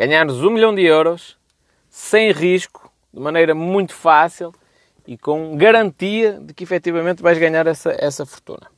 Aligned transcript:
ganhares 0.00 0.36
um 0.36 0.48
milhão 0.48 0.74
de 0.74 0.82
euros 0.82 1.36
sem 1.90 2.32
risco, 2.32 2.90
de 3.12 3.20
maneira 3.20 3.54
muito 3.54 3.92
fácil 3.92 4.50
e 5.06 5.18
com 5.18 5.54
garantia 5.58 6.40
de 6.40 6.54
que 6.54 6.64
efetivamente 6.64 7.22
vais 7.22 7.36
ganhar 7.36 7.66
essa, 7.66 7.94
essa 7.98 8.24
fortuna. 8.24 8.70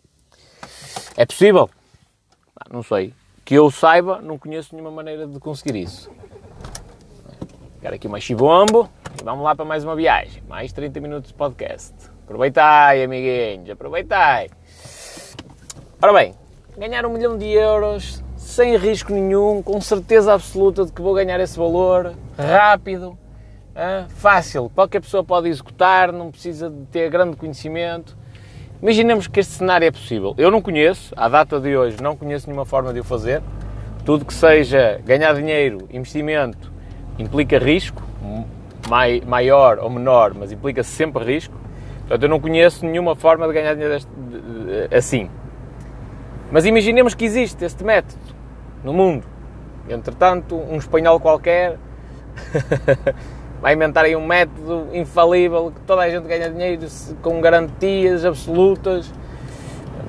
É 1.17 1.25
possível? 1.25 1.71
Não 2.69 2.83
sei. 2.83 3.15
Que 3.45 3.55
eu 3.55 3.71
saiba, 3.71 4.21
não 4.21 4.37
conheço 4.37 4.75
nenhuma 4.75 4.91
maneira 4.91 5.25
de 5.25 5.39
conseguir 5.39 5.77
isso. 5.77 6.11
Quero 7.81 7.95
aqui 7.95 8.09
uma 8.09 8.19
chibombo 8.19 8.91
e 9.21 9.23
vamos 9.23 9.45
lá 9.45 9.55
para 9.55 9.65
mais 9.65 9.85
uma 9.85 9.95
viagem. 9.95 10.43
Mais 10.49 10.73
30 10.73 10.99
minutos 10.99 11.31
de 11.31 11.35
podcast. 11.35 11.95
Aproveitai, 12.25 13.05
amiguinhos, 13.05 13.71
aproveitai. 13.71 14.51
Ora 16.03 16.13
bem, 16.15 16.35
ganhar 16.77 17.07
um 17.07 17.13
milhão 17.13 17.39
de 17.39 17.47
euros 17.47 18.22
sem 18.53 18.77
risco 18.77 19.11
nenhum, 19.15 19.63
com 19.63 19.81
certeza 19.81 20.35
absoluta 20.35 20.85
de 20.85 20.93
que 20.93 21.01
vou 21.01 21.15
ganhar 21.15 21.41
esse 21.41 21.59
valor, 21.59 22.13
rápido, 22.37 23.17
fácil, 24.11 24.71
qualquer 24.75 25.01
pessoa 25.01 25.25
pode 25.25 25.49
executar, 25.49 26.13
não 26.13 26.31
precisa 26.31 26.69
de 26.69 26.85
ter 26.87 27.09
grande 27.09 27.35
conhecimento. 27.35 28.15
Imaginemos 28.83 29.27
que 29.27 29.41
este 29.41 29.55
cenário 29.55 29.87
é 29.87 29.91
possível. 29.91 30.35
Eu 30.37 30.51
não 30.51 30.61
conheço, 30.61 31.15
à 31.17 31.31
data 31.31 31.59
de 31.59 31.75
hoje, 31.75 32.03
não 32.03 32.15
conheço 32.15 32.47
nenhuma 32.47 32.67
forma 32.67 32.93
de 32.93 33.01
o 33.01 33.05
fazer. 33.05 33.43
Tudo 34.05 34.27
que 34.27 34.35
seja 34.35 35.01
ganhar 35.03 35.33
dinheiro, 35.35 35.89
investimento, 35.91 36.71
implica 37.19 37.59
risco, 37.59 38.03
maior 39.27 39.79
ou 39.79 39.89
menor, 39.89 40.35
mas 40.35 40.53
implica 40.53 40.83
sempre 40.83 41.25
risco. 41.25 41.55
Portanto, 42.01 42.23
eu 42.25 42.29
não 42.29 42.39
conheço 42.39 42.85
nenhuma 42.85 43.17
forma 43.17 43.47
de 43.47 43.55
ganhar 43.55 43.73
dinheiro 43.75 44.05
assim. 44.95 45.31
Mas 46.51 46.67
imaginemos 46.67 47.15
que 47.15 47.25
existe 47.25 47.65
este 47.65 47.83
método 47.83 48.42
no 48.83 48.93
mundo. 48.93 49.25
Entretanto, 49.89 50.57
um 50.57 50.77
espanhol 50.77 51.19
qualquer 51.19 51.77
vai 53.61 53.75
inventar 53.75 54.05
aí 54.05 54.17
um 54.17 54.27
método 54.27 54.89
infalível 54.93 55.73
que 55.75 55.81
toda 55.83 56.03
a 56.03 56.11
gente 56.11 56.27
ganha 56.27 56.51
dinheiro 56.51 56.87
com 57.21 57.41
garantias 57.41 58.25
absolutas. 58.25 59.13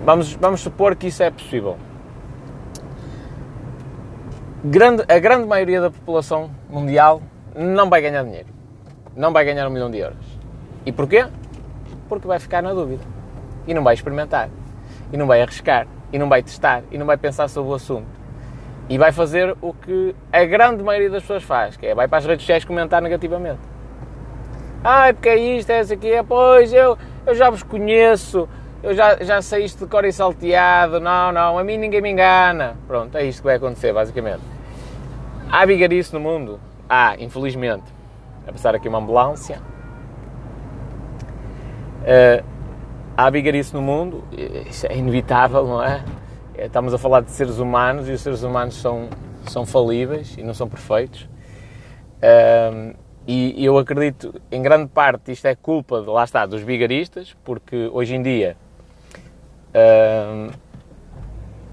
Vamos, 0.05 0.33
vamos 0.33 0.61
supor 0.61 0.95
que 0.95 1.07
isso 1.07 1.23
é 1.23 1.31
possível. 1.31 1.77
Grande, 4.63 5.03
a 5.07 5.19
grande 5.19 5.45
maioria 5.45 5.81
da 5.81 5.91
população 5.91 6.49
mundial 6.69 7.21
não 7.55 7.89
vai 7.89 8.01
ganhar 8.01 8.23
dinheiro. 8.23 8.47
Não 9.15 9.31
vai 9.31 9.45
ganhar 9.45 9.67
um 9.67 9.71
milhão 9.71 9.91
de 9.91 9.97
euros. 9.99 10.39
E 10.85 10.91
porquê? 10.91 11.25
Porque 12.07 12.27
vai 12.27 12.39
ficar 12.39 12.61
na 12.61 12.73
dúvida. 12.73 13.03
E 13.67 13.73
não 13.73 13.83
vai 13.83 13.93
experimentar. 13.93 14.49
E 15.11 15.17
não 15.17 15.27
vai 15.27 15.41
arriscar. 15.41 15.87
E 16.11 16.17
não 16.17 16.29
vai 16.29 16.41
testar. 16.41 16.83
E 16.91 16.97
não 16.97 17.05
vai 17.05 17.17
pensar 17.17 17.47
sobre 17.47 17.71
o 17.71 17.73
assunto 17.73 18.22
e 18.89 18.97
vai 18.97 19.11
fazer 19.11 19.55
o 19.61 19.73
que 19.73 20.15
a 20.31 20.43
grande 20.45 20.83
maioria 20.83 21.09
das 21.09 21.23
pessoas 21.23 21.43
faz, 21.43 21.77
que 21.77 21.87
é 21.87 21.95
vai 21.95 22.07
para 22.07 22.17
as 22.17 22.25
redes 22.25 22.43
sociais 22.43 22.65
comentar 22.65 23.01
negativamente. 23.01 23.61
Ai, 24.83 25.13
porque 25.13 25.29
é 25.29 25.37
isto, 25.37 25.69
é 25.69 25.79
isso 25.79 25.93
aqui, 25.93 26.11
é, 26.11 26.21
pois 26.21 26.73
eu, 26.73 26.97
eu 27.25 27.33
já 27.33 27.49
vos 27.49 27.63
conheço, 27.63 28.49
eu 28.83 28.93
já, 28.93 29.15
já 29.23 29.41
sei 29.41 29.63
isto 29.63 29.85
de 29.85 29.89
cor 29.89 30.03
e 30.03 30.11
salteado, 30.11 30.99
não, 30.99 31.31
não, 31.31 31.57
a 31.57 31.63
mim 31.63 31.77
ninguém 31.77 32.01
me 32.01 32.11
engana. 32.11 32.75
Pronto, 32.85 33.17
é 33.17 33.23
isto 33.23 33.39
que 33.39 33.45
vai 33.45 33.55
acontecer, 33.55 33.93
basicamente. 33.93 34.41
Há 35.49 35.65
vigarice 35.65 36.13
no 36.13 36.19
mundo? 36.19 36.59
Há, 36.89 37.15
infelizmente. 37.17 37.85
A 38.45 38.51
passar 38.51 38.75
aqui 38.75 38.89
uma 38.89 38.97
ambulância. 38.97 39.61
Uh, 42.01 42.43
há 43.15 43.29
vigarice 43.29 43.73
no 43.73 43.81
mundo, 43.81 44.25
isso 44.69 44.85
é 44.87 44.97
inevitável, 44.97 45.65
não 45.65 45.81
é? 45.81 46.03
É, 46.55 46.67
estamos 46.67 46.93
a 46.93 46.97
falar 46.97 47.21
de 47.21 47.31
seres 47.31 47.57
humanos 47.57 48.07
e 48.07 48.11
os 48.11 48.21
seres 48.21 48.43
humanos 48.43 48.75
são, 48.75 49.09
são 49.47 49.65
falíveis 49.65 50.35
e 50.37 50.43
não 50.43 50.53
são 50.53 50.67
perfeitos. 50.69 51.27
Um, 52.21 52.93
e 53.25 53.63
eu 53.63 53.77
acredito, 53.77 54.41
em 54.51 54.61
grande 54.61 54.87
parte, 54.87 55.31
isto 55.31 55.45
é 55.47 55.55
culpa, 55.55 56.01
de, 56.01 56.07
lá 56.07 56.25
está, 56.25 56.45
dos 56.45 56.61
vigaristas, 56.61 57.35
porque 57.43 57.89
hoje 57.91 58.15
em 58.15 58.21
dia 58.21 58.57
um, 59.73 60.49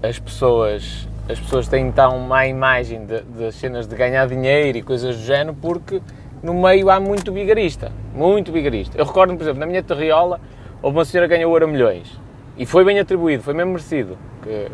as, 0.01 0.17
pessoas, 0.17 1.07
as 1.29 1.39
pessoas 1.39 1.67
têm 1.67 1.87
então 1.87 2.19
má 2.19 2.47
imagem 2.47 3.05
das 3.05 3.55
cenas 3.55 3.85
de 3.85 3.95
ganhar 3.95 4.27
dinheiro 4.27 4.77
e 4.77 4.81
coisas 4.81 5.17
do 5.17 5.23
género, 5.23 5.55
porque 5.61 6.01
no 6.41 6.53
meio 6.53 6.89
há 6.89 6.99
muito 6.99 7.33
vigarista, 7.33 7.91
muito 8.15 8.51
vigarista. 8.51 8.97
Eu 8.97 9.05
recordo, 9.05 9.35
por 9.35 9.43
exemplo, 9.43 9.59
na 9.59 9.65
minha 9.65 9.83
terriola, 9.83 10.39
houve 10.81 10.97
uma 10.97 11.05
senhora 11.05 11.27
que 11.27 11.35
ganhou 11.35 11.51
ouro 11.51 11.67
milhões 11.67 12.20
e 12.57 12.65
foi 12.65 12.83
bem 12.83 12.99
atribuído, 12.99 13.43
foi 13.43 13.53
mesmo 13.53 13.71
merecido. 13.71 14.17
Que 14.41 14.67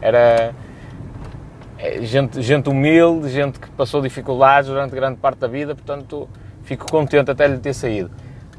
era 0.00 0.54
é, 1.78 2.02
gente, 2.02 2.42
gente 2.42 2.68
humilde, 2.68 3.28
gente 3.28 3.60
que 3.60 3.70
passou 3.70 4.02
dificuldades 4.02 4.68
durante 4.68 4.94
grande 4.94 5.18
parte 5.18 5.38
da 5.38 5.46
vida, 5.46 5.74
portanto 5.76 6.28
fico 6.64 6.90
contente 6.90 7.30
até 7.30 7.46
lhe 7.46 7.58
ter 7.58 7.72
saído. 7.72 8.10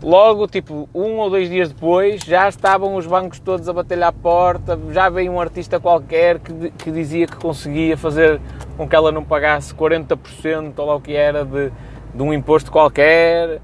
Logo, 0.01 0.47
tipo, 0.47 0.87
um 0.95 1.17
ou 1.17 1.29
dois 1.29 1.49
dias 1.49 1.67
depois, 1.67 2.21
já 2.21 2.47
estavam 2.47 2.95
os 2.95 3.05
bancos 3.05 3.37
todos 3.37 3.67
a 3.67 3.73
bater-lhe 3.73 4.05
à 4.05 4.13
porta, 4.13 4.79
já 4.93 5.09
veio 5.09 5.33
um 5.33 5.41
artista 5.41 5.77
qualquer 5.77 6.39
que, 6.39 6.71
que 6.71 6.89
dizia 6.89 7.27
que 7.27 7.35
conseguia 7.35 7.97
fazer 7.97 8.39
com 8.77 8.87
que 8.87 8.95
ela 8.95 9.11
não 9.11 9.25
pagasse 9.25 9.75
40% 9.75 10.73
ou 10.77 10.85
lá 10.85 10.95
o 10.95 11.01
que 11.01 11.13
era 11.13 11.43
de, 11.43 11.69
de 12.15 12.23
um 12.23 12.33
imposto 12.33 12.71
qualquer, 12.71 13.59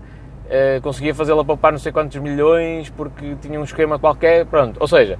uh, 0.45 0.81
conseguia 0.81 1.13
fazê-la 1.13 1.43
poupar 1.43 1.71
não 1.71 1.79
sei 1.79 1.91
quantos 1.91 2.17
milhões 2.17 2.89
porque 2.89 3.35
tinha 3.41 3.59
um 3.59 3.63
esquema 3.63 3.99
qualquer, 3.99 4.45
pronto. 4.45 4.77
Ou 4.79 4.87
seja, 4.87 5.19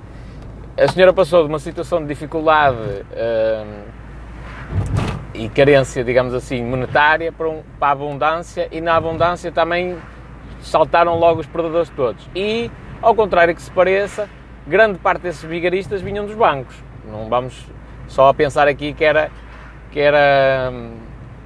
a 0.78 0.88
senhora 0.88 1.14
passou 1.14 1.44
de 1.44 1.50
uma 1.50 1.60
situação 1.60 2.02
de 2.02 2.08
dificuldade 2.08 2.78
uh, 2.78 3.84
e 5.34 5.50
carência, 5.50 6.04
digamos 6.04 6.34
assim, 6.34 6.64
monetária 6.64 7.32
para, 7.32 7.50
um, 7.50 7.62
para 7.80 7.90
a 7.90 7.92
abundância 7.92 8.68
e 8.72 8.82
na 8.82 8.96
abundância 8.96 9.52
também 9.52 9.98
saltaram 10.62 11.18
logo 11.18 11.42
os 11.42 11.48
predadores 11.48 11.90
todos. 11.90 12.28
E, 12.36 12.72
ao 13.02 13.14
contrário 13.14 13.54
que 13.54 13.62
se 13.62 13.72
pareça, 13.72 14.30
grande 14.66 14.98
parte 15.00 15.22
desses 15.22 15.44
vigaristas 15.44 16.02
vinham 16.02 16.26
dos 16.26 16.36
bancos. 16.36 16.76
Não 17.10 17.30
vamos 17.30 17.66
só 18.08 18.30
a 18.30 18.34
pensar 18.34 18.68
aqui 18.68 18.94
que 18.94 19.04
era, 19.04 19.30
que 19.92 20.00
era 20.00 20.72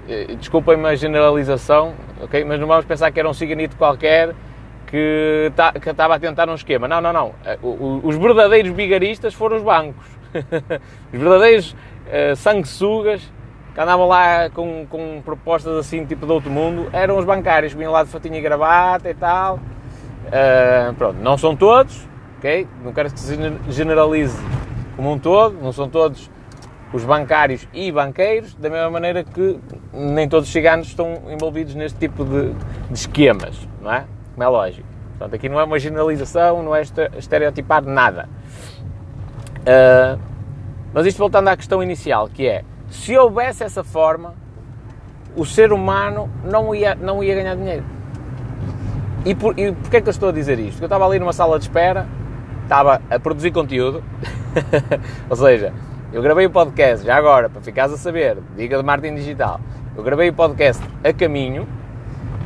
eh, 0.08 0.36
desculpem-me 0.40 0.88
a 0.88 0.96
generalização, 0.96 1.94
ok? 2.20 2.44
Mas 2.46 2.60
não 2.60 2.68
vamos 2.68 2.86
pensar 2.86 3.12
que 3.12 3.20
era 3.20 3.30
um 3.30 3.34
ciganito 3.34 3.76
qualquer 3.76 4.34
que, 4.88 5.52
tá, 5.56 5.72
que 5.74 5.90
estava 5.90 6.16
a 6.16 6.20
tentar 6.20 6.50
um 6.50 6.56
esquema. 6.56 6.88
Não, 6.88 7.00
não, 7.00 7.14
não. 7.14 7.34
Eh, 7.46 7.60
os 7.62 8.16
verdadeiros 8.18 8.72
bigaristas 8.72 9.34
foram 9.34 9.58
os 9.58 9.64
bancos. 9.64 10.06
os 11.14 11.20
verdadeiros 11.20 11.72
uh, 11.72 12.36
sanguessugas 12.36 13.22
que 13.74 13.80
andavam 13.80 14.08
lá 14.08 14.50
com, 14.50 14.86
com 14.90 15.22
propostas 15.24 15.78
assim, 15.78 16.06
tipo 16.06 16.26
de 16.26 16.32
outro 16.32 16.50
mundo, 16.50 16.90
eram 16.92 17.18
os 17.18 17.26
bancários 17.26 17.74
vinham 17.74 17.92
lá 17.92 18.04
de 18.04 18.10
fatinha 18.10 18.38
e 18.38 18.42
gravata 18.42 19.10
e 19.10 19.14
tal. 19.14 19.56
Uh, 19.56 20.94
pronto, 20.96 21.20
não 21.20 21.38
são 21.38 21.56
todos, 21.56 22.08
ok? 22.38 22.68
Não 22.84 22.92
quero 22.94 23.12
que 23.12 23.20
se 23.20 23.38
generalize 23.70 24.38
como 24.96 25.12
um 25.12 25.20
todo, 25.20 25.62
não 25.62 25.72
são 25.72 25.88
todos 25.88 26.30
os 26.92 27.04
bancários 27.04 27.68
e 27.74 27.92
banqueiros, 27.92 28.56
da 28.56 28.70
mesma 28.70 28.90
maneira 28.90 29.24
que 29.24 29.60
nem 29.94 30.28
todos 30.28 30.48
os 30.48 30.54
ciganos 30.54 30.88
estão 30.88 31.22
envolvidos 31.30 31.76
neste 31.76 32.00
tipo 32.00 32.26
de, 32.26 32.52
de 32.90 32.94
esquemas, 32.94 33.68
não 33.82 33.94
é? 33.94 34.06
Como 34.34 34.44
é 34.44 34.48
lógico. 34.48 34.88
Portanto, 35.12 35.36
aqui 35.36 35.50
não 35.50 35.60
é 35.60 35.64
uma 35.64 35.78
generalização, 35.78 36.64
não 36.64 36.76
é 36.76 36.82
estereotipar 37.18 37.84
nada. 37.84 38.28
Uh, 39.60 40.20
mas 40.94 41.06
isto 41.06 41.18
voltando 41.18 41.50
à 41.50 41.58
questão 41.58 41.84
inicial, 41.84 42.28
que 42.28 42.48
é, 42.48 42.64
se 42.90 43.16
houvesse 43.16 43.64
essa 43.64 43.84
forma, 43.84 44.34
o 45.36 45.46
ser 45.46 45.72
humano 45.72 46.30
não 46.44 46.74
ia, 46.74 46.96
não 46.96 47.24
ia 47.24 47.36
ganhar 47.36 47.56
dinheiro. 47.56 47.84
E, 49.26 49.36
por, 49.36 49.60
e 49.60 49.72
porquê 49.74 49.98
é 49.98 50.02
que 50.02 50.08
eu 50.08 50.12
estou 50.12 50.30
a 50.30 50.32
dizer 50.32 50.58
isto? 50.58 50.72
Porque 50.72 50.86
eu 50.86 50.88
estava 50.88 51.06
ali 51.06 51.20
numa 51.20 51.34
sala 51.34 51.60
de 51.60 51.66
espera, 51.66 52.08
estava 52.64 53.02
a 53.10 53.20
produzir 53.20 53.52
conteúdo, 53.52 54.04
ou 55.30 55.36
seja, 55.36 55.74
eu 56.12 56.22
gravei 56.24 56.48
o 56.48 56.50
podcast, 56.50 57.06
já 57.06 57.16
agora, 57.16 57.50
para 57.50 57.62
ficares 57.62 57.94
a 57.94 57.98
saber, 57.98 58.38
diga 58.56 58.78
de 58.78 58.84
marketing 58.84 59.16
digital. 59.16 59.60
Eu 59.96 60.04
gravei 60.04 60.30
o 60.30 60.34
podcast 60.34 60.84
a 61.04 61.14
caminho, 61.14 61.68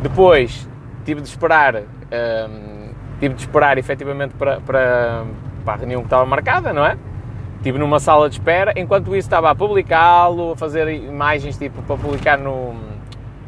depois 0.01 0.67
tive 1.05 1.21
de 1.21 1.29
esperar, 1.29 1.77
hum, 1.77 2.89
tive 3.21 3.35
de 3.35 3.41
esperar 3.41 3.77
efetivamente 3.77 4.33
para, 4.35 4.59
para, 4.59 5.23
para 5.63 5.73
a 5.73 5.77
reunião 5.77 6.01
que 6.01 6.07
estava 6.07 6.25
marcada, 6.25 6.73
não 6.73 6.85
é? 6.85 6.97
Estive 7.57 7.77
numa 7.77 8.01
sala 8.01 8.29
de 8.29 8.35
espera, 8.35 8.73
enquanto 8.75 9.15
isso 9.15 9.27
estava 9.27 9.49
a 9.49 9.55
publicá-lo, 9.55 10.51
a 10.51 10.57
fazer 10.57 10.89
imagens 10.89 11.57
tipo 11.57 11.81
para 11.83 11.95
publicar 11.95 12.37
no, 12.37 12.75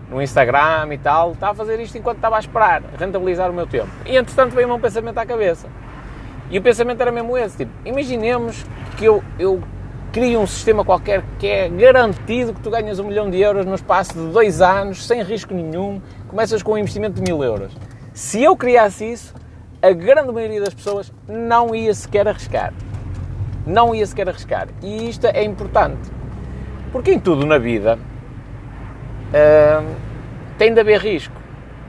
no 0.10 0.22
Instagram 0.22 0.94
e 0.94 0.98
tal, 0.98 1.34
estava 1.34 1.52
a 1.52 1.56
fazer 1.56 1.78
isto 1.82 1.98
enquanto 1.98 2.18
estava 2.18 2.38
a 2.38 2.40
esperar, 2.40 2.82
rentabilizar 2.98 3.52
o 3.52 3.54
meu 3.54 3.68
tempo. 3.68 3.90
E 4.06 4.16
entretanto 4.16 4.56
veio-me 4.56 4.74
um 4.74 4.80
pensamento 4.80 5.18
à 5.18 5.26
cabeça. 5.26 5.68
E 6.50 6.58
o 6.58 6.62
pensamento 6.62 7.02
era 7.02 7.12
mesmo 7.12 7.38
esse, 7.38 7.58
tipo, 7.58 7.72
imaginemos 7.84 8.66
que 8.96 9.04
eu, 9.04 9.22
eu 9.38 9.62
cria 10.16 10.40
um 10.40 10.48
sistema 10.48 10.86
qualquer 10.86 11.26
que 11.38 11.46
é 11.46 11.68
garantido 11.68 12.54
que 12.54 12.62
tu 12.62 12.70
ganhas 12.70 13.00
um 13.00 13.04
milhão 13.04 13.30
de 13.30 13.38
euros 13.42 13.66
no 13.66 13.76
espaço 13.76 14.14
de 14.14 14.32
dois 14.32 14.62
anos, 14.62 15.06
sem 15.06 15.22
risco 15.22 15.54
nenhum, 15.54 16.02
começas 16.30 16.64
com 16.64 16.72
um 16.72 16.78
investimento 16.78 17.16
de 17.16 17.22
mil 17.22 17.44
euros. 17.44 17.76
Se 18.14 18.42
eu 18.42 18.56
criasse 18.56 19.12
isso, 19.12 19.36
a 19.82 19.92
grande 19.92 20.32
maioria 20.32 20.62
das 20.62 20.74
pessoas 20.74 21.12
não 21.28 21.76
ia 21.76 21.94
sequer 21.94 22.30
arriscar. 22.30 22.74
Não 23.68 23.94
ia 23.94 24.06
sequer 24.06 24.30
arriscar. 24.30 24.70
E 24.82 25.10
isto 25.10 25.28
é 25.28 25.44
importante. 25.44 26.10
Porque 26.94 27.12
em 27.12 27.20
tudo 27.20 27.46
na 27.46 27.58
vida, 27.58 28.00
uh, 29.32 29.96
tem 30.58 30.74
de 30.74 30.80
haver 30.80 31.02
risco. 31.02 31.36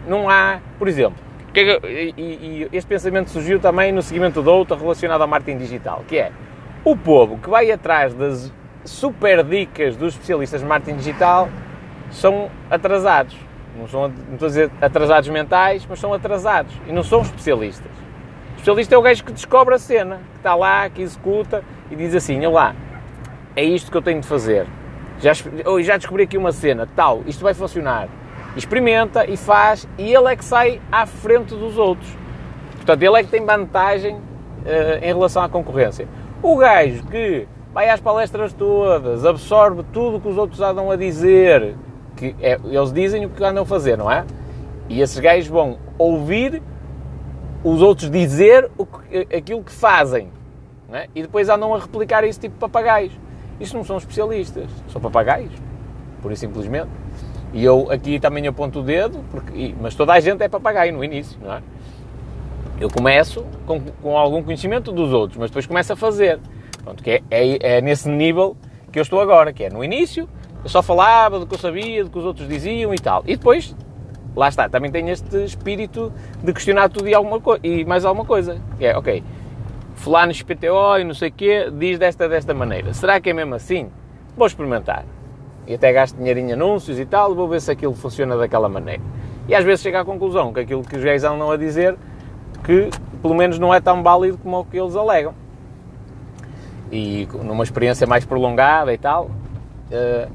Não 0.05 0.29
há, 0.29 0.58
por 0.81 0.88
exemplo, 0.88 1.20
é 1.55 1.61
e, 1.88 2.12
e, 2.19 2.69
este 2.72 2.88
pensamento 2.88 3.31
surgiu 3.31 3.61
também 3.61 3.93
no 3.93 4.02
seguimento 4.02 4.43
de 4.43 4.49
outra 4.49 4.76
relacionado 4.76 5.22
ao 5.22 5.29
marketing 5.29 5.58
digital, 5.58 6.02
que 6.08 6.19
é 6.19 6.32
o 6.86 6.96
povo 6.96 7.36
que 7.38 7.50
vai 7.50 7.68
atrás 7.72 8.14
das 8.14 8.52
super 8.84 9.42
dicas 9.42 9.96
dos 9.96 10.14
especialistas 10.14 10.60
de 10.60 10.66
marketing 10.68 10.98
digital 10.98 11.48
são 12.12 12.48
atrasados. 12.70 13.36
Não, 13.76 13.88
são, 13.88 14.02
não 14.02 14.34
estou 14.34 14.46
a 14.46 14.48
dizer 14.48 14.70
atrasados 14.80 15.28
mentais, 15.28 15.84
mas 15.90 15.98
são 15.98 16.14
atrasados 16.14 16.72
e 16.86 16.92
não 16.92 17.02
são 17.02 17.22
especialistas. 17.22 17.90
O 17.90 18.54
especialista 18.58 18.94
é 18.94 18.98
o 18.98 19.02
gajo 19.02 19.24
que 19.24 19.32
descobre 19.32 19.74
a 19.74 19.78
cena, 19.80 20.20
que 20.30 20.36
está 20.36 20.54
lá, 20.54 20.88
que 20.88 21.02
executa 21.02 21.64
e 21.90 21.96
diz 21.96 22.14
assim: 22.14 22.38
olha 22.38 22.50
lá, 22.50 22.76
é 23.56 23.64
isto 23.64 23.90
que 23.90 23.96
eu 23.96 24.02
tenho 24.02 24.20
de 24.20 24.26
fazer. 24.28 24.68
Já, 25.18 25.32
já 25.32 25.96
descobri 25.96 26.22
aqui 26.22 26.38
uma 26.38 26.52
cena, 26.52 26.88
tal, 26.94 27.24
isto 27.26 27.42
vai 27.42 27.52
funcionar. 27.52 28.08
Experimenta 28.56 29.28
e 29.28 29.36
faz, 29.36 29.88
e 29.98 30.14
ele 30.14 30.32
é 30.32 30.36
que 30.36 30.44
sai 30.44 30.80
à 30.92 31.04
frente 31.04 31.52
dos 31.52 31.76
outros. 31.76 32.08
Portanto, 32.76 33.02
ele 33.02 33.18
é 33.18 33.24
que 33.24 33.30
tem 33.30 33.44
vantagem 33.44 34.14
uh, 34.14 35.02
em 35.02 35.06
relação 35.06 35.42
à 35.42 35.48
concorrência. 35.48 36.06
O 36.42 36.56
gajo 36.56 37.04
que 37.04 37.48
vai 37.72 37.88
às 37.88 38.00
palestras 38.00 38.52
todas, 38.52 39.24
absorve 39.24 39.82
tudo 39.92 40.16
o 40.16 40.20
que 40.20 40.28
os 40.28 40.36
outros 40.36 40.60
andam 40.60 40.90
a 40.90 40.96
dizer, 40.96 41.74
que 42.16 42.34
é, 42.40 42.58
eles 42.64 42.92
dizem 42.92 43.26
o 43.26 43.30
que 43.30 43.42
andam 43.44 43.62
a 43.62 43.66
fazer, 43.66 43.96
não 43.96 44.10
é? 44.10 44.24
E 44.88 45.00
esses 45.00 45.18
gajos 45.18 45.48
vão 45.48 45.78
ouvir 45.98 46.62
os 47.64 47.82
outros 47.82 48.10
dizer 48.10 48.70
o 48.78 48.86
que, 48.86 49.36
aquilo 49.36 49.62
que 49.62 49.72
fazem. 49.72 50.30
É? 50.92 51.08
E 51.14 51.22
depois 51.22 51.48
andam 51.48 51.74
a 51.74 51.78
replicar 51.78 52.22
isso 52.22 52.38
tipo 52.38 52.56
papagaios. 52.58 53.12
Isto 53.58 53.76
não 53.76 53.84
são 53.84 53.96
especialistas, 53.96 54.70
são 54.88 55.00
papagaios, 55.00 55.52
por 56.22 56.30
e 56.30 56.36
simplesmente. 56.36 56.88
E 57.52 57.64
eu 57.64 57.90
aqui 57.90 58.20
também 58.20 58.46
aponto 58.46 58.80
o 58.80 58.82
dedo, 58.82 59.24
porque, 59.30 59.74
mas 59.80 59.94
toda 59.94 60.12
a 60.12 60.20
gente 60.20 60.42
é 60.42 60.48
papagaio 60.48 60.92
no 60.92 61.02
início, 61.02 61.38
não 61.42 61.54
é? 61.54 61.62
Eu 62.78 62.90
começo 62.90 63.44
com, 63.64 63.81
com 63.81 64.19
algum 64.19 64.43
conhecimento 64.43 64.93
dos 64.93 65.12
outros, 65.12 65.38
mas 65.38 65.50
depois 65.50 65.67
começo 65.67 65.93
a 65.93 65.96
fazer. 65.96 66.38
Pronto, 66.84 67.02
que 67.02 67.11
é, 67.11 67.23
é, 67.31 67.76
é 67.76 67.81
nesse 67.81 68.08
nível 68.08 68.56
que 68.93 68.99
eu 68.99 69.02
estou 69.02 69.20
agora, 69.20 69.52
que 69.52 69.64
é 69.64 69.70
no 69.70 69.82
início, 69.82 70.28
eu 70.62 70.69
só 70.69 70.82
falava 70.82 71.38
do 71.38 71.46
que 71.46 71.55
eu 71.55 71.58
sabia, 71.58 72.05
do 72.05 72.11
que 72.11 72.19
os 72.19 72.25
outros 72.25 72.46
diziam 72.46 72.93
e 72.93 72.99
tal. 72.99 73.23
E 73.26 73.37
depois, 73.37 73.75
lá 74.34 74.49
está, 74.49 74.69
também 74.69 74.90
tenho 74.90 75.08
este 75.08 75.43
espírito 75.44 76.12
de 76.43 76.52
questionar 76.52 76.90
tudo 76.90 77.08
e, 77.08 77.14
alguma 77.14 77.40
e 77.62 77.84
mais 77.84 78.05
alguma 78.05 78.26
coisa. 78.26 78.61
Que 78.79 78.87
é, 78.87 78.96
ok, 78.96 79.25
fulano 79.94 80.32
XPTO 80.34 80.99
e 81.00 81.05
não 81.05 81.14
sei 81.14 81.31
o 81.31 81.32
quê, 81.32 81.70
diz 81.72 81.99
desta 81.99 82.29
desta 82.29 82.52
maneira. 82.52 82.93
Será 82.93 83.19
que 83.20 83.31
é 83.31 83.32
mesmo 83.32 83.55
assim? 83.55 83.90
Vou 84.37 84.46
experimentar. 84.46 85.05
E 85.67 85.75
até 85.75 85.93
gasto 85.93 86.17
dinheirinho 86.17 86.50
em 86.50 86.52
anúncios 86.52 86.99
e 87.00 87.06
tal, 87.06 87.34
vou 87.34 87.49
ver 87.49 87.61
se 87.61 87.70
aquilo 87.70 87.94
funciona 87.94 88.37
daquela 88.37 88.69
maneira. 88.69 89.02
E 89.49 89.55
às 89.55 89.64
vezes 89.64 89.81
chego 89.81 89.96
à 89.96 90.05
conclusão 90.05 90.52
que 90.52 90.61
aquilo 90.61 90.82
que 90.82 90.96
os 90.96 91.02
gays 91.02 91.25
andam 91.25 91.50
a 91.50 91.56
dizer, 91.56 91.96
que 92.66 92.90
pelo 93.22 93.34
menos 93.34 93.58
não 93.58 93.72
é 93.72 93.80
tão 93.80 94.02
válido 94.02 94.36
como 94.38 94.58
o 94.58 94.64
que 94.64 94.76
eles 94.78 94.96
alegam. 94.96 95.32
E 96.90 97.26
numa 97.32 97.64
experiência 97.64 98.06
mais 98.06 98.24
prolongada 98.24 98.92
e 98.92 98.98
tal, 98.98 99.26
uh, 99.26 100.30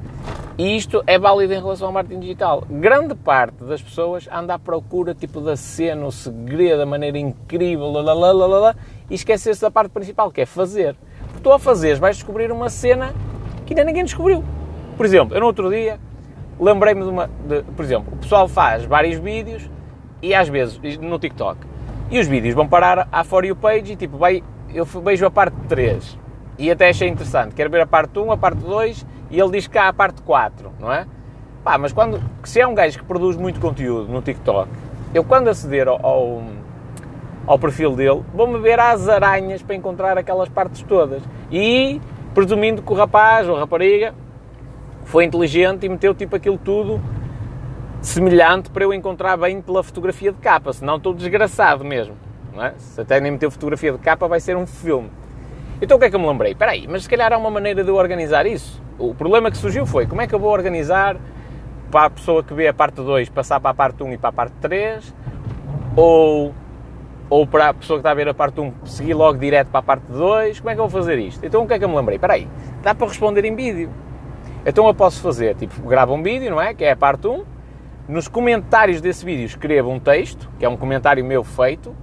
e 0.58 0.76
isto 0.76 1.02
é 1.06 1.18
válido 1.18 1.52
em 1.52 1.60
relação 1.60 1.86
ao 1.86 1.92
marketing 1.92 2.20
digital. 2.20 2.64
Grande 2.68 3.14
parte 3.14 3.64
das 3.64 3.80
pessoas 3.80 4.28
anda 4.32 4.54
à 4.54 4.58
procura 4.58 5.14
tipo 5.14 5.40
da 5.40 5.56
cena, 5.56 6.06
o 6.06 6.12
segredo, 6.12 6.78
da 6.78 6.86
maneira 6.86 7.18
incrível, 7.18 7.90
lá, 7.90 8.74
e 9.10 9.14
esquece-se 9.14 9.60
da 9.60 9.70
parte 9.70 9.90
principal, 9.90 10.30
que 10.30 10.40
é 10.40 10.46
fazer. 10.46 10.96
Porque 11.26 11.40
tu 11.42 11.52
a 11.52 11.58
fazer 11.58 11.98
vais 11.98 12.16
descobrir 12.16 12.50
uma 12.50 12.68
cena 12.68 13.14
que 13.66 13.72
ainda 13.72 13.84
ninguém 13.84 14.04
descobriu. 14.04 14.44
Por 14.96 15.06
exemplo, 15.06 15.34
eu 15.34 15.40
no 15.40 15.46
outro 15.46 15.70
dia 15.70 15.98
lembrei-me 16.60 17.02
de 17.02 17.08
uma. 17.08 17.26
De, 17.26 17.62
por 17.62 17.84
exemplo, 17.84 18.12
o 18.12 18.16
pessoal 18.18 18.46
faz 18.46 18.84
vários 18.84 19.18
vídeos 19.18 19.68
e 20.20 20.34
às 20.34 20.48
vezes 20.48 20.78
no 20.98 21.18
TikTok. 21.18 21.71
E 22.12 22.20
os 22.20 22.28
vídeos 22.28 22.54
vão 22.54 22.68
parar 22.68 23.08
à 23.10 23.24
For 23.24 23.42
You 23.42 23.56
page 23.56 23.94
e 23.94 23.96
tipo, 23.96 24.18
vai, 24.18 24.44
eu 24.74 24.84
vejo 24.84 25.24
a 25.24 25.30
parte 25.30 25.56
3 25.66 26.18
e 26.58 26.70
até 26.70 26.90
achei 26.90 27.08
interessante. 27.08 27.54
Quero 27.54 27.70
ver 27.70 27.80
a 27.80 27.86
parte 27.86 28.18
1, 28.18 28.30
a 28.30 28.36
parte 28.36 28.58
2 28.58 29.06
e 29.30 29.40
ele 29.40 29.50
diz 29.52 29.66
que 29.66 29.78
há 29.78 29.88
a 29.88 29.94
parte 29.94 30.20
4, 30.20 30.72
não 30.78 30.92
é? 30.92 31.06
Pá, 31.64 31.78
mas 31.78 31.90
quando, 31.90 32.20
se 32.44 32.60
é 32.60 32.66
um 32.66 32.74
gajo 32.74 32.98
que 32.98 33.04
produz 33.06 33.34
muito 33.34 33.58
conteúdo 33.58 34.12
no 34.12 34.20
TikTok, 34.20 34.68
eu 35.14 35.24
quando 35.24 35.48
aceder 35.48 35.88
ao, 35.88 36.04
ao, 36.04 36.42
ao 37.46 37.58
perfil 37.58 37.96
dele, 37.96 38.22
vou-me 38.34 38.58
ver 38.58 38.78
às 38.78 39.08
aranhas 39.08 39.62
para 39.62 39.74
encontrar 39.74 40.18
aquelas 40.18 40.50
partes 40.50 40.82
todas. 40.82 41.22
E 41.50 41.98
presumindo 42.34 42.82
que 42.82 42.92
o 42.92 42.94
rapaz 42.94 43.48
ou 43.48 43.56
a 43.56 43.60
rapariga 43.60 44.14
foi 45.06 45.24
inteligente 45.24 45.86
e 45.86 45.88
meteu 45.88 46.14
tipo 46.14 46.36
aquilo 46.36 46.58
tudo 46.58 47.00
semelhante 48.02 48.68
para 48.68 48.84
eu 48.84 48.92
encontrar 48.92 49.36
bem 49.36 49.62
pela 49.62 49.82
fotografia 49.82 50.32
de 50.32 50.38
capa, 50.38 50.72
senão 50.72 50.96
estou 50.96 51.14
desgraçado 51.14 51.84
mesmo. 51.84 52.14
É? 52.58 52.72
Se 52.76 53.00
até 53.00 53.18
nem 53.18 53.32
meteu 53.32 53.50
fotografia 53.50 53.92
de 53.92 53.98
capa, 53.98 54.28
vai 54.28 54.40
ser 54.40 54.56
um 54.56 54.66
filme. 54.66 55.10
Então 55.80 55.96
o 55.96 56.00
que 56.00 56.06
é 56.06 56.10
que 56.10 56.16
eu 56.16 56.20
me 56.20 56.26
lembrei? 56.26 56.52
Espera 56.52 56.72
aí, 56.72 56.86
mas 56.86 57.04
se 57.04 57.08
calhar 57.08 57.32
há 57.32 57.38
uma 57.38 57.50
maneira 57.50 57.82
de 57.82 57.88
eu 57.88 57.94
organizar 57.94 58.44
isso. 58.44 58.82
O 58.98 59.14
problema 59.14 59.50
que 59.50 59.56
surgiu 59.56 59.86
foi 59.86 60.06
como 60.06 60.20
é 60.20 60.26
que 60.26 60.34
eu 60.34 60.38
vou 60.38 60.50
organizar 60.50 61.16
para 61.90 62.06
a 62.06 62.10
pessoa 62.10 62.42
que 62.42 62.52
vê 62.52 62.68
a 62.68 62.74
parte 62.74 62.96
2 62.96 63.28
passar 63.30 63.60
para 63.60 63.70
a 63.70 63.74
parte 63.74 64.02
1 64.02 64.12
e 64.12 64.18
para 64.18 64.28
a 64.30 64.32
parte 64.32 64.54
3 64.60 65.14
ou, 65.96 66.54
ou 67.30 67.46
para 67.46 67.70
a 67.70 67.74
pessoa 67.74 67.98
que 67.98 68.00
está 68.00 68.10
a 68.10 68.14
ver 68.14 68.28
a 68.28 68.34
parte 68.34 68.60
1 68.60 68.72
seguir 68.84 69.14
logo 69.14 69.38
direto 69.38 69.68
para 69.68 69.80
a 69.80 69.82
parte 69.82 70.04
2. 70.10 70.60
Como 70.60 70.70
é 70.70 70.74
que 70.74 70.80
eu 70.80 70.88
vou 70.88 71.00
fazer 71.00 71.18
isto? 71.18 71.44
Então 71.44 71.62
o 71.62 71.66
que 71.66 71.74
é 71.74 71.78
que 71.78 71.84
eu 71.84 71.88
me 71.88 71.96
lembrei? 71.96 72.16
Espera 72.16 72.34
aí, 72.34 72.48
dá 72.82 72.94
para 72.94 73.06
responder 73.06 73.44
em 73.44 73.54
vídeo. 73.54 73.90
Então 74.64 74.86
eu 74.86 74.94
posso 74.94 75.20
fazer, 75.20 75.54
tipo, 75.56 75.82
gravo 75.82 76.14
um 76.14 76.22
vídeo, 76.22 76.50
não 76.50 76.60
é? 76.60 76.74
Que 76.74 76.84
é 76.84 76.92
a 76.92 76.96
parte 76.96 77.26
1. 77.26 77.51
Nos 78.08 78.26
comentários 78.26 79.00
desse 79.00 79.24
vídeo 79.24 79.44
escrevo 79.44 79.90
um 79.90 80.00
texto, 80.00 80.50
que 80.58 80.64
é 80.64 80.68
um 80.68 80.76
comentário 80.76 81.24
meu 81.24 81.44
feito, 81.44 81.94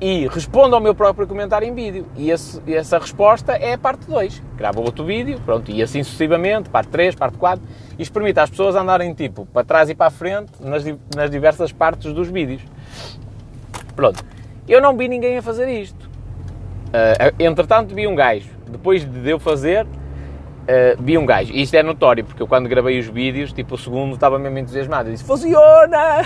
e 0.00 0.28
respondo 0.28 0.76
ao 0.76 0.80
meu 0.80 0.94
próprio 0.94 1.26
comentário 1.26 1.66
em 1.66 1.74
vídeo. 1.74 2.06
E 2.16 2.30
esse, 2.30 2.60
essa 2.70 2.98
resposta 2.98 3.52
é 3.52 3.72
a 3.72 3.78
parte 3.78 4.06
2. 4.06 4.42
Gravo 4.56 4.82
outro 4.82 5.04
vídeo, 5.04 5.40
pronto, 5.44 5.70
e 5.70 5.82
assim 5.82 6.02
sucessivamente, 6.02 6.68
parte 6.68 6.90
3, 6.90 7.14
parte 7.14 7.38
4. 7.38 7.64
Isto 7.98 8.12
permite 8.12 8.38
às 8.38 8.50
pessoas 8.50 8.76
andarem 8.76 9.12
tipo 9.14 9.46
para 9.46 9.64
trás 9.64 9.88
e 9.88 9.94
para 9.94 10.06
a 10.06 10.10
frente 10.10 10.52
nas, 10.60 10.84
nas 11.16 11.30
diversas 11.30 11.72
partes 11.72 12.12
dos 12.12 12.28
vídeos. 12.28 12.62
Pronto. 13.96 14.24
Eu 14.68 14.80
não 14.82 14.96
vi 14.96 15.08
ninguém 15.08 15.38
a 15.38 15.42
fazer 15.42 15.68
isto. 15.68 16.06
Uh, 16.88 17.34
entretanto, 17.38 17.94
vi 17.94 18.06
um 18.06 18.14
gajo. 18.14 18.50
Depois 18.68 19.04
de 19.04 19.30
eu 19.30 19.38
fazer, 19.38 19.86
uh, 20.68 21.02
vi 21.02 21.16
um 21.16 21.24
gajo. 21.24 21.52
E 21.52 21.62
isto 21.62 21.74
é 21.74 21.82
notório, 21.82 22.24
porque 22.24 22.42
eu 22.42 22.46
quando 22.46 22.68
gravei 22.68 22.98
os 22.98 23.06
vídeos, 23.06 23.52
tipo, 23.52 23.74
o 23.74 23.78
segundo 23.78 24.14
estava 24.14 24.38
mesmo 24.38 24.58
entusiasmado. 24.58 25.08
Eu 25.08 25.12
disse, 25.14 25.24
funciona! 25.24 26.22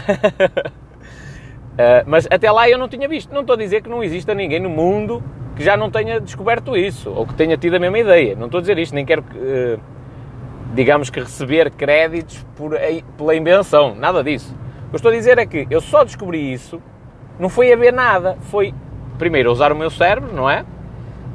Uh, 1.72 2.04
mas 2.06 2.26
até 2.30 2.50
lá 2.50 2.68
eu 2.68 2.76
não 2.76 2.88
tinha 2.88 3.08
visto. 3.08 3.32
Não 3.32 3.42
estou 3.42 3.54
a 3.54 3.58
dizer 3.58 3.82
que 3.82 3.88
não 3.88 4.02
exista 4.02 4.34
ninguém 4.34 4.60
no 4.60 4.68
mundo 4.68 5.22
que 5.54 5.62
já 5.62 5.76
não 5.76 5.90
tenha 5.90 6.18
descoberto 6.20 6.76
isso 6.76 7.10
ou 7.10 7.26
que 7.26 7.34
tenha 7.34 7.56
tido 7.56 7.76
a 7.76 7.78
mesma 7.78 7.98
ideia. 7.98 8.34
Não 8.34 8.46
estou 8.46 8.58
a 8.58 8.60
dizer 8.60 8.78
isto, 8.78 8.94
nem 8.94 9.04
quero, 9.04 9.22
uh, 9.22 9.80
digamos 10.74 11.10
que, 11.10 11.20
receber 11.20 11.70
créditos 11.70 12.44
por, 12.56 12.72
pela 13.16 13.34
invenção, 13.34 13.94
nada 13.94 14.22
disso. 14.24 14.56
O 14.86 14.90
que 14.90 14.94
eu 14.94 14.96
estou 14.96 15.12
a 15.12 15.14
dizer 15.14 15.38
é 15.38 15.46
que 15.46 15.66
eu 15.70 15.80
só 15.80 16.04
descobri 16.04 16.52
isso, 16.52 16.82
não 17.38 17.48
foi 17.48 17.72
a 17.72 17.76
ver 17.76 17.92
nada, 17.92 18.36
foi 18.50 18.74
primeiro 19.18 19.50
usar 19.50 19.72
o 19.72 19.76
meu 19.76 19.90
cérebro, 19.90 20.34
não 20.34 20.48
é? 20.48 20.64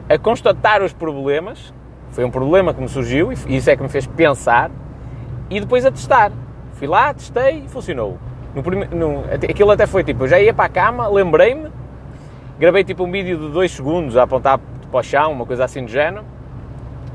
A 0.09 0.17
constatar 0.17 0.83
os 0.83 0.93
problemas, 0.93 1.73
foi 2.11 2.23
um 2.25 2.31
problema 2.31 2.73
que 2.73 2.81
me 2.81 2.87
surgiu 2.87 3.31
e 3.31 3.55
isso 3.55 3.69
é 3.69 3.75
que 3.75 3.83
me 3.83 3.89
fez 3.89 4.07
pensar, 4.07 4.71
e 5.49 5.59
depois 5.59 5.85
a 5.85 5.91
testar. 5.91 6.31
Fui 6.73 6.87
lá, 6.87 7.13
testei 7.13 7.63
e 7.65 7.69
funcionou. 7.69 8.17
No 8.53 8.61
prime... 8.63 8.85
no... 8.87 9.23
Aquilo 9.49 9.71
até 9.71 9.85
foi 9.85 10.03
tipo, 10.03 10.23
eu 10.23 10.27
já 10.27 10.39
ia 10.39 10.53
para 10.53 10.65
a 10.65 10.69
cama, 10.69 11.07
lembrei-me, 11.07 11.69
gravei 12.59 12.83
tipo 12.83 13.03
um 13.03 13.11
vídeo 13.11 13.37
de 13.37 13.49
2 13.49 13.71
segundos 13.71 14.17
a 14.17 14.23
apontar 14.23 14.59
para 14.91 14.99
o 14.99 15.03
chão, 15.03 15.31
uma 15.31 15.45
coisa 15.45 15.65
assim 15.65 15.83
do 15.83 15.91
género, 15.91 16.23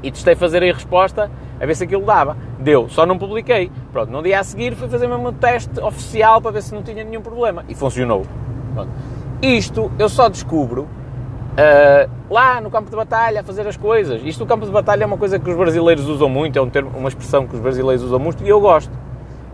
e 0.03 0.11
testei 0.11 0.35
fazer 0.35 0.63
a 0.63 0.67
resposta 0.67 1.31
a 1.61 1.67
ver 1.67 1.77
se 1.77 1.85
aquilo 1.85 2.05
dava. 2.05 2.37
Deu, 2.59 2.89
só 2.89 3.07
não 3.07 3.17
publiquei. 3.19 3.71
Pronto, 3.93 4.11
no 4.11 4.23
dia 4.23 4.41
a 4.41 4.45
seguir 4.45 4.75
fui 4.75 4.89
fazer 4.89 5.07
mesmo 5.07 5.29
um 5.29 5.33
teste 5.33 5.81
oficial 5.81 6.41
para 6.41 6.51
ver 6.51 6.63
se 6.63 6.75
não 6.75 6.83
tinha 6.83 7.05
nenhum 7.05 7.23
problema 7.23 7.65
e 7.69 7.75
funcionou. 7.75 8.27
Pronto. 8.75 8.91
Isto 9.41 9.91
eu 9.99 10.09
só 10.09 10.29
descubro 10.29 10.89
uh, 11.53 12.11
lá 12.31 12.61
no 12.61 12.71
campo 12.71 12.91
de 12.91 12.97
batalha 12.97 13.41
a 13.41 13.45
fazer 13.45 13.67
as 13.67 13.77
coisas. 13.77 14.23
Isto, 14.25 14.45
o 14.45 14.47
campo 14.47 14.65
de 14.65 14.73
batalha 14.73 15.05
é 15.05 15.07
uma 15.07 15.19
coisa 15.19 15.39
que 15.39 15.49
os 15.49 15.57
brasileiros 15.57 16.07
usam 16.07 16.29
muito, 16.29 16.59
é 16.59 16.63
um 16.63 16.71
termo, 16.71 16.91
uma 16.97 17.09
expressão 17.09 17.47
que 17.47 17.55
os 17.55 17.61
brasileiros 17.61 18.05
usam 18.05 18.19
muito 18.19 18.43
e 18.45 18.49
eu 18.49 18.61
gosto. 18.61 18.93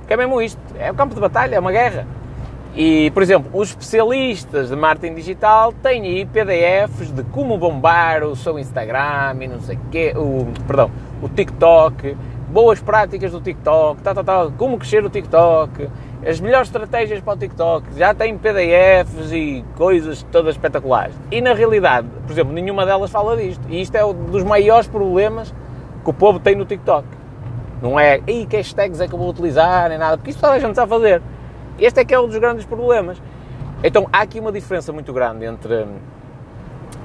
Que 0.06 0.14
é 0.14 0.16
mesmo 0.16 0.40
isto, 0.40 0.60
é 0.78 0.90
um 0.90 0.94
campo 0.94 1.14
de 1.14 1.20
batalha, 1.20 1.56
é 1.56 1.58
uma 1.58 1.72
guerra. 1.72 2.06
E, 2.74 3.10
por 3.10 3.22
exemplo, 3.22 3.50
os 3.52 3.70
especialistas 3.70 4.68
de 4.68 4.76
marketing 4.76 5.14
digital 5.14 5.72
têm 5.72 6.02
aí 6.02 6.26
PDFs 6.26 7.10
de 7.10 7.24
como 7.24 7.58
bombar 7.58 8.22
o 8.22 8.36
seu 8.36 8.58
Instagram 8.58 9.36
e 9.40 9.48
não 9.48 9.60
sei 9.60 9.76
o 9.76 9.80
quê, 9.90 10.12
o, 10.14 10.46
perdão, 10.66 10.90
o 11.20 11.28
TikTok, 11.28 12.16
boas 12.48 12.80
práticas 12.80 13.32
do 13.32 13.40
TikTok, 13.40 14.00
tal, 14.02 14.14
tal, 14.14 14.24
tal, 14.24 14.52
como 14.52 14.78
crescer 14.78 15.04
o 15.04 15.10
TikTok, 15.10 15.88
as 16.28 16.38
melhores 16.40 16.68
estratégias 16.68 17.22
para 17.22 17.32
o 17.32 17.36
TikTok, 17.38 17.86
já 17.96 18.12
tem 18.12 18.36
PDFs 18.36 19.32
e 19.32 19.64
coisas 19.76 20.22
todas 20.30 20.56
espetaculares. 20.56 21.14
E 21.30 21.40
na 21.40 21.54
realidade, 21.54 22.06
por 22.26 22.32
exemplo, 22.32 22.52
nenhuma 22.52 22.84
delas 22.84 23.10
fala 23.10 23.34
disto. 23.34 23.64
E 23.70 23.80
isto 23.80 23.94
é 23.94 24.04
um 24.04 24.12
dos 24.12 24.42
maiores 24.42 24.86
problemas 24.86 25.54
que 26.04 26.10
o 26.10 26.12
povo 26.12 26.38
tem 26.38 26.54
no 26.54 26.66
TikTok. 26.66 27.08
Não 27.80 27.98
é, 27.98 28.20
aí 28.28 28.44
que 28.44 28.58
hashtags 28.58 29.00
é 29.00 29.08
que 29.08 29.14
eu 29.14 29.18
vou 29.18 29.30
utilizar, 29.30 29.88
nem 29.88 29.96
nada, 29.96 30.18
porque 30.18 30.30
isso 30.30 30.38
toda 30.38 30.52
a 30.52 30.58
gente 30.58 30.74
sabe 30.74 30.90
fazer. 30.90 31.22
Este 31.78 32.00
é 32.00 32.04
que 32.04 32.12
é 32.12 32.20
um 32.20 32.26
dos 32.26 32.36
grandes 32.36 32.66
problemas. 32.66 33.22
Então 33.82 34.06
há 34.12 34.20
aqui 34.20 34.38
uma 34.38 34.52
diferença 34.52 34.92
muito 34.92 35.14
grande 35.14 35.46
entre 35.46 35.86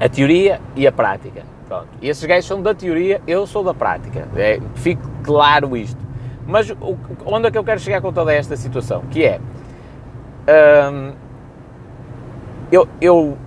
a 0.01 0.09
teoria 0.09 0.59
e 0.75 0.85
a 0.85 0.91
prática. 0.91 1.43
Pronto. 1.69 1.87
E 2.01 2.09
esses 2.09 2.25
gajos 2.25 2.45
são 2.45 2.61
da 2.61 2.75
teoria, 2.75 3.21
eu 3.25 3.47
sou 3.47 3.63
da 3.63 3.73
prática. 3.73 4.27
É, 4.35 4.59
fique 4.75 5.01
claro 5.23 5.77
isto. 5.77 6.02
Mas 6.45 6.69
o, 6.69 6.97
onde 7.25 7.47
é 7.47 7.51
que 7.51 7.57
eu 7.57 7.63
quero 7.63 7.79
chegar 7.79 8.01
com 8.01 8.11
toda 8.11 8.33
esta 8.33 8.55
situação? 8.55 9.03
Que 9.09 9.25
é. 9.25 9.39
Hum, 10.91 11.13
eu, 12.71 12.87
eu, 12.99 13.37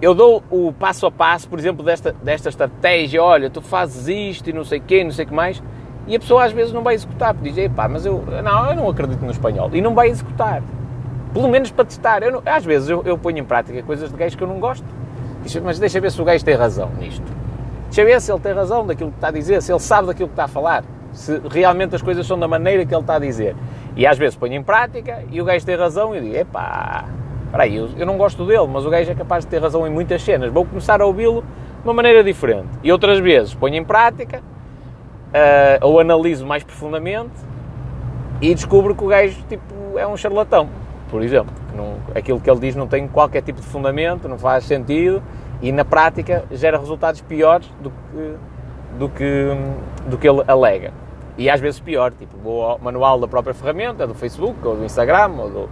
eu 0.00 0.14
dou 0.14 0.42
o 0.50 0.72
passo 0.72 1.06
a 1.06 1.10
passo, 1.10 1.48
por 1.48 1.58
exemplo, 1.58 1.84
desta, 1.84 2.12
desta 2.22 2.48
estratégia. 2.48 3.22
Olha, 3.22 3.48
tu 3.48 3.62
fazes 3.62 4.08
isto 4.08 4.50
e 4.50 4.52
não 4.52 4.64
sei 4.64 4.78
o 4.78 4.82
quê, 4.82 5.04
não 5.04 5.12
sei 5.12 5.24
o 5.24 5.28
que 5.28 5.34
mais. 5.34 5.62
E 6.06 6.16
a 6.16 6.18
pessoa 6.18 6.44
às 6.44 6.52
vezes 6.52 6.72
não 6.72 6.82
vai 6.82 6.94
executar, 6.94 7.32
porque 7.32 7.50
diz, 7.50 7.72
pá, 7.72 7.88
mas 7.88 8.04
eu 8.04 8.24
não, 8.42 8.70
eu 8.70 8.76
não 8.76 8.88
acredito 8.88 9.20
no 9.24 9.30
espanhol. 9.30 9.70
E 9.72 9.80
não 9.80 9.94
vai 9.94 10.08
executar. 10.08 10.62
Pelo 11.32 11.48
menos 11.48 11.70
para 11.70 11.84
testar. 11.84 12.22
Eu 12.22 12.32
não, 12.32 12.42
às 12.44 12.64
vezes 12.64 12.88
eu, 12.88 13.02
eu, 13.04 13.16
ponho 13.16 13.38
em 13.38 13.44
prática 13.44 13.82
coisas 13.82 14.10
de 14.10 14.16
gajos 14.16 14.34
que 14.34 14.42
eu 14.42 14.48
não 14.48 14.58
gosto. 14.58 14.84
Mas 15.64 15.78
deixa 15.78 16.00
ver 16.00 16.10
se 16.10 16.20
o 16.20 16.24
gajo 16.24 16.44
tem 16.44 16.54
razão 16.54 16.90
nisto. 16.98 17.24
Deixa 17.84 18.04
ver 18.04 18.20
se 18.20 18.32
ele 18.32 18.40
tem 18.40 18.52
razão 18.52 18.86
daquilo 18.86 19.10
que 19.10 19.16
está 19.16 19.28
a 19.28 19.30
dizer, 19.30 19.62
se 19.62 19.72
ele 19.72 19.80
sabe 19.80 20.08
daquilo 20.08 20.28
que 20.28 20.32
está 20.32 20.44
a 20.44 20.48
falar. 20.48 20.84
Se 21.12 21.40
realmente 21.50 21.94
as 21.94 22.02
coisas 22.02 22.26
são 22.26 22.38
da 22.38 22.48
maneira 22.48 22.84
que 22.86 22.94
ele 22.94 23.00
está 23.00 23.16
a 23.16 23.18
dizer. 23.18 23.54
E 23.96 24.06
às 24.06 24.16
vezes 24.16 24.36
ponho 24.36 24.54
em 24.54 24.62
prática 24.62 25.22
e 25.30 25.40
o 25.40 25.44
gajo 25.44 25.64
tem 25.64 25.76
razão 25.76 26.14
e 26.14 26.18
eu 26.18 26.22
digo, 26.22 26.36
epá, 26.36 27.04
aí, 27.52 27.76
eu, 27.76 27.90
eu 27.96 28.06
não 28.06 28.16
gosto 28.16 28.46
dele, 28.46 28.66
mas 28.66 28.86
o 28.86 28.90
gajo 28.90 29.10
é 29.10 29.14
capaz 29.14 29.44
de 29.44 29.50
ter 29.50 29.60
razão 29.60 29.86
em 29.86 29.90
muitas 29.90 30.22
cenas. 30.22 30.50
Vou 30.50 30.64
começar 30.64 31.00
a 31.02 31.06
ouvi-lo 31.06 31.42
de 31.42 31.84
uma 31.88 31.94
maneira 31.94 32.24
diferente. 32.24 32.68
E 32.82 32.90
outras 32.90 33.18
vezes 33.18 33.54
ponho 33.54 33.76
em 33.76 33.84
prática 33.84 34.38
uh, 34.38 35.86
ou 35.86 36.00
analiso 36.00 36.46
mais 36.46 36.62
profundamente 36.62 37.32
e 38.40 38.54
descubro 38.54 38.94
que 38.94 39.04
o 39.04 39.08
gajo 39.08 39.42
tipo, 39.48 39.98
é 39.98 40.06
um 40.06 40.16
charlatão 40.16 40.68
por 41.12 41.22
exemplo. 41.22 41.52
Não, 41.76 41.96
aquilo 42.14 42.40
que 42.40 42.50
ele 42.50 42.58
diz 42.58 42.74
não 42.74 42.88
tem 42.88 43.06
qualquer 43.06 43.42
tipo 43.42 43.60
de 43.60 43.66
fundamento, 43.66 44.26
não 44.26 44.38
faz 44.38 44.64
sentido 44.64 45.22
e 45.60 45.70
na 45.70 45.84
prática 45.84 46.44
gera 46.50 46.78
resultados 46.78 47.20
piores 47.20 47.70
do 47.82 47.90
que, 47.90 48.34
do 48.98 49.08
que, 49.10 49.48
do 50.08 50.18
que 50.18 50.26
ele 50.26 50.42
alega. 50.48 50.90
E 51.36 51.48
às 51.48 51.60
vezes 51.60 51.80
pior, 51.80 52.12
tipo, 52.12 52.36
vou 52.36 52.62
ao 52.62 52.78
manual 52.78 53.18
da 53.18 53.26
própria 53.26 53.54
ferramenta, 53.54 54.06
do 54.06 54.14
Facebook, 54.14 54.58
ou 54.66 54.76
do 54.76 54.84
Instagram, 54.84 55.32
ou 55.38 55.50
do, 55.50 55.68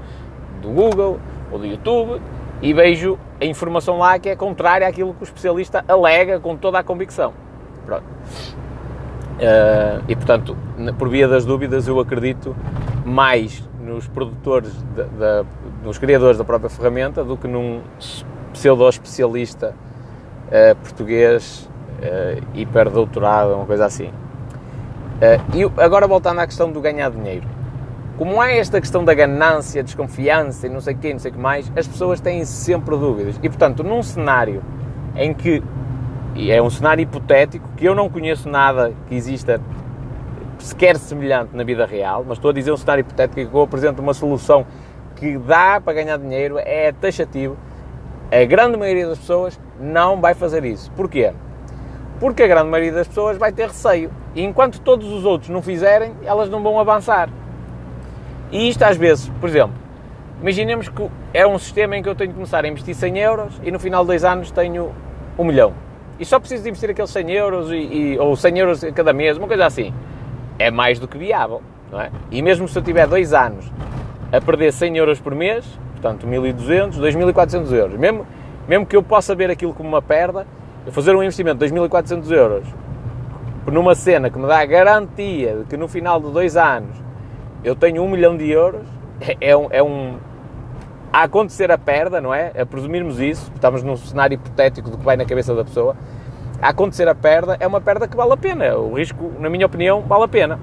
do 0.63 0.69
Google, 0.71 1.19
ou 1.51 1.59
do 1.59 1.67
YouTube, 1.67 2.21
e 2.63 2.73
vejo 2.73 3.19
a 3.41 3.45
informação 3.45 3.99
lá 3.99 4.19
que 4.19 4.29
é 4.29 4.37
contrária 4.37 4.87
àquilo 4.87 5.15
que 5.15 5.23
o 5.23 5.25
especialista 5.25 5.85
alega 5.89 6.39
com 6.41 6.57
toda 6.57 6.79
a 6.79 6.83
convicção. 6.83 7.33
Pronto. 7.85 8.05
Uh, 9.41 10.05
e 10.07 10.15
portanto, 10.15 10.57
por 10.99 11.09
via 11.09 11.27
das 11.27 11.47
dúvidas, 11.47 11.89
eu 11.89 11.99
acredito 11.99 12.55
mais 13.05 13.67
nos 13.81 14.07
produtores, 14.07 14.71
da, 14.95 15.05
da, 15.05 15.45
nos 15.83 15.97
criadores 15.99 16.37
da 16.37 16.45
própria 16.45 16.69
ferramenta 16.69 17.25
do 17.25 17.37
que 17.37 17.49
num 17.49 17.81
pseudo-especialista 18.53 19.75
uh, 20.49 20.77
português 20.77 21.69
uh, 22.01 22.43
hiper-doutorado, 22.55 23.55
uma 23.55 23.67
coisa 23.67 23.87
assim. 23.87 24.11
Uh, 25.21 25.57
e 25.57 25.83
agora 25.83 26.09
voltando 26.09 26.41
à 26.41 26.47
questão 26.47 26.73
do 26.73 26.81
ganhar 26.81 27.11
dinheiro. 27.11 27.47
Como 28.17 28.41
há 28.41 28.53
esta 28.53 28.81
questão 28.81 29.05
da 29.05 29.13
ganância, 29.13 29.83
desconfiança 29.83 30.67
e 30.67 30.71
não 30.71 30.81
sei 30.81 30.95
o 30.95 30.99
quê, 30.99 31.13
não 31.13 31.19
sei 31.19 31.31
o 31.31 31.35
que 31.35 31.41
mais, 31.41 31.71
as 31.77 31.87
pessoas 31.87 32.21
têm 32.21 32.45
sempre 32.45 32.97
dúvidas. 32.97 33.39
E 33.43 33.49
portanto, 33.49 33.83
num 33.83 34.03
cenário 34.03 34.63
em 35.15 35.35
que, 35.35 35.63
e 36.35 36.51
é 36.51 36.63
um 36.63 36.71
cenário 36.71 37.03
hipotético, 37.03 37.69
que 37.77 37.85
eu 37.85 37.95
não 37.95 38.09
conheço 38.09 38.49
nada 38.49 38.93
que 39.09 39.15
exista 39.15 39.61
sequer 40.59 40.97
semelhante 40.97 41.55
na 41.55 41.65
vida 41.65 41.85
real, 41.85 42.25
mas 42.27 42.39
estou 42.39 42.51
a 42.51 42.55
dizer 42.55 42.73
um 42.73 42.77
cenário 42.77 43.01
hipotético 43.03 43.51
que 43.51 43.57
eu 43.57 43.63
apresento 43.63 44.01
uma 44.01 44.15
solução 44.15 44.67
que 45.17 45.37
dá 45.39 45.81
para 45.81 45.93
ganhar 45.93 46.19
dinheiro, 46.19 46.59
é 46.59 46.93
taxativo, 46.93 47.57
a 48.31 48.45
grande 48.45 48.77
maioria 48.79 49.07
das 49.07 49.19
pessoas 49.19 49.61
não 49.79 50.21
vai 50.21 50.35
fazer 50.35 50.65
isso. 50.65 50.91
Porquê? 50.93 51.33
Porque 52.21 52.43
a 52.43 52.47
grande 52.47 52.69
maioria 52.69 52.93
das 52.93 53.09
pessoas 53.09 53.39
vai 53.39 53.51
ter 53.51 53.69
receio. 53.69 54.11
E 54.35 54.45
enquanto 54.45 54.81
todos 54.81 55.11
os 55.11 55.25
outros 55.25 55.51
não 55.51 55.63
fizerem, 55.63 56.13
elas 56.23 56.49
não 56.49 56.63
vão 56.63 56.79
avançar. 56.79 57.29
E 58.53 58.69
isto 58.69 58.83
às 58.85 58.97
vezes, 58.97 59.29
por 59.41 59.49
exemplo, 59.49 59.75
imaginemos 60.41 60.89
que 60.89 61.09
é 61.33 61.47
um 61.47 61.59
sistema 61.59 61.97
em 61.97 62.03
que 62.03 62.09
eu 62.09 62.15
tenho 62.15 62.31
que 62.31 62.37
começar 62.37 62.65
a 62.65 62.69
investir 62.69 62.95
100 62.95 63.19
euros 63.19 63.61
e 63.65 63.71
no 63.71 63.81
final 63.81 64.03
de 64.03 64.09
dois 64.09 64.25
anos 64.25 64.51
tenho 64.51 64.93
1 65.39 65.45
milhão. 65.45 65.73
E 66.19 66.25
só 66.25 66.39
preciso 66.39 66.63
de 66.63 66.69
investir 66.69 66.91
aqueles 66.91 67.11
100 67.11 67.31
euros 67.31 67.73
e, 67.73 67.77
e, 67.77 68.19
ou 68.19 68.37
100 68.37 68.59
euros 68.59 68.85
cada 68.95 69.13
mês, 69.13 69.39
uma 69.39 69.49
coisa 69.49 69.65
assim 69.65 69.93
é 70.61 70.71
mais 70.71 70.99
do 70.99 71.09
que 71.09 71.17
viável, 71.17 71.63
não 71.91 71.99
é? 71.99 72.11
E 72.31 72.43
mesmo 72.43 72.69
se 72.69 72.79
eu 72.79 72.83
tiver 72.83 73.07
dois 73.07 73.33
anos 73.33 73.65
a 74.31 74.39
perder 74.43 74.71
100 74.75 74.99
euros 74.99 75.19
por 75.19 75.35
mês, 75.35 75.65
portanto 75.93 76.27
1.200, 76.27 76.99
2.400 76.99 77.73
euros, 77.73 77.99
mesmo, 77.99 78.27
mesmo 78.69 78.85
que 78.85 78.95
eu 78.95 79.03
possa 79.03 79.35
ver 79.35 79.51
aquilo 79.51 79.73
como 79.73 79.89
uma 79.89 80.03
perda, 80.03 80.47
eu 80.87 80.93
fazer 80.93 81.15
um 81.15 81.23
investimento 81.23 81.65
de 81.65 81.73
2.400 81.73 82.31
euros 82.31 82.67
numa 83.67 83.95
cena 83.95 84.31
que 84.31 84.39
me 84.39 84.47
dá 84.47 84.61
a 84.61 84.67
garantia 84.67 85.57
de 85.57 85.65
que 85.65 85.77
no 85.77 85.87
final 85.87 86.21
de 86.21 86.31
dois 86.31 86.57
anos 86.57 86.97
eu 87.63 87.77
tenho 87.77 88.03
um 88.03 88.09
milhão 88.09 88.37
de 88.37 88.51
euros, 88.51 88.87
é, 89.21 89.37
é 89.41 89.57
um, 89.57 89.69
é 89.71 89.83
um 89.83 90.17
a 91.13 91.25
acontecer 91.25 91.71
a 91.71 91.79
perda, 91.79 92.21
não 92.21 92.33
é? 92.33 92.53
A 92.59 92.65
presumirmos 92.65 93.19
isso, 93.19 93.51
estamos 93.55 93.83
num 93.83 93.97
cenário 93.97 94.35
hipotético 94.35 94.91
do 94.91 94.99
que 94.99 95.05
vai 95.05 95.17
na 95.17 95.25
cabeça 95.25 95.55
da 95.55 95.65
pessoa, 95.65 95.97
a 96.63 96.69
acontecer 96.69 97.09
a 97.09 97.15
perda, 97.15 97.57
é 97.59 97.67
uma 97.67 97.81
perda 97.81 98.07
que 98.07 98.17
vale 98.17 98.33
a 98.33 98.37
pena. 98.37 98.77
O 98.77 98.95
risco, 98.95 99.33
na 99.39 99.51
minha 99.51 99.67
opinião, 99.67 100.03
vale 100.03 100.25
a 100.25 100.29
pena. 100.29 100.61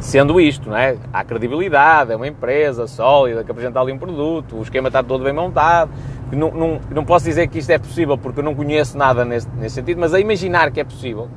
Sendo 0.00 0.40
isto, 0.40 0.70
não 0.70 0.76
é? 0.76 0.96
Há 1.12 1.24
credibilidade, 1.24 2.12
é 2.12 2.16
uma 2.16 2.26
empresa 2.26 2.86
sólida 2.86 3.42
que 3.42 3.50
apresenta 3.50 3.80
ali 3.80 3.92
um 3.92 3.98
produto, 3.98 4.56
o 4.56 4.62
esquema 4.62 4.88
está 4.88 5.02
todo 5.02 5.24
bem 5.24 5.32
montado. 5.32 5.90
Não, 6.30 6.50
não, 6.50 6.80
não 6.90 7.04
posso 7.04 7.24
dizer 7.24 7.48
que 7.48 7.58
isto 7.58 7.70
é 7.70 7.78
possível 7.78 8.16
porque 8.16 8.40
eu 8.40 8.44
não 8.44 8.54
conheço 8.54 8.96
nada 8.96 9.24
nesse, 9.24 9.48
nesse 9.56 9.74
sentido, 9.74 10.00
mas 10.00 10.14
a 10.14 10.20
imaginar 10.20 10.70
que 10.70 10.80
é 10.80 10.84
possível, 10.84 11.28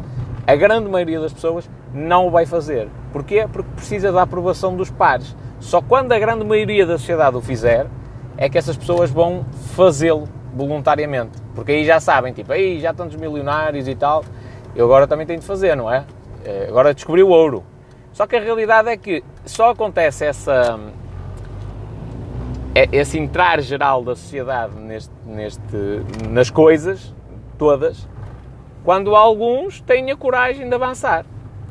a 0.46 0.56
grande 0.56 0.90
maioria 0.90 1.20
das 1.20 1.34
pessoas 1.34 1.70
não 1.94 2.28
o 2.28 2.32
vai 2.32 2.46
fazer. 2.46 2.88
Porquê? 3.12 3.48
Porque 3.52 3.70
precisa 3.76 4.12
da 4.12 4.22
aprovação 4.22 4.76
dos 4.76 4.92
pares. 4.92 5.36
Só 5.60 5.82
quando 5.82 6.12
a 6.12 6.20
grande 6.20 6.44
maioria 6.44 6.86
da 6.86 6.98
sociedade 6.98 7.38
o 7.38 7.42
fizer, 7.42 7.88
é 8.38 8.50
que 8.50 8.58
essas 8.58 8.78
pessoas 8.78 9.10
vão 9.10 9.46
fazê-lo 9.76 10.28
voluntariamente. 10.54 11.40
Porque 11.56 11.72
aí 11.72 11.86
já 11.86 12.00
sabem, 12.00 12.34
tipo, 12.34 12.52
aí 12.52 12.80
já 12.80 12.94
tantos 12.94 13.16
milionários 13.16 13.88
e 13.88 13.96
tal, 13.96 14.24
eu 14.76 14.86
agora 14.86 15.08
também 15.08 15.26
tenho 15.26 15.40
de 15.40 15.46
fazer, 15.46 15.76
não 15.76 15.92
é? 15.92 16.06
Eh, 16.44 16.68
agora 16.70 16.94
descobri 16.94 17.24
o 17.24 17.30
ouro. 17.30 17.64
Só 18.14 18.28
que 18.28 18.36
a 18.36 18.40
realidade 18.40 18.90
é 18.90 18.98
que 18.98 19.24
só 19.46 19.72
acontece 19.72 20.26
essa, 20.26 20.80
é, 22.76 22.88
esse 22.92 23.18
entrar 23.18 23.62
geral 23.62 24.04
da 24.04 24.16
sociedade 24.16 24.76
neste, 24.76 25.14
neste, 25.26 25.78
nas 26.30 26.50
coisas 26.50 27.14
todas 27.58 28.08
quando 28.84 29.16
alguns 29.16 29.82
têm 29.82 30.12
a 30.12 30.16
coragem 30.16 30.68
de 30.68 30.76
avançar. 30.76 31.26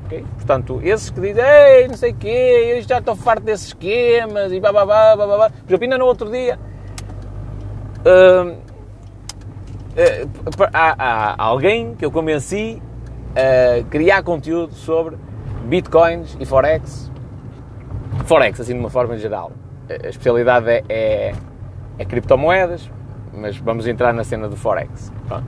Okay? 0.06 0.24
Portanto, 0.36 0.80
esses 0.82 1.10
que 1.10 1.20
dizem, 1.20 1.44
ei, 1.44 1.88
não 1.88 1.96
sei 1.96 2.12
o 2.12 2.16
quê, 2.16 2.76
eu 2.76 2.82
já 2.82 2.98
estou 2.98 3.16
farto 3.16 3.42
desses 3.42 3.68
esquemas 3.68 4.52
e 4.52 4.60
bababá, 4.60 5.16
bababá. 5.16 5.50
Por 5.50 5.68
exemplo, 5.68 5.84
ainda 5.84 5.98
no 5.98 6.04
outro 6.04 6.30
dia, 6.30 6.58
hum, 8.06 8.56
eh, 9.96 10.26
há, 10.72 10.94
há, 10.98 11.42
alguém 11.42 11.94
que 11.94 12.04
eu 12.04 12.10
convenci 12.10 12.80
a 13.34 13.82
criar 13.88 14.22
conteúdo 14.22 14.74
sobre 14.74 15.16
bitcoins 15.64 16.36
e 16.40 16.44
forex. 16.44 17.10
Forex, 18.24 18.60
assim 18.60 18.74
de 18.74 18.80
uma 18.80 18.90
forma 18.90 19.16
geral. 19.16 19.52
A 19.88 20.08
especialidade 20.08 20.68
é, 20.68 20.84
é, 20.88 21.34
é 21.98 22.04
criptomoedas, 22.04 22.90
mas 23.32 23.56
vamos 23.58 23.86
entrar 23.86 24.12
na 24.12 24.24
cena 24.24 24.48
do 24.48 24.56
forex. 24.56 25.12
Pronto. 25.26 25.46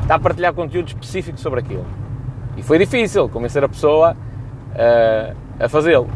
Está 0.00 0.16
a 0.16 0.18
partilhar 0.18 0.52
conteúdo 0.52 0.88
específico 0.88 1.38
sobre 1.38 1.60
aquilo. 1.60 1.86
E 2.56 2.62
foi 2.62 2.78
difícil 2.78 3.28
convencer 3.28 3.64
a 3.64 3.68
pessoa 3.68 4.12
uh, 4.12 5.36
a 5.58 5.68
fazê-lo. 5.68 6.08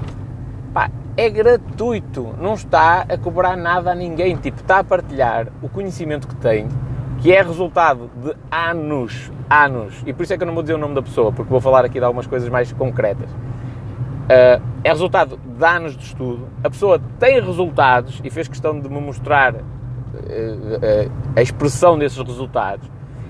é 1.17 1.31
gratuito, 1.31 2.35
não 2.38 2.55
está 2.55 3.07
a 3.09 3.19
cobrar 3.19 3.57
nada 3.57 3.93
a 3.93 3.95
ninguém. 3.95 4.37
Tipo, 4.37 4.61
está 4.61 4.78
a 4.81 4.85
partilhar 4.85 5.49
o 5.62 5.69
conhecimento 5.69 6.28
que 6.28 6.37
tem 6.37 6.69
que 7.18 7.32
é 7.32 7.42
resultado 7.42 8.10
de 8.22 8.34
anos, 8.50 9.30
anos, 9.50 10.02
e 10.06 10.12
por 10.12 10.22
isso 10.22 10.32
é 10.32 10.37
que 10.37 10.42
eu 10.42 10.46
não 10.46 10.54
vou 10.54 10.62
dizer 10.62 10.75
o 10.75 10.78
nome 10.78 10.94
da 10.94 11.02
pessoa, 11.02 11.32
porque 11.32 11.50
vou 11.50 11.60
falar 11.60 11.84
aqui 11.84 11.98
de 11.98 12.04
algumas 12.04 12.26
coisas 12.26 12.48
mais 12.48 12.72
concretas. 12.72 13.28
Uh, 13.30 14.62
é 14.84 14.90
resultado 14.90 15.38
de 15.38 15.64
anos 15.64 15.96
de 15.96 16.04
estudo, 16.04 16.46
a 16.62 16.70
pessoa 16.70 17.00
tem 17.18 17.40
resultados 17.40 18.20
e 18.22 18.30
fez 18.30 18.46
questão 18.46 18.78
de 18.78 18.88
me 18.88 19.00
mostrar 19.00 19.54
uh, 19.54 19.58
uh, 19.58 21.12
a 21.34 21.42
expressão 21.42 21.98
desses 21.98 22.18
resultados 22.18 22.88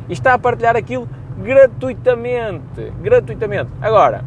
e 0.08 0.12
está 0.12 0.34
a 0.34 0.38
partilhar 0.38 0.76
aquilo 0.76 1.08
gratuitamente. 1.38 2.92
Gratuitamente. 3.00 3.70
Agora, 3.80 4.24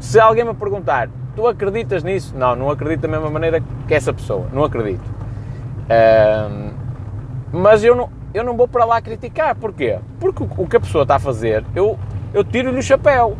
se 0.00 0.18
alguém 0.18 0.44
me 0.44 0.54
perguntar, 0.54 1.08
tu 1.36 1.46
acreditas 1.46 2.02
nisso? 2.02 2.34
Não, 2.36 2.56
não 2.56 2.70
acredito 2.70 3.02
da 3.02 3.08
mesma 3.08 3.30
maneira 3.30 3.62
que 3.86 3.94
essa 3.94 4.12
pessoa. 4.12 4.46
Não 4.52 4.64
acredito. 4.64 5.04
mas 7.52 7.84
eu 7.84 7.94
não, 7.94 8.08
eu 8.32 8.44
não 8.44 8.56
vou 8.56 8.68
para 8.68 8.84
lá 8.84 9.00
criticar. 9.00 9.54
Porquê? 9.54 9.98
Porque 10.20 10.42
o 10.42 10.66
que 10.66 10.76
a 10.76 10.80
pessoa 10.80 11.02
está 11.02 11.16
a 11.16 11.18
fazer, 11.18 11.64
eu, 11.74 11.98
eu 12.32 12.44
tiro-lhe 12.44 12.78
o 12.78 12.82
chapéu. 12.82 13.36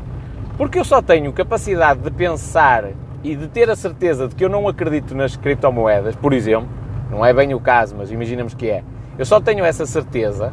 Porque 0.56 0.78
eu 0.78 0.84
só 0.84 1.00
tenho 1.00 1.32
capacidade 1.32 2.00
de 2.00 2.10
pensar 2.10 2.84
e 3.22 3.36
de 3.36 3.48
ter 3.48 3.70
a 3.70 3.76
certeza 3.76 4.28
de 4.28 4.34
que 4.34 4.44
eu 4.44 4.48
não 4.48 4.66
acredito 4.66 5.14
nas 5.14 5.36
criptomoedas, 5.36 6.16
por 6.16 6.32
exemplo, 6.32 6.68
não 7.10 7.24
é 7.24 7.32
bem 7.32 7.54
o 7.54 7.60
caso, 7.60 7.94
mas 7.96 8.10
imaginemos 8.10 8.54
que 8.54 8.68
é. 8.68 8.82
Eu 9.18 9.24
só 9.24 9.40
tenho 9.40 9.64
essa 9.64 9.86
certeza 9.86 10.52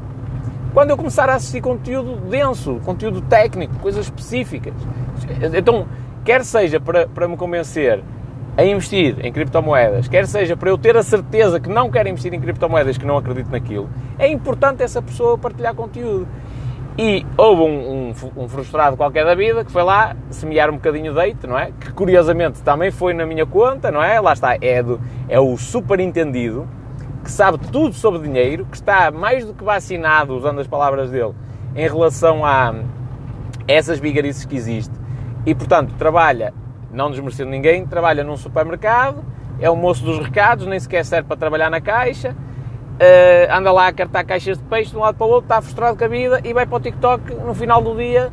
quando 0.74 0.90
eu 0.90 0.98
começar 0.98 1.30
a 1.30 1.36
assistir 1.36 1.62
conteúdo 1.62 2.18
denso, 2.30 2.82
conteúdo 2.84 3.22
técnico, 3.22 3.74
coisas 3.80 4.06
específicas. 4.06 4.74
Então, 5.58 5.88
quer 6.24 6.44
seja 6.44 6.80
para, 6.80 7.08
para 7.08 7.28
me 7.28 7.38
convencer 7.38 8.04
a 8.58 8.64
investir 8.64 9.18
em 9.26 9.32
criptomoedas, 9.32 10.08
quer 10.08 10.26
seja 10.28 10.56
para 10.56 10.70
eu 10.70 10.78
ter 10.78 10.96
a 10.96 11.04
certeza 11.04 11.60
que 11.60 11.70
não 11.70 11.92
quero 11.92 12.08
investir 12.08 12.34
em 12.34 12.40
criptomoedas, 12.40 12.98
que 12.98 13.06
não 13.06 13.18
acredito 13.18 13.50
naquilo, 13.50 13.90
é 14.18 14.28
importante 14.28 14.82
essa 14.82 15.02
pessoa 15.02 15.38
partilhar 15.38 15.76
conteúdo. 15.76 16.28
E 16.98 17.26
houve 17.36 17.62
um, 17.64 18.14
um, 18.38 18.44
um, 18.44 18.48
frustrado 18.48 18.96
qualquer 18.96 19.26
da 19.26 19.36
vida 19.36 19.66
que 19.66 19.72
foi 19.72 19.84
lá 19.84 20.16
semear 20.30 20.70
um 20.70 20.76
bocadinho 20.76 21.14
de 21.14 21.20
deite, 21.20 21.46
não 21.46 21.60
é? 21.60 21.74
Que 21.78 21.92
curiosamente 21.92 22.64
também 22.64 22.90
foi 22.90 23.14
na 23.14 23.26
minha 23.26 23.46
conta, 23.46 23.92
não 23.92 24.02
é? 24.02 24.18
Lá 24.22 24.32
está, 24.32 24.56
é, 24.62 24.82
do, 24.82 25.02
é 25.28 25.38
o 25.38 25.58
super 25.58 26.00
entendido, 26.00 26.66
que 27.22 27.30
sabe 27.30 27.58
tudo 27.70 27.94
sobre 27.94 28.22
dinheiro, 28.22 28.66
que 28.72 28.78
está 28.78 29.12
mais 29.12 29.46
do 29.46 29.54
que 29.54 29.62
vacinado, 29.62 30.38
usando 30.38 30.62
as 30.62 30.68
palavras 30.68 31.12
dele, 31.12 31.34
em 31.76 31.86
relação 31.86 32.46
a 32.46 32.74
essas 33.68 34.00
bigarices 34.00 34.46
que 34.46 34.56
existem. 34.56 34.98
E, 35.46 35.54
portanto, 35.54 35.94
trabalha, 35.98 36.54
não 36.96 37.12
desmerecendo 37.12 37.52
ninguém, 37.52 37.86
trabalha 37.86 38.24
num 38.24 38.38
supermercado, 38.38 39.24
é 39.60 39.70
o 39.70 39.76
moço 39.76 40.04
dos 40.04 40.20
recados, 40.20 40.66
nem 40.66 40.80
sequer 40.80 41.04
serve 41.04 41.28
para 41.28 41.38
trabalhar 41.38 41.70
na 41.70 41.82
caixa, 41.82 42.32
uh, 42.32 43.54
anda 43.54 43.72
lá 43.72 43.88
a 43.88 43.94
cartar 43.94 44.24
caixas 44.24 44.58
de 44.58 44.64
peixe 44.64 44.92
de 44.92 44.98
um 44.98 45.02
lado 45.02 45.18
para 45.18 45.28
o 45.28 45.30
outro, 45.30 45.46
está 45.46 45.62
frustrado 45.62 45.98
com 45.98 46.06
a 46.06 46.08
vida 46.08 46.42
e 46.44 46.54
vai 46.54 46.66
para 46.66 46.78
o 46.78 46.80
TikTok 46.80 47.36
no 47.36 47.54
final 47.54 47.82
do 47.82 47.96
dia 47.96 48.32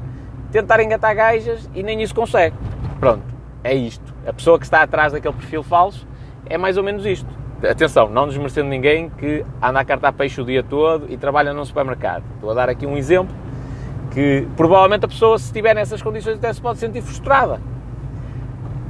tentar 0.53 0.81
engatar 0.81 1.15
gajas 1.15 1.69
e 1.75 1.83
nem 1.83 2.01
isso 2.03 2.15
consegue. 2.15 2.57
Pronto, 3.01 3.25
é 3.65 3.75
isto. 3.75 4.15
A 4.27 4.33
pessoa 4.33 4.59
que 4.59 4.65
está 4.65 4.83
atrás 4.83 5.13
daquele 5.13 5.35
perfil 5.35 5.63
falso 5.63 6.07
é 6.47 6.57
mais 6.57 6.77
ou 6.77 6.85
menos 6.85 7.05
isto. 7.05 7.29
Atenção, 7.69 8.09
não 8.09 8.27
desmerecendo 8.27 8.69
ninguém 8.69 9.09
que 9.09 9.45
anda 9.61 9.81
a 9.81 9.85
cartar 9.85 10.13
peixe 10.13 10.41
o 10.41 10.45
dia 10.45 10.63
todo 10.63 11.07
e 11.09 11.17
trabalha 11.17 11.53
num 11.53 11.65
supermercado. 11.65 12.25
Estou 12.35 12.51
a 12.51 12.55
dar 12.55 12.69
aqui 12.69 12.87
um 12.87 12.97
exemplo 12.97 13.35
que 14.13 14.47
provavelmente 14.57 15.05
a 15.05 15.09
pessoa, 15.09 15.39
se 15.39 15.47
estiver 15.47 15.75
nessas 15.75 16.03
condições, 16.03 16.37
até 16.37 16.53
se 16.53 16.61
pode 16.61 16.79
sentir 16.79 17.01
frustrada. 17.01 17.61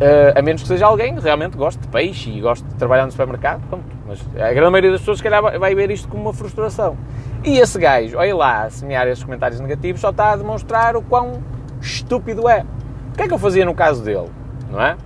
Uh, 0.03 0.37
a 0.37 0.43
menos 0.43 0.63
que 0.63 0.67
seja 0.67 0.85
alguém 0.85 1.15
que 1.15 1.21
realmente 1.21 1.57
goste 1.57 1.81
de 1.81 1.87
peixe 1.87 2.29
e 2.29 2.41
goste 2.41 2.67
de 2.67 2.75
trabalhar 2.75 3.05
no 3.05 3.13
supermercado. 3.13 3.63
Pronto. 3.69 3.85
Mas 4.05 4.21
a 4.35 4.53
grande 4.53 4.71
maioria 4.71 4.91
das 4.91 5.01
pessoas, 5.01 5.19
se 5.19 5.23
calhar, 5.23 5.41
vai 5.61 5.75
ver 5.77 5.93
isto 5.93 6.09
como 6.09 6.25
uma 6.25 6.33
frustração. 6.33 6.97
E 7.45 7.59
esse 7.59 7.79
gajo, 7.79 8.19
olha 8.19 8.35
lá, 8.35 8.65
a 8.65 8.71
semear 8.71 9.07
esses 9.07 9.23
comentários 9.23 9.61
negativos, 9.61 10.01
só 10.01 10.11
está 10.11 10.33
a 10.33 10.37
demonstrar 10.37 10.97
o 10.97 11.03
quão 11.03 11.41
estúpido 11.81 12.49
é. 12.49 12.65
O 13.13 13.17
que 13.17 13.23
é 13.23 13.29
que 13.29 13.35
eu 13.35 13.39
fazia 13.39 13.65
no 13.65 13.77
caso 13.77 14.03
dele? 14.03 14.29
Não 14.69 14.83
é? 14.83 14.97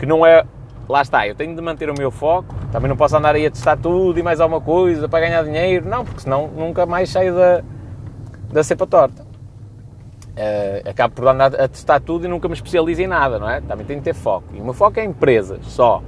Que 0.00 0.06
não 0.06 0.26
é. 0.26 0.44
Lá 0.88 1.02
está, 1.02 1.24
eu 1.26 1.36
tenho 1.36 1.54
de 1.54 1.62
manter 1.62 1.88
o 1.88 1.94
meu 1.96 2.10
foco. 2.10 2.52
Também 2.72 2.88
não 2.88 2.96
posso 2.96 3.16
andar 3.16 3.36
aí 3.36 3.46
a 3.46 3.50
testar 3.50 3.76
tudo 3.76 4.18
e 4.18 4.24
mais 4.24 4.40
alguma 4.40 4.60
coisa 4.60 5.08
para 5.08 5.20
ganhar 5.20 5.44
dinheiro. 5.44 5.88
Não, 5.88 6.04
porque 6.04 6.22
senão 6.22 6.48
nunca 6.48 6.84
mais 6.84 7.10
saio 7.10 7.32
da, 7.32 7.62
da 8.52 8.64
cepa 8.64 8.88
torta 8.88 9.25
uh, 10.36 10.88
acabo 10.88 11.14
por 11.14 11.26
andar 11.26 11.54
a 11.54 11.66
testar 11.66 12.00
tudo 12.00 12.26
e 12.26 12.28
nunca 12.28 12.46
me 12.48 12.54
especializo 12.54 13.02
em 13.02 13.06
nada, 13.06 13.38
não 13.38 13.48
é? 13.48 13.60
Também 13.60 13.86
tenho 13.86 14.00
que 14.00 14.04
ter 14.04 14.14
foco. 14.14 14.44
E 14.54 14.60
o 14.60 14.64
meu 14.64 14.74
foco 14.74 15.00
é 15.00 15.04
empresas, 15.04 15.64
só. 15.66 16.02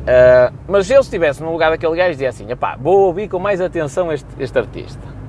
Uh, 0.00 0.54
mas 0.66 0.86
se 0.86 0.94
eu 0.94 1.00
estivesse 1.00 1.42
no 1.42 1.52
lugar 1.52 1.70
daquele 1.70 1.94
gajo, 1.94 2.12
dizia 2.12 2.30
assim: 2.30 2.46
vou 2.80 3.00
ouvir 3.00 3.28
com 3.28 3.38
mais 3.38 3.60
atenção 3.60 4.10
este, 4.12 4.28
este 4.38 4.58
artista. 4.58 5.20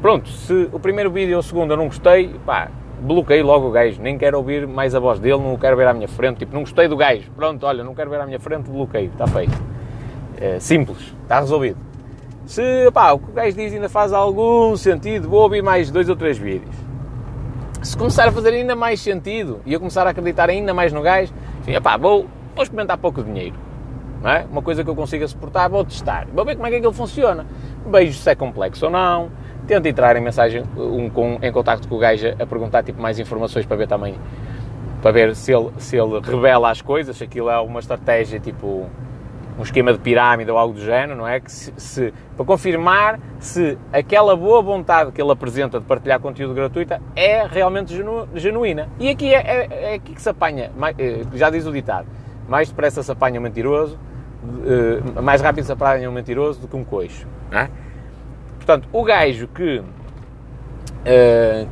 Pronto, 0.00 0.28
se 0.28 0.68
o 0.72 0.78
primeiro 0.78 1.10
vídeo 1.10 1.34
ou 1.34 1.40
o 1.40 1.42
segundo 1.42 1.72
eu 1.72 1.76
não 1.76 1.86
gostei, 1.86 2.34
pá, 2.44 2.68
bloqueei 3.00 3.42
logo 3.42 3.68
o 3.68 3.70
gajo, 3.70 4.00
nem 4.00 4.16
quero 4.16 4.36
ouvir 4.36 4.66
mais 4.66 4.94
a 4.94 5.00
voz 5.00 5.18
dele, 5.18 5.38
não 5.38 5.56
quero 5.56 5.76
ver 5.76 5.88
à 5.88 5.94
minha 5.94 6.06
frente, 6.06 6.38
tipo, 6.38 6.54
não 6.54 6.60
gostei 6.60 6.86
do 6.86 6.96
gajo, 6.96 7.30
pronto, 7.34 7.64
olha, 7.66 7.82
não 7.82 7.94
quero 7.94 8.10
ver 8.10 8.20
à 8.20 8.26
minha 8.26 8.38
frente, 8.38 8.70
bloqueio, 8.70 9.10
está 9.10 9.26
feito. 9.26 9.56
É, 10.38 10.60
simples, 10.60 11.14
está 11.22 11.40
resolvido. 11.40 11.78
Se 12.44 12.62
pá, 12.92 13.12
o 13.12 13.18
que 13.18 13.30
o 13.30 13.32
gajo 13.32 13.56
diz 13.56 13.72
ainda 13.72 13.88
faz 13.88 14.12
algum 14.12 14.76
sentido, 14.76 15.28
vou 15.28 15.42
ouvir 15.42 15.62
mais 15.62 15.90
dois 15.90 16.08
ou 16.08 16.14
três 16.14 16.38
vídeos 16.38 16.85
se 17.86 17.96
começar 17.96 18.26
a 18.26 18.32
fazer 18.32 18.48
ainda 18.48 18.74
mais 18.74 19.00
sentido 19.00 19.60
e 19.64 19.72
eu 19.72 19.78
começar 19.78 20.06
a 20.06 20.10
acreditar 20.10 20.50
ainda 20.50 20.74
mais 20.74 20.92
no 20.92 21.02
gajo, 21.02 21.32
assim, 21.60 21.72
epá, 21.72 21.96
vou, 21.96 22.26
vou 22.54 22.62
experimentar 22.64 22.98
pouco 22.98 23.22
dinheiro. 23.22 23.54
Não 24.20 24.30
é? 24.30 24.44
Uma 24.50 24.60
coisa 24.60 24.82
que 24.82 24.90
eu 24.90 24.96
consiga 24.96 25.28
suportar, 25.28 25.68
vou 25.68 25.84
testar. 25.84 26.26
Vou 26.34 26.44
ver 26.44 26.56
como 26.56 26.66
é 26.66 26.70
que 26.70 26.76
aquilo 26.76 26.92
funciona. 26.92 27.46
Vejo 27.86 28.18
se 28.18 28.28
é 28.28 28.34
complexo 28.34 28.86
ou 28.86 28.90
não. 28.90 29.30
Tento 29.68 29.86
entrar 29.86 30.16
em 30.16 30.20
mensagem 30.20 30.64
um, 30.76 31.08
com, 31.08 31.38
em 31.40 31.52
contacto 31.52 31.86
com 31.86 31.94
o 31.94 31.98
gajo 31.98 32.26
a 32.28 32.46
perguntar 32.46 32.82
tipo, 32.82 33.00
mais 33.00 33.20
informações 33.20 33.64
para 33.64 33.76
ver 33.76 33.86
também 33.86 34.16
para 35.00 35.12
ver 35.12 35.36
se 35.36 35.52
ele, 35.52 35.70
se 35.78 35.96
ele 35.96 36.18
revela 36.20 36.70
as 36.70 36.82
coisas, 36.82 37.16
se 37.16 37.22
aquilo 37.22 37.48
é 37.48 37.60
uma 37.60 37.78
estratégia 37.78 38.40
tipo 38.40 38.90
um 39.58 39.62
esquema 39.62 39.92
de 39.92 39.98
pirâmide 39.98 40.50
ou 40.50 40.58
algo 40.58 40.74
do 40.74 40.80
género, 40.80 41.16
não 41.16 41.26
é? 41.26 41.40
Que 41.40 41.50
se, 41.50 41.72
se, 41.76 42.14
para 42.36 42.44
confirmar 42.44 43.18
se 43.38 43.78
aquela 43.92 44.36
boa 44.36 44.60
vontade 44.60 45.12
que 45.12 45.20
ele 45.20 45.32
apresenta 45.32 45.80
de 45.80 45.86
partilhar 45.86 46.20
conteúdo 46.20 46.54
gratuito 46.54 46.94
é 47.14 47.46
realmente 47.46 47.94
genu, 47.94 48.28
genuína. 48.34 48.88
E 48.98 49.08
aqui 49.08 49.34
é, 49.34 49.38
é, 49.38 49.68
é, 49.70 49.94
aqui 49.94 50.14
que 50.14 50.20
se 50.20 50.28
apanha, 50.28 50.70
eh, 50.98 51.22
já 51.34 51.48
diz 51.48 51.66
o 51.66 51.72
ditado, 51.72 52.06
mais 52.48 52.68
depressa 52.68 53.02
se 53.02 53.10
apanha 53.10 53.40
um 53.40 53.42
mentiroso, 53.42 53.98
eh, 54.66 55.20
mais 55.20 55.40
rápido 55.40 55.64
se 55.64 55.72
apanha 55.72 56.08
um 56.08 56.12
mentiroso 56.12 56.60
do 56.60 56.68
que 56.68 56.76
um 56.76 56.84
coixo, 56.84 57.26
não 57.50 57.60
é? 57.60 57.70
Portanto, 58.56 58.88
o 58.92 59.04
gajo 59.04 59.46
que, 59.46 59.78
uh, 59.78 59.84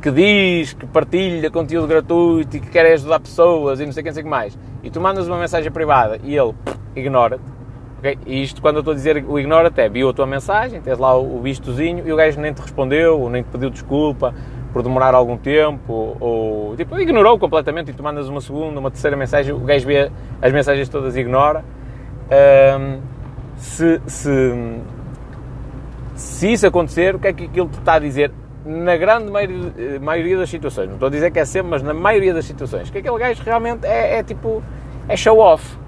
que 0.01 0.11
diz 0.11 0.71
que 0.71 0.85
partilha 0.85 1.51
conteúdo 1.51 1.87
gratuito 1.87 2.55
e 2.55 2.59
que 2.61 2.69
quer 2.69 2.85
ajudar 2.93 3.19
pessoas 3.19 3.81
e 3.81 3.85
não 3.85 3.91
sei 3.91 4.01
quem 4.01 4.13
sei 4.13 4.23
que 4.23 4.29
mais, 4.29 4.57
e 4.81 4.89
tu 4.89 5.01
mandas 5.01 5.27
uma 5.27 5.37
mensagem 5.37 5.69
privada 5.69 6.21
e 6.23 6.33
ele 6.33 6.53
ignora-te, 6.95 7.43
Okay? 7.99 8.17
E 8.25 8.43
isto 8.43 8.61
quando 8.61 8.75
eu 8.75 8.79
estou 8.79 8.91
a 8.91 8.95
dizer 8.95 9.23
o 9.27 9.39
ignora 9.39 9.69
até, 9.69 9.87
viu 9.89 10.09
a 10.09 10.13
tua 10.13 10.25
mensagem, 10.25 10.81
tens 10.81 10.97
lá 10.97 11.17
o, 11.17 11.39
vistozinho 11.41 12.07
e 12.07 12.11
o 12.11 12.15
gajo 12.15 12.39
nem 12.39 12.53
te 12.53 12.61
respondeu, 12.61 13.29
nem 13.29 13.43
te 13.43 13.49
pediu 13.49 13.69
desculpa 13.69 14.33
por 14.73 14.83
demorar 14.83 15.13
algum 15.13 15.37
tempo, 15.37 16.17
ou, 16.19 16.75
tipo, 16.75 16.99
ignorou 16.99 17.39
completamente 17.39 17.91
e 17.91 17.93
tu 17.93 18.03
mandas 18.03 18.27
uma 18.27 18.41
segunda, 18.41 18.77
uma 18.77 18.91
terceira 18.91 19.15
mensagem, 19.15 19.53
o 19.53 19.59
gajo 19.59 19.87
vê 19.87 20.11
as 20.41 20.51
mensagens 20.51 20.89
todas 20.89 21.15
e 21.15 21.21
ignora. 21.21 21.63
Um, 22.29 22.99
se, 23.55 24.01
se, 24.05 24.79
se 26.13 26.51
isso 26.51 26.67
acontecer, 26.67 27.15
o 27.15 27.19
que 27.19 27.27
é 27.27 27.33
que 27.33 27.45
aquilo 27.45 27.69
te 27.69 27.79
está 27.79 27.93
a 27.93 27.99
dizer? 27.99 28.31
Na 28.65 28.97
grande 28.97 29.31
maioria, 29.31 29.99
maioria 30.01 30.37
das 30.39 30.49
situações, 30.49 30.87
não 30.87 30.95
estou 30.95 31.07
a 31.07 31.11
dizer 31.11 31.31
que 31.31 31.39
é 31.39 31.45
sempre, 31.45 31.71
mas 31.71 31.81
na 31.81 31.93
maioria 31.93 32.33
das 32.33 32.43
situações, 32.43 32.89
que 32.89 32.97
aquele 32.97 33.17
gajo 33.17 33.41
realmente 33.45 33.85
é, 33.85 34.17
é 34.17 34.23
tipo, 34.23 34.61
é 35.07 35.15
show 35.15 35.39
off 35.39 35.84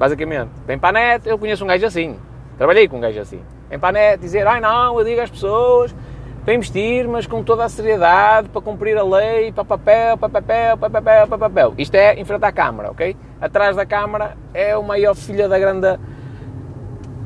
basicamente. 0.00 0.48
Vem 0.66 0.78
para 0.78 0.88
a 0.88 0.92
net, 1.02 1.28
eu 1.28 1.38
conheço 1.38 1.62
um 1.62 1.66
gajo 1.66 1.84
assim, 1.84 2.16
trabalhei 2.56 2.88
com 2.88 2.96
um 2.96 3.00
gajo 3.00 3.20
assim. 3.20 3.42
Vem 3.68 3.78
para 3.78 3.90
a 3.90 3.92
net 3.92 4.18
dizer, 4.18 4.46
ai 4.46 4.58
não, 4.58 4.98
eu 4.98 5.04
digo 5.04 5.20
às 5.20 5.28
pessoas 5.28 5.94
para 6.42 6.54
investir, 6.54 7.06
mas 7.06 7.26
com 7.26 7.44
toda 7.44 7.66
a 7.66 7.68
seriedade, 7.68 8.48
para 8.48 8.62
cumprir 8.62 8.96
a 8.96 9.02
lei, 9.02 9.52
para 9.52 9.62
papel, 9.62 10.16
para 10.16 10.28
papel, 10.30 10.78
para 10.78 10.88
papel, 10.88 11.26
para 11.28 11.38
papel. 11.38 11.74
Isto 11.76 11.96
é 11.96 12.14
em 12.14 12.24
frente 12.24 12.42
à 12.44 12.50
Câmara, 12.50 12.90
ok? 12.90 13.14
Atrás 13.38 13.76
da 13.76 13.84
Câmara 13.84 14.38
é 14.54 14.74
o 14.74 14.82
maior 14.82 15.14
filha 15.14 15.46
da 15.46 15.58
grande 15.58 15.98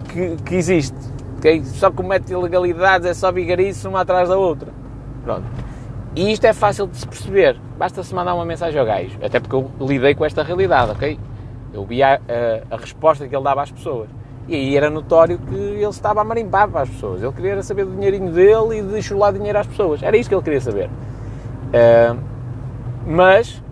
que, 0.08 0.36
que 0.44 0.56
existe, 0.56 0.98
ok? 1.38 1.62
Só 1.62 1.92
comete 1.92 2.32
ilegalidades, 2.32 3.06
é 3.06 3.14
só 3.14 3.30
vigarice 3.30 3.86
uma 3.86 4.00
atrás 4.00 4.28
da 4.28 4.36
outra. 4.36 4.72
Pronto. 5.22 5.44
E 6.16 6.32
isto 6.32 6.44
é 6.44 6.52
fácil 6.52 6.88
de 6.88 6.96
se 6.96 7.06
perceber, 7.06 7.56
basta-se 7.78 8.12
mandar 8.12 8.34
uma 8.34 8.44
mensagem 8.44 8.80
ao 8.80 8.84
gajo, 8.84 9.16
até 9.22 9.38
porque 9.38 9.54
eu 9.54 9.70
lidei 9.78 10.16
com 10.16 10.24
esta 10.24 10.42
realidade, 10.42 10.90
ok? 10.90 11.20
Eu 11.74 11.84
via 11.84 12.14
a, 12.14 12.74
a, 12.74 12.78
resposta 12.78 13.26
que 13.26 13.34
ele 13.34 13.42
dava 13.42 13.62
às 13.62 13.72
pessoas. 13.72 14.08
E 14.46 14.54
aí 14.54 14.76
era 14.76 14.88
notório 14.88 15.38
que 15.38 15.54
ele 15.54 15.84
estava 15.86 16.20
a 16.20 16.24
marimpar 16.24 16.68
para 16.68 16.82
as 16.82 16.88
pessoas. 16.88 17.22
Ele 17.22 17.32
queria 17.32 17.62
saber 17.62 17.84
do 17.84 17.92
dinheirinho 17.92 18.30
dele 18.30 18.78
e 18.78 18.82
de 18.82 19.02
chular 19.02 19.32
dinheiro 19.32 19.58
às 19.58 19.66
pessoas. 19.66 20.02
Era 20.02 20.16
isso 20.16 20.28
que 20.28 20.34
ele 20.34 20.42
queria 20.42 20.60
saber. 20.60 20.88
Uh, 20.88 22.18
mas 23.06 23.62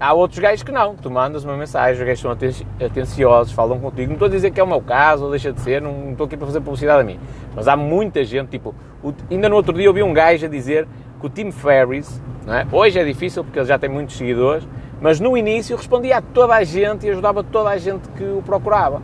há 0.00 0.12
outros 0.14 0.38
gajos 0.38 0.62
que 0.62 0.72
não. 0.72 0.94
Tu 0.94 1.10
mandas 1.10 1.44
uma 1.44 1.56
mensagem, 1.56 2.00
os 2.00 2.06
gajos 2.06 2.20
são 2.20 2.30
atenciosos, 2.84 3.52
falam 3.52 3.78
contigo. 3.78 4.08
Não 4.08 4.14
estou 4.14 4.26
a 4.26 4.30
dizer 4.30 4.50
que 4.50 4.60
é 4.60 4.64
o 4.64 4.66
meu 4.66 4.80
caso 4.80 5.24
ou 5.24 5.30
deixa 5.30 5.52
de 5.52 5.60
ser, 5.60 5.82
não, 5.82 5.92
não 5.92 6.12
estou 6.12 6.26
aqui 6.26 6.36
para 6.36 6.46
fazer 6.46 6.60
publicidade 6.60 7.00
a 7.00 7.04
mim. 7.04 7.18
Mas 7.54 7.68
há 7.68 7.76
muita 7.76 8.24
gente, 8.24 8.48
tipo, 8.48 8.74
o, 9.02 9.12
ainda 9.30 9.48
no 9.48 9.56
outro 9.56 9.74
dia 9.74 9.86
eu 9.86 9.92
vi 9.92 10.02
um 10.02 10.14
gajo 10.14 10.46
a 10.46 10.48
dizer 10.48 10.86
que 11.20 11.26
o 11.26 11.28
Tim 11.28 11.50
Ferriss, 11.50 12.22
é? 12.46 12.66
hoje 12.70 12.98
é 12.98 13.04
difícil 13.04 13.42
porque 13.42 13.58
ele 13.58 13.66
já 13.66 13.78
tem 13.78 13.90
muitos 13.90 14.16
seguidores, 14.16 14.66
mas 15.00 15.20
no 15.20 15.36
início 15.36 15.76
respondia 15.76 16.18
a 16.18 16.22
toda 16.22 16.54
a 16.54 16.64
gente 16.64 17.06
e 17.06 17.10
ajudava 17.10 17.44
toda 17.44 17.70
a 17.70 17.78
gente 17.78 18.08
que 18.10 18.24
o 18.24 18.42
procurava. 18.42 19.02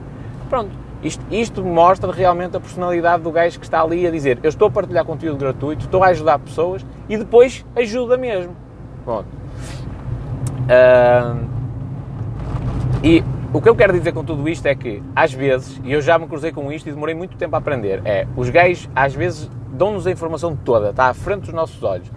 Pronto, 0.49 0.71
isto, 1.03 1.25
isto 1.31 1.65
mostra 1.65 2.13
realmente 2.13 2.57
a 2.57 2.61
personalidade 2.61 3.23
do 3.23 3.31
gajo 3.31 3.59
que 3.59 3.65
está 3.65 3.83
ali 3.83 4.07
a 4.07 4.11
dizer 4.11 4.39
eu 4.43 4.49
estou 4.49 4.69
a 4.69 4.71
partilhar 4.71 5.05
conteúdo 5.05 5.39
gratuito, 5.39 5.85
estou 5.85 6.05
a 6.05 6.09
ajudar 6.09 6.39
pessoas 6.39 6.85
e 7.09 7.17
depois 7.17 7.65
ajuda 7.75 8.17
mesmo. 8.17 8.55
Pronto. 9.05 9.29
Uh, 10.63 11.45
e 13.03 13.25
o 13.53 13.61
que 13.61 13.69
eu 13.69 13.75
quero 13.75 13.93
dizer 13.93 14.13
com 14.13 14.25
tudo 14.25 14.49
isto 14.49 14.65
é 14.67 14.75
que, 14.75 15.03
às 15.15 15.33
vezes, 15.33 15.81
e 15.85 15.93
eu 15.93 16.01
já 16.01 16.19
me 16.19 16.27
cruzei 16.27 16.53
com 16.53 16.73
isto 16.73 16.89
e 16.89 16.93
demorei 16.93 17.15
muito 17.15 17.37
tempo 17.37 17.55
a 17.55 17.59
aprender, 17.59 18.01
é 18.05 18.27
os 18.37 18.49
gays 18.49 18.89
às 18.95 19.13
vezes 19.13 19.51
dão-nos 19.73 20.07
a 20.07 20.11
informação 20.11 20.57
toda, 20.57 20.91
está 20.91 21.07
à 21.07 21.15
frente 21.15 21.43
dos 21.43 21.53
nossos 21.53 21.83
olhos, 21.83 22.11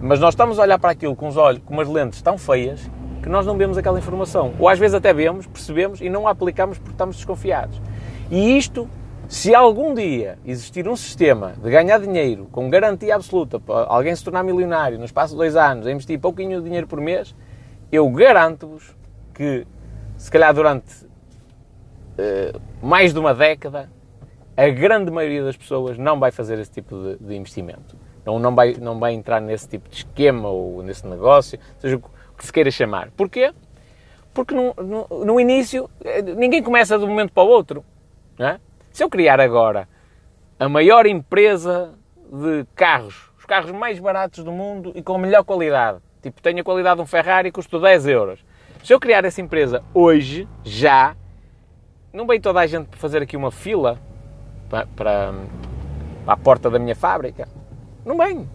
Mas 0.00 0.18
nós 0.18 0.32
estamos 0.32 0.58
a 0.58 0.62
olhar 0.62 0.78
para 0.78 0.90
aquilo 0.92 1.14
com 1.14 1.28
os 1.28 1.36
olhos, 1.36 1.60
com 1.64 1.74
umas 1.74 1.86
lentes 1.86 2.22
tão 2.22 2.38
feias, 2.38 2.90
que 3.22 3.28
nós 3.28 3.46
não 3.46 3.56
vemos 3.56 3.76
aquela 3.76 3.98
informação. 3.98 4.52
Ou 4.58 4.68
às 4.68 4.78
vezes 4.78 4.94
até 4.94 5.12
vemos, 5.12 5.46
percebemos 5.46 6.00
e 6.00 6.08
não 6.08 6.26
a 6.26 6.30
aplicamos 6.30 6.78
porque 6.78 6.92
estamos 6.92 7.16
desconfiados. 7.16 7.80
E 8.30 8.56
isto, 8.56 8.88
se 9.28 9.54
algum 9.54 9.94
dia 9.94 10.38
existir 10.44 10.88
um 10.88 10.96
sistema 10.96 11.54
de 11.62 11.70
ganhar 11.70 12.00
dinheiro 12.00 12.48
com 12.50 12.68
garantia 12.70 13.14
absoluta 13.14 13.60
para 13.60 13.86
alguém 13.86 14.14
se 14.14 14.24
tornar 14.24 14.42
milionário 14.42 14.98
no 14.98 15.04
espaço 15.04 15.34
de 15.34 15.38
dois 15.38 15.56
anos, 15.56 15.86
a 15.86 15.92
investir 15.92 16.18
pouquinho 16.18 16.58
de 16.58 16.64
dinheiro 16.64 16.86
por 16.86 17.00
mês, 17.00 17.34
eu 17.92 18.08
garanto-vos 18.10 18.96
que, 19.34 19.66
se 20.16 20.30
calhar 20.30 20.54
durante 20.54 21.04
uh, 21.04 22.60
mais 22.82 23.12
de 23.12 23.18
uma 23.18 23.34
década, 23.34 23.90
a 24.56 24.68
grande 24.68 25.10
maioria 25.10 25.42
das 25.42 25.56
pessoas 25.56 25.98
não 25.98 26.18
vai 26.18 26.30
fazer 26.30 26.58
esse 26.58 26.70
tipo 26.70 26.96
de, 26.96 27.16
de 27.16 27.34
investimento. 27.34 27.96
Não, 28.24 28.38
não, 28.38 28.54
vai, 28.54 28.74
não 28.74 28.98
vai 28.98 29.14
entrar 29.14 29.40
nesse 29.40 29.68
tipo 29.68 29.88
de 29.88 29.96
esquema 29.96 30.48
ou 30.48 30.82
nesse 30.82 31.06
negócio, 31.06 31.58
seja 31.78 31.96
o 31.96 32.02
que 32.40 32.46
se 32.46 32.52
queira 32.52 32.70
chamar. 32.70 33.10
Porquê? 33.10 33.52
Porque 34.32 34.54
no, 34.54 34.74
no, 34.74 35.24
no 35.26 35.40
início 35.40 35.90
eh, 36.02 36.22
ninguém 36.22 36.62
começa 36.62 36.98
de 36.98 37.04
um 37.04 37.08
momento 37.08 37.32
para 37.32 37.42
o 37.42 37.48
outro. 37.48 37.84
É? 38.38 38.58
Se 38.90 39.04
eu 39.04 39.10
criar 39.10 39.38
agora 39.38 39.86
a 40.58 40.68
maior 40.68 41.04
empresa 41.04 41.92
de 42.32 42.64
carros, 42.74 43.30
os 43.38 43.44
carros 43.44 43.70
mais 43.72 43.98
baratos 43.98 44.42
do 44.42 44.50
mundo 44.50 44.90
e 44.94 45.02
com 45.02 45.16
a 45.16 45.18
melhor 45.18 45.44
qualidade, 45.44 45.98
tipo, 46.22 46.40
tenho 46.40 46.60
a 46.60 46.64
qualidade 46.64 46.96
de 46.96 47.02
um 47.02 47.06
Ferrari 47.06 47.50
e 47.50 47.52
custa 47.52 47.78
10 47.78 48.06
euros. 48.06 48.40
Se 48.82 48.94
eu 48.94 48.98
criar 48.98 49.22
essa 49.26 49.42
empresa 49.42 49.82
hoje, 49.92 50.48
já, 50.64 51.14
não 52.10 52.26
vem 52.26 52.40
toda 52.40 52.60
a 52.60 52.66
gente 52.66 52.96
fazer 52.96 53.20
aqui 53.20 53.36
uma 53.36 53.50
fila 53.50 53.98
para, 54.70 54.86
para, 54.86 55.34
para 56.24 56.32
a 56.32 56.36
porta 56.38 56.70
da 56.70 56.78
minha 56.78 56.96
fábrica? 56.96 57.46
Não 58.02 58.16
vem. 58.16 58.48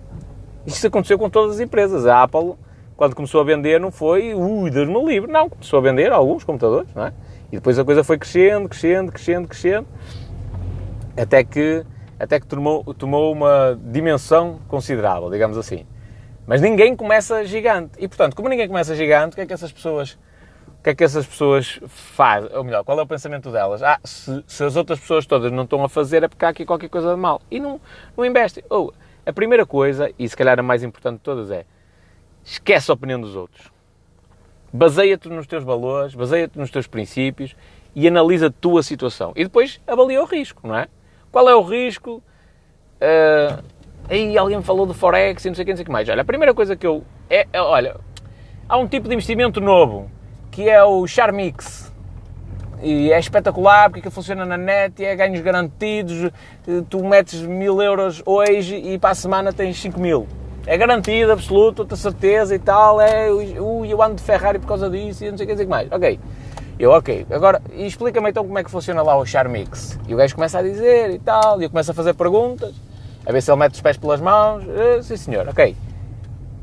Isso 0.66 0.88
aconteceu 0.88 1.20
com 1.20 1.30
todas 1.30 1.56
as 1.56 1.60
empresas. 1.60 2.08
A 2.08 2.24
Apple, 2.24 2.56
quando 2.96 3.16
começou 3.16 3.42
a 3.42 3.44
vender, 3.44 3.80
não 3.80 3.92
foi, 3.92 4.34
ui, 4.34 4.70
Deus-me 4.70 5.06
livre. 5.06 5.32
Não, 5.32 5.50
começou 5.50 5.80
a 5.80 5.82
vender 5.82 6.12
alguns 6.12 6.44
computadores, 6.44 6.94
não 6.94 7.06
é? 7.06 7.14
E 7.52 7.56
depois 7.56 7.78
a 7.78 7.84
coisa 7.84 8.04
foi 8.04 8.18
crescendo, 8.18 8.70
crescendo, 8.70 9.12
crescendo, 9.12 9.48
crescendo, 9.48 9.88
até 11.18 11.44
que, 11.44 11.86
até 12.20 12.40
que 12.40 12.48
tomou, 12.48 12.84
tomou 12.94 13.32
uma 13.32 13.78
dimensão 13.82 14.60
considerável, 14.68 15.30
digamos 15.30 15.58
assim. 15.58 15.86
Mas 16.48 16.62
ninguém 16.62 16.96
começa 16.96 17.44
gigante. 17.44 17.92
E, 17.98 18.08
portanto, 18.08 18.36
como 18.36 18.48
ninguém 18.50 18.68
começa 18.68 18.96
gigante, 18.96 19.34
o 19.34 19.36
que 19.36 19.42
é 19.42 19.46
que 19.46 19.54
essas 19.54 19.72
pessoas 19.72 20.18
o 20.80 20.84
que 20.86 20.92
é 20.92 20.96
que 20.96 21.04
essas 21.04 21.26
pessoas 21.26 21.80
fazem? 21.88 22.56
Ou 22.56 22.64
melhor, 22.64 22.84
qual 22.84 23.00
é 23.00 23.02
o 23.02 23.08
pensamento 23.08 23.52
delas? 23.52 23.82
Ah, 23.82 24.00
se, 24.04 24.44
se, 24.46 24.64
as 24.64 24.76
outras 24.76 25.00
pessoas 25.00 25.26
todas 25.26 25.52
não 25.52 25.64
estão 25.64 25.84
a 25.84 25.90
fazer 25.90 26.24
é 26.24 26.28
porque 26.28 26.46
há 26.46 26.50
aqui 26.50 26.64
qualquer 26.64 26.90
coisa 26.90 27.16
de 27.16 27.20
mal. 27.20 27.42
E 27.50 27.60
não, 27.60 27.82
não 28.16 28.24
investem. 28.24 28.64
Ou, 28.70 28.94
a 29.26 29.34
primeira 29.34 29.66
coisa, 29.66 30.12
e 30.20 30.30
se 30.30 30.38
calhar 30.38 30.60
a 30.60 30.62
mais 30.62 30.84
importante 30.84 31.18
de 31.18 31.24
todas, 31.24 31.50
é 31.50 31.66
esquece 32.46 32.92
a 32.92 32.94
opinião 32.94 33.20
dos 33.20 33.36
outros. 33.36 33.72
Baseia-te 34.72 35.28
nos 35.28 35.48
teus 35.48 35.64
valores, 35.64 36.14
baseia-te 36.14 36.58
nos 36.58 36.70
teus 36.70 36.86
princípios 36.86 37.56
e 37.96 38.08
analisa 38.08 38.48
a 38.48 38.52
tua 38.52 38.84
situação. 38.84 39.34
E 39.36 39.44
depois 39.44 39.82
avalia 39.88 40.22
o 40.22 40.26
risco, 40.26 40.68
não 40.68 40.78
é? 40.78 40.88
Qual 41.32 41.50
é 41.50 41.56
o 41.56 41.62
risco? 41.62 42.22
Uh, 43.02 43.64
aí 44.08 44.38
alguém 44.38 44.62
falou 44.62 44.86
de 44.86 44.94
Forex 44.94 45.44
e 45.44 45.48
não 45.50 45.56
sei 45.56 45.64
o 45.64 45.66
que, 45.66 45.72
não 45.72 45.78
sei 45.78 45.84
o 45.84 45.86
que 45.86 45.92
mais. 45.92 46.08
Olha, 46.08 46.22
a 46.22 46.26
primeira 46.26 46.54
coisa 46.54 46.76
que 46.76 46.86
eu... 46.86 47.04
É, 47.30 47.48
é, 47.52 47.62
olha, 47.62 47.98
há 48.70 48.78
um 48.78 48.88
tipo 48.88 49.08
de 49.08 49.16
investimento 49.16 49.60
novo, 49.60 50.12
que 50.52 50.70
é 50.70 50.84
o 50.84 51.08
Charmix. 51.08 51.92
E 52.84 53.12
é 53.12 53.18
espetacular 53.18 53.90
porque 53.90 54.10
funciona 54.10 54.46
na 54.46 54.58
net 54.58 55.02
e 55.02 55.06
é 55.06 55.16
ganhos 55.16 55.40
garantidos. 55.42 56.32
Tu 56.90 57.04
metes 57.04 57.42
mil 57.42 57.82
euros 57.82 58.22
hoje 58.26 58.76
e 58.76 59.00
para 59.00 59.12
a 59.12 59.16
semana 59.16 59.54
tens 59.54 59.80
5 59.80 60.00
mil. 60.00 60.28
É 60.68 60.78
garantido, 60.78 61.32
absoluto, 61.32 61.86
tenho 61.86 61.98
certeza 61.98 62.56
e 62.56 62.60
tal. 62.60 63.00
É, 63.00 63.32
ui, 63.32 63.88
eu 63.88 64.02
ando 64.02 64.16
de 64.16 64.24
Ferrari 64.24 64.58
por 64.58 64.68
causa 64.68 64.90
disso 64.90 65.24
e 65.24 65.30
não 65.30 65.38
sei 65.38 65.46
o 65.46 65.48
que 65.48 65.54
dizer 65.54 65.68
mais. 65.68 65.92
Ok. 65.92 66.20
Eu, 66.78 66.92
ok. 66.92 67.26
Agora, 67.30 67.62
explica-me 67.74 68.30
então 68.30 68.44
como 68.44 68.58
é 68.58 68.64
que 68.64 68.72
funciona 68.72 69.02
lá 69.02 69.16
o 69.16 69.26
Charmix. 69.26 70.00
E 70.08 70.14
o 70.14 70.18
gajo 70.18 70.34
começa 70.34 70.60
a 70.60 70.62
dizer 70.62 71.12
e 71.12 71.20
tal, 71.20 71.62
e 71.62 71.66
eu 71.66 71.70
começo 71.70 71.92
a 71.92 71.94
fazer 71.94 72.14
perguntas, 72.14 72.74
a 73.26 73.32
ver 73.32 73.42
se 73.42 73.52
ele 73.52 73.60
mete 73.60 73.76
os 73.76 73.82
pés 73.82 73.96
pelas 73.96 74.20
mãos. 74.20 74.64
Uh, 74.64 75.02
sim, 75.04 75.16
senhor, 75.16 75.48
ok. 75.48 75.76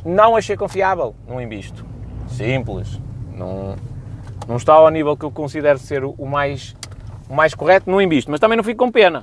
Não 0.04 0.36
achei 0.36 0.56
confiável, 0.56 1.14
não 1.26 1.40
invisto. 1.40 1.84
Simples. 2.28 3.00
Não, 3.34 3.76
não 4.48 4.56
está 4.56 4.74
ao 4.74 4.90
nível 4.90 5.16
que 5.16 5.24
eu 5.24 5.30
considero 5.30 5.78
ser 5.78 6.04
o 6.04 6.26
mais, 6.26 6.74
o 7.28 7.34
mais 7.34 7.54
correto, 7.54 7.88
não 7.88 8.02
invisto. 8.02 8.30
Mas 8.30 8.40
também 8.40 8.56
não 8.56 8.64
fico 8.64 8.84
com 8.84 8.90
pena. 8.90 9.22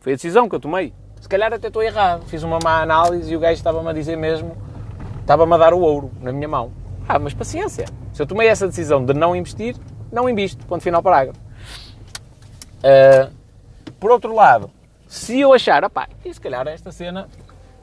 Foi 0.00 0.12
a 0.12 0.16
decisão 0.16 0.48
que 0.48 0.54
eu 0.54 0.60
tomei. 0.60 0.92
Se 1.22 1.28
calhar 1.28 1.52
até 1.52 1.68
estou 1.68 1.84
errado. 1.84 2.24
Fiz 2.26 2.42
uma 2.42 2.58
má 2.62 2.82
análise 2.82 3.32
e 3.32 3.36
o 3.36 3.40
gajo 3.40 3.54
estava-me 3.54 3.88
a 3.88 3.92
dizer 3.92 4.16
mesmo, 4.16 4.56
estava-me 5.20 5.54
a 5.54 5.56
dar 5.56 5.72
o 5.72 5.78
ouro 5.78 6.10
na 6.20 6.32
minha 6.32 6.48
mão. 6.48 6.72
Ah, 7.08 7.16
mas 7.16 7.32
paciência. 7.32 7.86
Se 8.12 8.20
eu 8.20 8.26
tomei 8.26 8.48
essa 8.48 8.66
decisão 8.66 9.04
de 9.04 9.14
não 9.14 9.34
investir, 9.36 9.76
não 10.10 10.28
invisto. 10.28 10.66
Ponto 10.66 10.82
final 10.82 11.00
parágrafo. 11.00 11.38
Uh, 12.80 13.32
por 14.00 14.10
outro 14.10 14.34
lado, 14.34 14.68
se 15.06 15.38
eu 15.38 15.54
achar, 15.54 15.84
opá, 15.84 16.08
e 16.24 16.34
se 16.34 16.40
calhar 16.40 16.66
esta 16.66 16.90
cena 16.90 17.28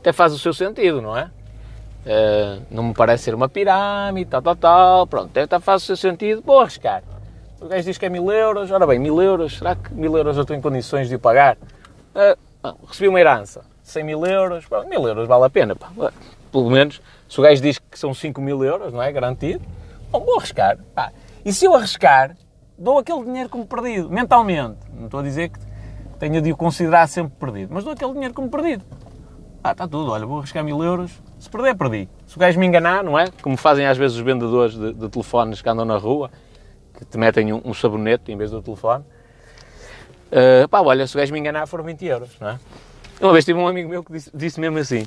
até 0.01 0.11
faz 0.11 0.33
o 0.33 0.37
seu 0.37 0.53
sentido, 0.53 1.01
não 1.01 1.17
é? 1.17 1.31
Uh, 2.05 2.61
não 2.69 2.83
me 2.83 2.93
parece 2.93 3.23
ser 3.23 3.33
uma 3.33 3.47
pirâmide, 3.47 4.29
tal, 4.29 4.41
tal, 4.41 4.55
tal. 4.57 5.07
Pronto, 5.07 5.37
estar 5.37 5.61
faz 5.61 5.83
o 5.83 5.85
seu 5.85 5.95
sentido, 5.95 6.43
vou 6.45 6.59
arriscar. 6.59 7.03
O 7.61 7.69
gajo 7.69 7.85
diz 7.85 7.97
que 7.97 8.05
é 8.05 8.09
mil 8.09 8.29
euros, 8.29 8.69
ora 8.69 8.85
bem, 8.85 8.99
mil 8.99 9.21
euros, 9.21 9.57
será 9.57 9.77
que 9.77 9.93
mil 9.93 10.17
euros 10.17 10.35
eu 10.35 10.41
estou 10.41 10.57
em 10.57 10.61
condições 10.61 11.07
de 11.07 11.15
o 11.15 11.19
pagar? 11.19 11.55
Uh, 12.13 12.48
recebi 12.87 13.07
uma 13.07 13.19
herança, 13.19 13.63
100 13.83 14.03
mil 14.03 14.25
euros, 14.25 14.65
pronto, 14.65 14.89
mil 14.89 15.07
euros 15.07 15.27
vale 15.27 15.45
a 15.45 15.49
pena, 15.49 15.75
pá. 15.75 15.89
pelo 16.51 16.69
menos, 16.69 17.01
se 17.27 17.39
o 17.39 17.43
gajo 17.43 17.61
diz 17.61 17.79
que 17.79 17.97
são 17.97 18.13
5 18.13 18.41
mil 18.41 18.63
euros, 18.63 18.93
não 18.93 19.01
é, 19.01 19.11
garantido, 19.11 19.63
bom, 20.11 20.19
vou 20.19 20.37
arriscar, 20.37 20.77
pá. 20.93 21.11
E 21.45 21.53
se 21.53 21.65
eu 21.65 21.73
arriscar, 21.73 22.35
dou 22.77 22.99
aquele 22.99 23.23
dinheiro 23.23 23.49
como 23.49 23.65
perdido, 23.65 24.09
mentalmente, 24.09 24.79
não 24.93 25.05
estou 25.05 25.21
a 25.21 25.23
dizer 25.23 25.49
que 25.49 25.59
tenha 26.19 26.41
de 26.41 26.51
o 26.51 26.57
considerar 26.57 27.07
sempre 27.07 27.33
perdido, 27.39 27.73
mas 27.73 27.83
dou 27.83 27.93
aquele 27.93 28.13
dinheiro 28.13 28.33
como 28.33 28.49
perdido. 28.49 28.83
Ah, 29.63 29.71
está 29.71 29.87
tudo, 29.87 30.11
olha, 30.11 30.25
vou 30.25 30.39
arriscar 30.39 30.63
mil 30.63 30.81
euros, 30.83 31.11
se 31.37 31.49
perder, 31.49 31.75
perdi. 31.75 32.09
Se 32.27 32.35
o 32.35 32.39
gajo 32.39 32.59
me 32.59 32.65
enganar, 32.65 33.03
não 33.03 33.17
é? 33.17 33.27
Como 33.41 33.57
fazem 33.57 33.85
às 33.85 33.97
vezes 33.97 34.17
os 34.17 34.23
vendedores 34.23 34.73
de, 34.73 34.93
de 34.93 35.09
telefones 35.09 35.61
que 35.61 35.69
andam 35.69 35.85
na 35.85 35.97
rua, 35.97 36.29
que 36.97 37.05
te 37.05 37.17
metem 37.17 37.51
um, 37.53 37.61
um 37.63 37.73
sabonete 37.73 38.31
em 38.31 38.37
vez 38.37 38.51
do 38.51 38.61
telefone. 38.61 39.03
Uh, 40.31 40.67
pá, 40.67 40.81
olha, 40.81 41.07
se 41.07 41.15
o 41.15 41.19
gajo 41.19 41.33
me 41.33 41.39
enganar, 41.39 41.65
foram 41.65 41.83
20 41.83 42.05
euros, 42.05 42.29
não 42.39 42.49
é? 42.49 42.59
Uma 43.19 43.33
vez 43.33 43.43
tive 43.43 43.59
um 43.59 43.67
amigo 43.67 43.89
meu 43.89 44.03
que 44.03 44.13
disse, 44.13 44.31
disse 44.33 44.59
mesmo 44.59 44.77
assim. 44.77 45.05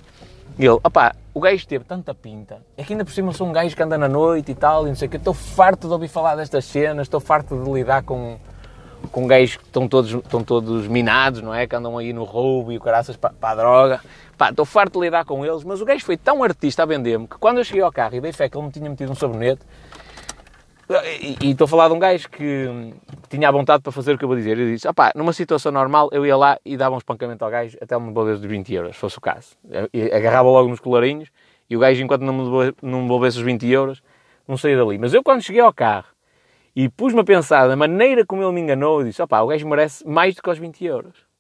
Ele, 0.59 0.69
opá, 0.69 1.15
o 1.33 1.41
gajo 1.41 1.67
teve 1.67 1.85
tanta 1.85 2.15
pinta, 2.15 2.59
é 2.77 2.85
que 2.85 2.93
ainda 2.93 3.05
por 3.05 3.13
cima 3.13 3.33
sou 3.33 3.47
um 3.47 3.53
gajo 3.53 3.75
que 3.75 3.83
anda 3.83 3.97
na 3.97 4.09
noite 4.09 4.53
e 4.53 4.55
tal, 4.55 4.85
e 4.87 4.91
não 4.91 4.97
sei 4.97 5.09
o 5.09 5.11
que, 5.11 5.17
estou 5.17 5.33
farto 5.33 5.87
de 5.87 5.93
ouvir 5.93 6.09
falar 6.09 6.37
destas 6.37 6.67
cenas, 6.67 7.07
estou 7.07 7.21
farto 7.21 7.57
de 7.57 7.71
lidar 7.71 8.03
com, 8.03 8.37
com 9.11 9.27
gajos 9.27 9.57
que 9.57 9.65
estão 9.65 9.89
todos, 9.89 10.13
estão 10.13 10.45
todos 10.45 10.87
minados, 10.89 11.41
não 11.41 11.55
é? 11.55 11.67
Que 11.67 11.75
andam 11.75 11.97
aí 11.97 12.13
no 12.13 12.25
roubo 12.25 12.71
e 12.71 12.77
o 12.77 12.81
caraças 12.81 13.17
para, 13.17 13.33
para 13.33 13.51
a 13.51 13.55
droga. 13.55 14.01
Pá, 14.37 14.51
estou 14.51 14.67
farto 14.67 14.99
de 14.99 15.07
lidar 15.07 15.25
com 15.25 15.47
eles, 15.47 15.65
mas 15.65 15.81
o 15.81 15.85
gajo 15.87 16.05
foi 16.05 16.19
tão 16.19 16.43
artista 16.45 16.83
a 16.83 16.87
vender-me 16.87 17.27
que 17.27 17.39
quando 17.39 17.59
eu 17.59 17.65
cheguei 17.65 17.83
ao 17.83 17.93
carro 17.93 18.17
e 18.17 18.21
dei 18.21 18.33
fé 18.33 18.49
que 18.49 18.57
ele 18.57 18.67
me 18.67 18.73
tinha 18.73 18.91
metido 18.91 19.11
um 19.11 19.15
sabonete, 19.15 19.63
e, 21.41 21.51
estou 21.51 21.65
a 21.65 21.69
falar 21.69 21.89
de 21.89 21.95
um 21.95 21.99
gajo 21.99 22.29
que, 22.29 22.95
tinha 23.29 23.49
a 23.49 23.53
vontade 23.53 23.83
para 23.83 23.93
fazer 23.93 24.15
o 24.15 24.19
que 24.19 24.25
eu 24.25 24.29
vou 24.29 24.37
dizer. 24.37 24.59
Eu 24.59 24.67
disse, 24.67 24.87
opá, 24.87 25.13
numa 25.15 25.33
situação 25.33 25.73
normal 25.73 26.09
eu 26.13 26.27
ia 26.27 26.37
lá 26.37 26.59
e 26.65 26.77
dava 26.77 26.95
um 26.95 26.99
espancamento 26.99 27.45
ao 27.45 27.51
gajo 27.51 27.79
até 27.81 27.99
me 27.99 28.09
devolver 28.09 28.35
os 28.35 28.41
20 28.41 28.75
euros, 28.75 28.97
se 28.97 29.01
fosse 29.01 29.19
o 29.19 29.21
caso. 29.21 29.57
Eu, 29.71 29.89
agarrava 30.15 30.49
logo 30.49 30.69
nos 30.69 30.81
colarinhos 30.81 31.31
e 31.69 31.77
o 31.77 31.81
gajo, 31.81 32.03
enquanto 32.03 32.23
não 32.23 32.35
me 32.35 33.03
devolvesse 33.03 33.39
os 33.39 33.43
20 33.43 33.67
euros, 33.69 34.03
não 34.47 34.57
saía 34.57 34.77
dali. 34.77 34.99
Mas 34.99 35.15
eu, 35.15 35.23
quando 35.23 35.41
cheguei 35.41 35.63
ao 35.63 35.73
carro 35.73 36.09
e 36.75 36.89
pus-me 36.89 37.21
a 37.21 37.25
pensar 37.25 37.69
da 37.69 37.77
maneira 37.77 38.25
como 38.27 38.43
ele 38.43 38.53
me 38.53 38.61
enganou, 38.61 39.01
eu 39.01 39.07
disse, 39.07 39.23
opá, 39.23 39.41
o 39.41 39.47
gajo 39.47 39.67
merece 39.69 40.07
mais 40.07 40.35
do 40.35 40.43
que 40.43 40.51
os 40.51 40.59
20 40.59 40.85
euros. 40.85 41.33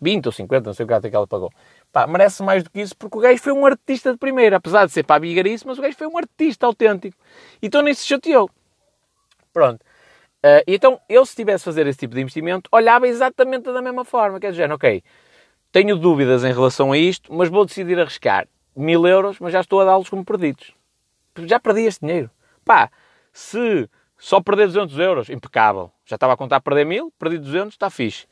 20 0.00 0.26
ou 0.26 0.32
50, 0.32 0.66
não 0.66 0.74
sei 0.74 0.84
o 0.84 0.86
que 0.86 0.94
até 0.94 1.10
que 1.10 1.16
ela 1.16 1.26
pagou. 1.26 1.50
Pá, 1.92 2.06
merece 2.06 2.42
mais 2.42 2.62
do 2.62 2.70
que 2.70 2.80
isso 2.80 2.96
porque 2.96 3.18
o 3.18 3.20
gajo 3.20 3.42
foi 3.42 3.52
um 3.52 3.66
artista 3.66 4.12
de 4.12 4.18
primeira, 4.18 4.56
apesar 4.56 4.86
de 4.86 4.92
ser 4.92 5.04
para 5.04 5.20
bigarice, 5.20 5.66
mas 5.66 5.78
o 5.78 5.82
gajo 5.82 5.96
foi 5.96 6.06
um 6.06 6.16
artista 6.16 6.66
autêntico. 6.66 7.16
Então 7.60 7.82
nem 7.82 7.92
se 7.92 8.06
chateou. 8.06 8.48
Pronto. 9.52 9.82
Uh, 10.44 10.64
então, 10.66 10.98
eu 11.08 11.24
se 11.26 11.36
tivesse 11.36 11.64
fazer 11.64 11.86
esse 11.86 11.98
tipo 11.98 12.14
de 12.14 12.20
investimento, 12.22 12.68
olhava 12.72 13.06
exatamente 13.06 13.64
da 13.64 13.82
mesma 13.82 14.04
forma. 14.04 14.40
Quer 14.40 14.52
dizer, 14.52 14.72
ok, 14.72 15.02
tenho 15.70 15.96
dúvidas 15.96 16.44
em 16.44 16.52
relação 16.52 16.92
a 16.92 16.98
isto, 16.98 17.32
mas 17.32 17.48
vou 17.48 17.64
decidir 17.64 17.98
arriscar 18.00 18.48
mil 18.74 19.06
euros, 19.06 19.38
mas 19.38 19.52
já 19.52 19.60
estou 19.60 19.80
a 19.80 19.84
dá-los 19.84 20.08
como 20.08 20.24
perdidos. 20.24 20.72
Já 21.46 21.60
perdi 21.60 21.82
este 21.82 22.00
dinheiro. 22.00 22.30
Pá, 22.64 22.90
se 23.32 23.88
só 24.18 24.40
perder 24.40 24.66
200 24.66 24.98
euros, 24.98 25.30
impecável. 25.30 25.90
Já 26.04 26.16
estava 26.16 26.34
a 26.34 26.36
contar 26.36 26.60
perder 26.60 26.84
mil, 26.84 27.12
perdi 27.18 27.38
200, 27.38 27.74
está 27.74 27.90
fixe. 27.90 28.26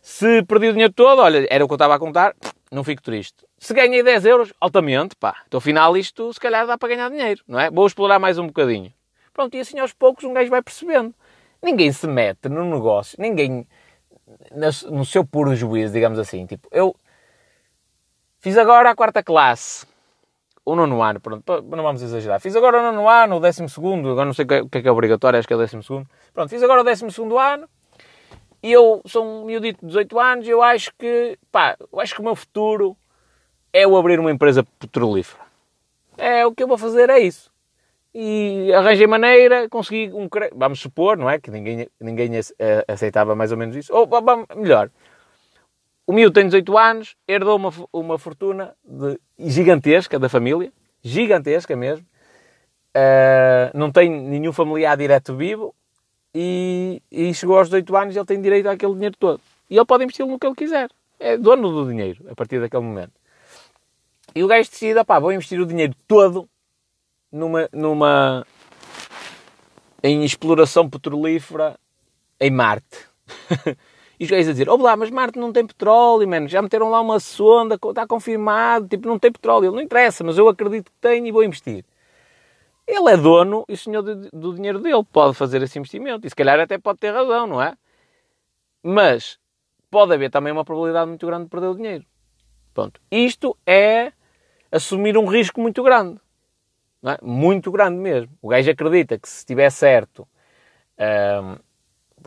Se 0.00 0.42
perdi 0.42 0.68
o 0.68 0.72
dinheiro 0.72 0.92
todo, 0.92 1.22
olha, 1.22 1.46
era 1.48 1.64
o 1.64 1.68
que 1.68 1.72
eu 1.72 1.76
estava 1.76 1.94
a 1.94 1.98
contar, 1.98 2.34
não 2.70 2.84
fico 2.84 3.02
triste. 3.02 3.44
Se 3.58 3.72
ganhei 3.72 4.02
10 4.02 4.26
euros, 4.26 4.52
altamente, 4.60 5.16
pá. 5.16 5.34
Então, 5.46 5.58
afinal, 5.58 5.96
isto 5.96 6.32
se 6.32 6.38
calhar 6.38 6.66
dá 6.66 6.76
para 6.76 6.90
ganhar 6.90 7.08
dinheiro, 7.08 7.42
não 7.48 7.58
é? 7.58 7.70
Vou 7.70 7.86
explorar 7.86 8.18
mais 8.18 8.38
um 8.38 8.46
bocadinho. 8.46 8.92
Pronto, 9.34 9.54
e 9.56 9.60
assim 9.60 9.78
aos 9.80 9.92
poucos 9.92 10.24
um 10.24 10.32
gajo 10.32 10.48
vai 10.48 10.62
percebendo. 10.62 11.12
Ninguém 11.60 11.92
se 11.92 12.06
mete 12.06 12.48
no 12.48 12.64
negócio, 12.64 13.16
ninguém 13.20 13.66
no 14.90 15.04
seu 15.04 15.24
puro 15.24 15.54
juízo, 15.54 15.92
digamos 15.92 16.18
assim. 16.18 16.46
Tipo, 16.46 16.68
eu 16.70 16.94
fiz 18.38 18.56
agora 18.56 18.90
a 18.90 18.94
quarta 18.94 19.22
classe. 19.22 19.86
o 20.64 20.74
nono 20.74 21.02
ano, 21.02 21.20
pronto, 21.20 21.62
não 21.62 21.82
vamos 21.82 22.00
exagerar. 22.00 22.40
Fiz 22.40 22.56
agora 22.56 22.78
o 22.78 22.82
nono 22.82 23.08
ano, 23.08 23.36
o 23.36 23.40
décimo 23.40 23.68
segundo, 23.68 24.10
agora 24.10 24.24
não 24.24 24.32
sei 24.32 24.44
o 24.44 24.68
que 24.68 24.78
é 24.78 24.82
que 24.82 24.88
é 24.88 24.90
obrigatório, 24.90 25.38
acho 25.38 25.48
que 25.48 25.52
é 25.52 25.56
o 25.56 25.60
décimo 25.60 25.82
segundo. 25.82 26.08
Pronto, 26.32 26.48
fiz 26.48 26.62
agora 26.62 26.80
o 26.80 26.84
décimo 26.84 27.10
segundo 27.10 27.38
ano 27.38 27.68
e 28.62 28.72
eu 28.72 29.02
sou 29.04 29.24
um 29.24 29.44
miudito 29.44 29.80
de 29.80 29.88
18 29.88 30.18
anos 30.18 30.48
eu 30.48 30.62
acho 30.62 30.90
que, 30.98 31.38
pá, 31.52 31.76
eu 31.92 32.00
acho 32.00 32.14
que 32.14 32.20
o 32.20 32.24
meu 32.24 32.34
futuro 32.34 32.96
é 33.72 33.86
o 33.86 33.96
abrir 33.96 34.18
uma 34.18 34.30
empresa 34.30 34.64
petrolífera. 34.78 35.44
É, 36.16 36.46
o 36.46 36.52
que 36.54 36.62
eu 36.62 36.68
vou 36.68 36.78
fazer 36.78 37.10
é 37.10 37.18
isso. 37.18 37.52
E 38.14 38.72
arranjei 38.72 39.08
maneira, 39.08 39.68
consegui 39.68 40.12
um 40.14 40.28
vamos 40.54 40.78
supor, 40.78 41.16
não 41.16 41.28
é? 41.28 41.40
Que 41.40 41.50
ninguém, 41.50 41.88
ninguém 42.00 42.30
aceitava 42.86 43.34
mais 43.34 43.50
ou 43.50 43.58
menos 43.58 43.74
isso. 43.74 43.92
Ou, 43.92 44.08
melhor, 44.56 44.88
o 46.06 46.12
miúdo 46.12 46.32
tem 46.32 46.44
18 46.44 46.78
anos, 46.78 47.16
herdou 47.26 47.56
uma, 47.56 47.72
uma 47.92 48.18
fortuna 48.18 48.76
de, 48.84 49.18
gigantesca 49.38 50.18
da 50.18 50.28
família, 50.28 50.72
gigantesca 51.02 51.74
mesmo. 51.74 52.06
Uh, 52.96 53.76
não 53.76 53.90
tem 53.90 54.08
nenhum 54.08 54.52
familiar 54.52 54.96
direto 54.96 55.34
vivo 55.34 55.74
e, 56.32 57.02
e, 57.10 57.34
chegou 57.34 57.58
aos 57.58 57.68
18 57.68 57.96
anos 57.96 58.14
e 58.14 58.18
ele 58.18 58.26
tem 58.26 58.40
direito 58.40 58.68
àquele 58.68 58.92
dinheiro 58.92 59.16
todo. 59.18 59.40
E 59.68 59.76
ele 59.76 59.84
pode 59.84 60.04
investir 60.04 60.24
no 60.24 60.38
que 60.38 60.46
ele 60.46 60.54
quiser. 60.54 60.88
É 61.18 61.36
dono 61.36 61.72
do 61.72 61.90
dinheiro 61.90 62.24
a 62.30 62.34
partir 62.36 62.60
daquele 62.60 62.84
momento. 62.84 63.12
E 64.34 64.44
o 64.44 64.46
gajo 64.46 64.70
decide, 64.70 65.02
pá, 65.04 65.18
vou 65.18 65.32
investir 65.32 65.60
o 65.60 65.66
dinheiro 65.66 65.94
todo 66.06 66.48
numa, 67.34 67.68
numa 67.72 68.46
em 70.02 70.24
exploração 70.24 70.88
petrolífera 70.88 71.78
em 72.40 72.50
Marte. 72.50 73.08
E 74.16 74.22
os 74.22 74.30
gajos 74.30 74.46
a 74.46 74.52
dizer, 74.52 74.68
oh 74.68 74.76
lá, 74.76 74.96
mas 74.96 75.10
Marte 75.10 75.40
não 75.40 75.52
tem 75.52 75.66
petróleo, 75.66 76.28
mano, 76.28 76.46
já 76.46 76.62
meteram 76.62 76.88
lá 76.88 77.00
uma 77.00 77.18
sonda, 77.18 77.74
está 77.74 78.06
confirmado, 78.06 78.86
tipo, 78.86 79.08
não 79.08 79.18
tem 79.18 79.32
petróleo. 79.32 79.66
Ele 79.66 79.74
não 79.74 79.82
interessa, 79.82 80.22
mas 80.22 80.38
eu 80.38 80.48
acredito 80.48 80.84
que 80.84 80.98
tem 81.00 81.26
e 81.26 81.32
vou 81.32 81.42
investir. 81.42 81.84
Ele 82.86 83.10
é 83.10 83.16
dono 83.16 83.64
e 83.68 83.76
senhor 83.76 84.02
do, 84.02 84.30
do 84.30 84.54
dinheiro 84.54 84.78
dele, 84.78 85.02
pode 85.12 85.34
fazer 85.34 85.60
esse 85.62 85.80
investimento. 85.80 86.24
E 86.24 86.30
se 86.30 86.36
calhar 86.36 86.60
até 86.60 86.78
pode 86.78 87.00
ter 87.00 87.12
razão, 87.12 87.48
não 87.48 87.60
é? 87.60 87.74
Mas 88.84 89.36
pode 89.90 90.14
haver 90.14 90.30
também 90.30 90.52
uma 90.52 90.64
probabilidade 90.64 91.08
muito 91.08 91.26
grande 91.26 91.44
de 91.44 91.50
perder 91.50 91.66
o 91.66 91.74
dinheiro. 91.74 92.04
Pronto. 92.72 93.00
Isto 93.10 93.58
é 93.66 94.12
assumir 94.70 95.18
um 95.18 95.26
risco 95.26 95.60
muito 95.60 95.82
grande. 95.82 96.20
É? 97.04 97.18
Muito 97.22 97.70
grande 97.70 97.98
mesmo. 97.98 98.30
O 98.40 98.48
gajo 98.48 98.70
acredita 98.70 99.18
que 99.18 99.28
se 99.28 99.38
estiver 99.38 99.70
certo, 99.70 100.26
um, 100.98 101.56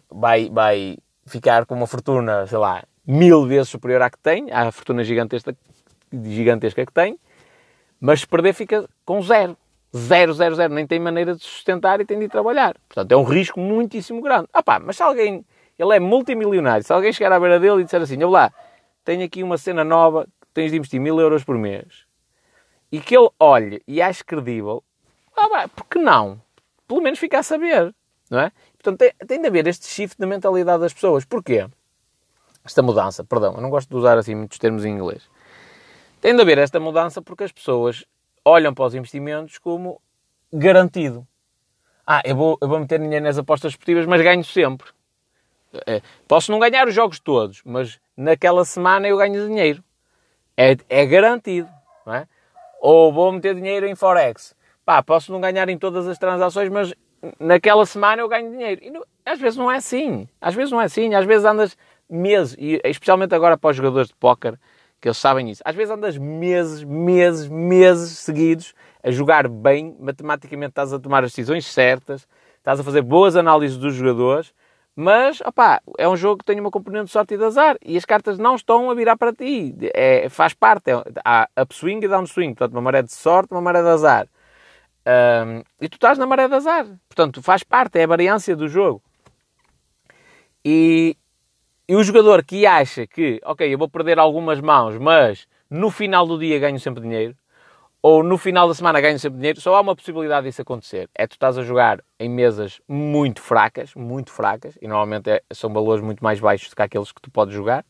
vai, 0.10 0.50
vai 0.50 0.98
ficar 1.26 1.66
com 1.66 1.76
uma 1.76 1.88
fortuna, 1.88 2.46
sei 2.46 2.58
lá, 2.58 2.84
mil 3.06 3.46
vezes 3.48 3.70
superior 3.70 4.02
à 4.02 4.10
que 4.10 4.20
tem, 4.20 4.52
à 4.52 4.72
fortuna 4.72 5.04
gigantesca, 5.04 5.56
gigantesca 6.12 6.86
que 6.86 6.94
tem, 6.94 7.18
mas 8.00 8.20
se 8.22 8.28
perder 8.28 8.54
fica 8.54 8.88
com 9.04 9.22
zero. 9.22 9.58
Zero, 9.96 10.34
zero, 10.34 10.54
zero. 10.56 10.74
Nem 10.74 10.86
tem 10.86 11.00
maneira 11.00 11.34
de 11.34 11.42
sustentar 11.42 12.00
e 12.02 12.06
tem 12.06 12.20
de 12.20 12.28
trabalhar. 12.28 12.76
Portanto, 12.88 13.12
é 13.12 13.18
um 13.18 13.24
risco 13.24 13.60
muitíssimo 13.60 14.22
grande. 14.22 14.48
Ah 14.54 14.62
pá, 14.62 14.80
mas 14.80 14.98
se 14.98 15.04
alguém, 15.04 15.46
ele 15.80 15.96
é 15.96 16.00
multimilionário, 16.00 16.84
se 16.84 16.94
alguém 16.94 17.12
chegar 17.12 17.32
à 17.32 17.40
beira 17.40 17.60
dele 17.60 17.82
e 17.82 17.84
disser 17.86 18.02
assim, 18.02 18.18
olha 18.18 18.28
lá, 18.28 18.54
tenho 19.04 19.24
aqui 19.24 19.42
uma 19.42 19.58
cena 19.58 19.84
nova, 19.84 20.26
que 20.26 20.48
tens 20.54 20.72
de 20.72 20.78
investir 20.78 21.00
mil 21.00 21.20
euros 21.20 21.44
por 21.44 21.58
mês, 21.58 22.06
e 22.92 23.00
que 23.00 23.16
ele 23.18 23.30
olhe 23.40 23.82
e 23.88 24.02
ache 24.02 24.24
credível, 24.24 24.84
ah 25.36 25.50
pá, 25.50 25.68
por 25.68 25.86
que 25.86 26.00
não? 26.00 26.42
Pelo 26.88 27.02
menos 27.02 27.20
fica 27.20 27.40
a 27.40 27.44
saber, 27.44 27.94
não 28.30 28.40
é? 28.40 28.52
Portanto, 28.74 29.00
tem, 29.00 29.28
tem 29.28 29.42
de 29.42 29.48
haver 29.48 29.68
este 29.68 29.88
shift 29.88 30.20
na 30.20 30.28
mentalidade 30.28 30.82
das 30.82 30.94
pessoas. 30.94 31.26
Porquê? 31.26 31.68
Esta 32.64 32.82
mudança, 32.82 33.24
perdão, 33.24 33.56
eu 33.56 33.62
não 33.62 33.70
gosto 33.70 33.90
de 33.90 33.96
usar 33.96 34.18
assim 34.18 34.36
muitos 34.36 34.58
termos 34.58 34.86
em 34.86 34.92
inglês. 34.92 35.30
Tem 36.22 36.36
de 36.36 36.42
haver 36.42 36.58
esta 36.58 36.80
mudança 36.80 37.22
porque 37.22 37.44
as 37.44 37.52
pessoas 37.52 38.06
olham 38.44 38.74
para 38.74 38.86
os 38.86 38.96
investimentos 38.96 39.58
como 39.58 40.02
garantido. 40.52 41.28
Ah, 42.06 42.22
eu 42.24 42.36
vou, 42.36 42.58
eu 42.62 42.68
vou 42.68 42.80
meter 42.80 43.00
dinheiro 43.00 43.26
nas 43.26 43.38
apostas 43.38 43.74
esportivas, 43.74 44.06
mas 44.06 44.22
ganho 44.22 44.44
sempre. 44.44 44.90
É, 45.86 46.02
posso 46.28 46.52
não 46.52 46.60
ganhar 46.60 46.88
os 46.88 46.94
jogos 46.94 47.20
todos, 47.20 47.62
mas 47.66 48.00
naquela 48.16 48.64
semana 48.64 49.08
eu 49.08 49.18
ganho 49.18 49.46
dinheiro. 49.48 49.84
É, 50.56 50.76
é 50.90 51.06
garantido, 51.06 51.70
não 52.06 52.14
é? 52.16 52.28
Ou 52.82 53.12
vou 53.12 53.32
meter 53.32 53.56
dinheiro 53.56 53.86
em 53.86 53.96
Forex. 53.96 54.56
Pá, 54.86 55.04
posso 55.04 55.32
não 55.32 55.42
ganhar 55.42 55.68
em 55.70 55.78
todas 55.78 56.08
as 56.08 56.18
transações, 56.18 56.70
mas 56.70 56.94
naquela 57.40 57.86
semana 57.86 58.22
eu 58.22 58.30
ganho 58.30 58.52
dinheiro. 58.52 58.82
E 58.84 58.90
não, 58.90 59.04
às 59.26 59.40
vezes 59.40 59.58
não 59.58 59.72
é 59.72 59.78
assim. 59.78 60.28
Às 60.40 60.56
vezes 60.56 60.72
não 60.72 60.82
é 60.82 60.86
assim. 60.86 61.14
Às 61.14 61.26
vezes 61.26 61.46
andas 61.46 61.78
meses, 62.10 62.56
e 62.58 62.80
especialmente 62.86 63.36
agora 63.36 63.58
para 63.58 63.70
os 63.70 63.76
jogadores 63.76 64.08
de 64.08 64.16
póquer, 64.16 64.58
que 65.02 65.08
eles 65.08 65.18
sabem 65.18 65.50
isso. 65.50 65.62
Às 65.66 65.76
vezes 65.76 65.92
andas 65.94 66.18
meses, 66.18 66.84
meses, 66.84 67.48
meses 67.48 68.20
seguidos 68.20 68.74
a 69.04 69.12
jogar 69.12 69.48
bem, 69.48 69.96
matematicamente 70.00 70.72
estás 70.72 70.94
a 70.94 71.00
tomar 71.00 71.24
as 71.24 71.32
decisões 71.32 71.66
certas, 71.66 72.28
estás 72.58 72.80
a 72.80 72.84
fazer 72.84 73.02
boas 73.02 73.36
análises 73.36 73.78
dos 73.78 73.94
jogadores, 73.94 74.54
mas, 75.00 75.42
opá, 75.42 75.80
é 75.96 76.10
um 76.10 76.18
jogo 76.18 76.40
que 76.40 76.46
tem 76.46 76.60
uma 76.60 76.72
componente 76.72 77.06
de 77.06 77.12
sorte 77.12 77.36
e 77.36 77.38
de 77.38 77.44
azar 77.44 77.78
e 77.86 77.96
as 77.96 78.04
cartas 78.04 78.40
não 78.40 78.56
estão 78.56 78.90
a 78.90 78.96
virar 78.96 79.16
para 79.16 79.32
ti. 79.32 79.76
É, 79.94 80.28
faz 80.28 80.56
parte. 80.56 80.90
É, 80.90 80.96
há 81.24 81.48
upswing 81.56 82.00
e 82.04 82.08
downswing. 82.08 82.56
Portanto, 82.56 82.74
uma 82.74 82.82
maré 82.82 83.04
de 83.04 83.14
sorte, 83.14 83.52
uma 83.52 83.62
maré 83.62 83.84
de 83.84 83.90
azar. 83.90 84.28
Um, 85.06 85.62
e 85.80 85.88
tu 85.88 85.98
estás 85.98 86.18
na 86.18 86.26
maré 86.26 86.48
de 86.48 86.56
azar. 86.56 86.88
Portanto, 87.08 87.44
faz 87.44 87.62
parte, 87.62 88.00
é 88.00 88.06
a 88.06 88.08
variância 88.08 88.56
do 88.56 88.68
jogo. 88.68 89.00
E, 90.66 91.16
e 91.88 91.96
o 91.96 92.02
jogador 92.02 92.44
que 92.44 92.66
acha 92.66 93.06
que, 93.06 93.40
ok, 93.46 93.72
eu 93.72 93.78
vou 93.78 93.88
perder 93.88 94.18
algumas 94.18 94.60
mãos, 94.60 94.98
mas 94.98 95.48
no 95.70 95.92
final 95.92 96.26
do 96.26 96.40
dia 96.40 96.58
ganho 96.58 96.80
sempre 96.80 97.04
dinheiro, 97.04 97.36
ou 98.02 98.24
no 98.24 98.38
final 98.38 98.68
da 98.68 98.74
semana 98.74 99.02
ganho 99.02 99.20
sempre 99.20 99.38
dinheiro, 99.38 99.60
só 99.60 99.76
há 99.76 99.82
uma 99.82 99.96
possibilidade 99.96 100.48
disso 100.48 100.62
acontecer. 100.62 101.10
É 101.16 101.28
tu 101.28 101.34
estás 101.34 101.58
a 101.58 101.64
jogar 101.64 102.04
em 102.20 102.30
mesas 102.30 102.80
muito 102.88 103.42
fracas, 103.42 103.94
muito 103.96 104.32
fracas, 104.32 104.78
e 104.82 104.88
normalmente 104.88 105.30
é, 105.30 105.42
são 105.52 105.72
valores 105.74 106.04
muito 106.04 106.24
mais 106.24 106.40
baixos 106.40 106.70
do 106.70 106.76
que 106.76 106.82
aqueles 106.82 107.12
que 107.12 107.22
tu 107.22 107.32
podes 107.32 107.54
jogar 107.54 107.86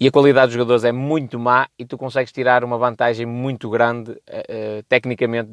e 0.00 0.08
a 0.08 0.10
qualidade 0.10 0.46
dos 0.46 0.54
jogadores 0.54 0.82
é 0.82 0.92
muito 0.92 1.38
má 1.38 1.68
e 1.78 1.84
tu 1.84 1.98
consegues 1.98 2.32
tirar 2.32 2.64
uma 2.64 2.78
vantagem 2.78 3.26
muito 3.26 3.68
grande 3.68 4.12
uh, 4.12 4.82
tecnicamente 4.88 5.50